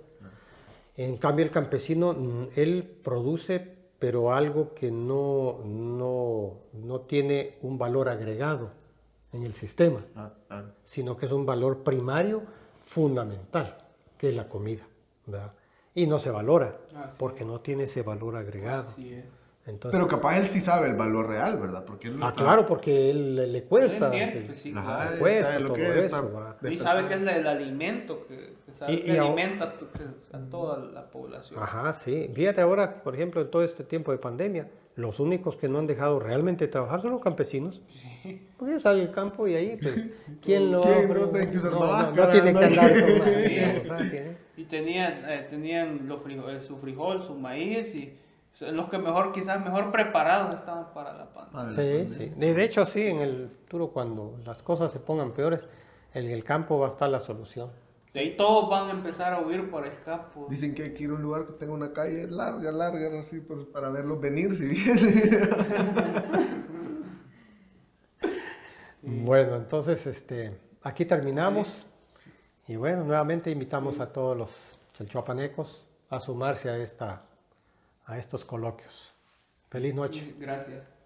[0.95, 7.77] En cambio, el campesino, mm, él produce, pero algo que no, no, no tiene un
[7.77, 8.71] valor agregado
[9.33, 10.63] en el sistema, Ah, ah.
[10.83, 12.41] sino que es un valor primario
[12.87, 13.77] fundamental,
[14.17, 14.83] que es la comida.
[15.25, 15.51] ¿verdad?
[15.93, 18.89] Y no se valora, Así porque no tiene ese valor agregado.
[18.89, 19.25] Así es.
[19.67, 21.85] Entonces, Pero capaz él sí sabe el valor real, ¿verdad?
[21.85, 24.07] Porque él lo ah, está- claro, porque él le, le cuesta.
[24.15, 26.57] Él entiende, sí, Ajá, él cuesta sabe lo todo que es eso, va.
[26.71, 29.73] Y sabe que es el alimento que, que sabe Y- que y ahora- alimenta a,
[29.77, 31.61] que- a toda la población.
[31.61, 32.29] Ajá, sí.
[32.33, 35.87] Fíjate ahora, por ejemplo, en todo este tiempo de pandemia, los únicos que no han
[35.87, 37.81] dejado realmente trabajar son los campesinos.
[38.57, 40.09] Porque ellos salen al campo y ahí, pues,
[40.41, 42.59] ¿quién lo ¿Quién va a- no tiene que usar no, no, no máscara, tiene no
[42.59, 44.19] que andar con Sí.
[44.57, 48.17] Y tenían, eh, tenían los frijol, su frijol, su maíz y
[48.51, 52.07] son los que mejor, quizás mejor preparados estaban para la pandemia.
[52.07, 52.33] Sí, sí.
[52.35, 55.65] De de hecho, sí, en el futuro, cuando las cosas se pongan peores,
[56.13, 57.69] en el campo va a estar la solución.
[58.13, 60.47] De ahí todos van a empezar a huir por el campo.
[60.49, 63.39] Dicen que hay que ir a un lugar que tenga una calle larga, larga, así,
[63.39, 66.59] pues, para verlos venir si vienen.
[69.01, 71.85] Bueno, entonces, este, aquí terminamos.
[72.67, 74.51] Y bueno, nuevamente invitamos a todos los
[74.93, 77.23] chalchuapanecos a sumarse a, esta,
[78.05, 79.13] a estos coloquios.
[79.69, 80.35] Feliz noche.
[80.37, 80.98] Gracias.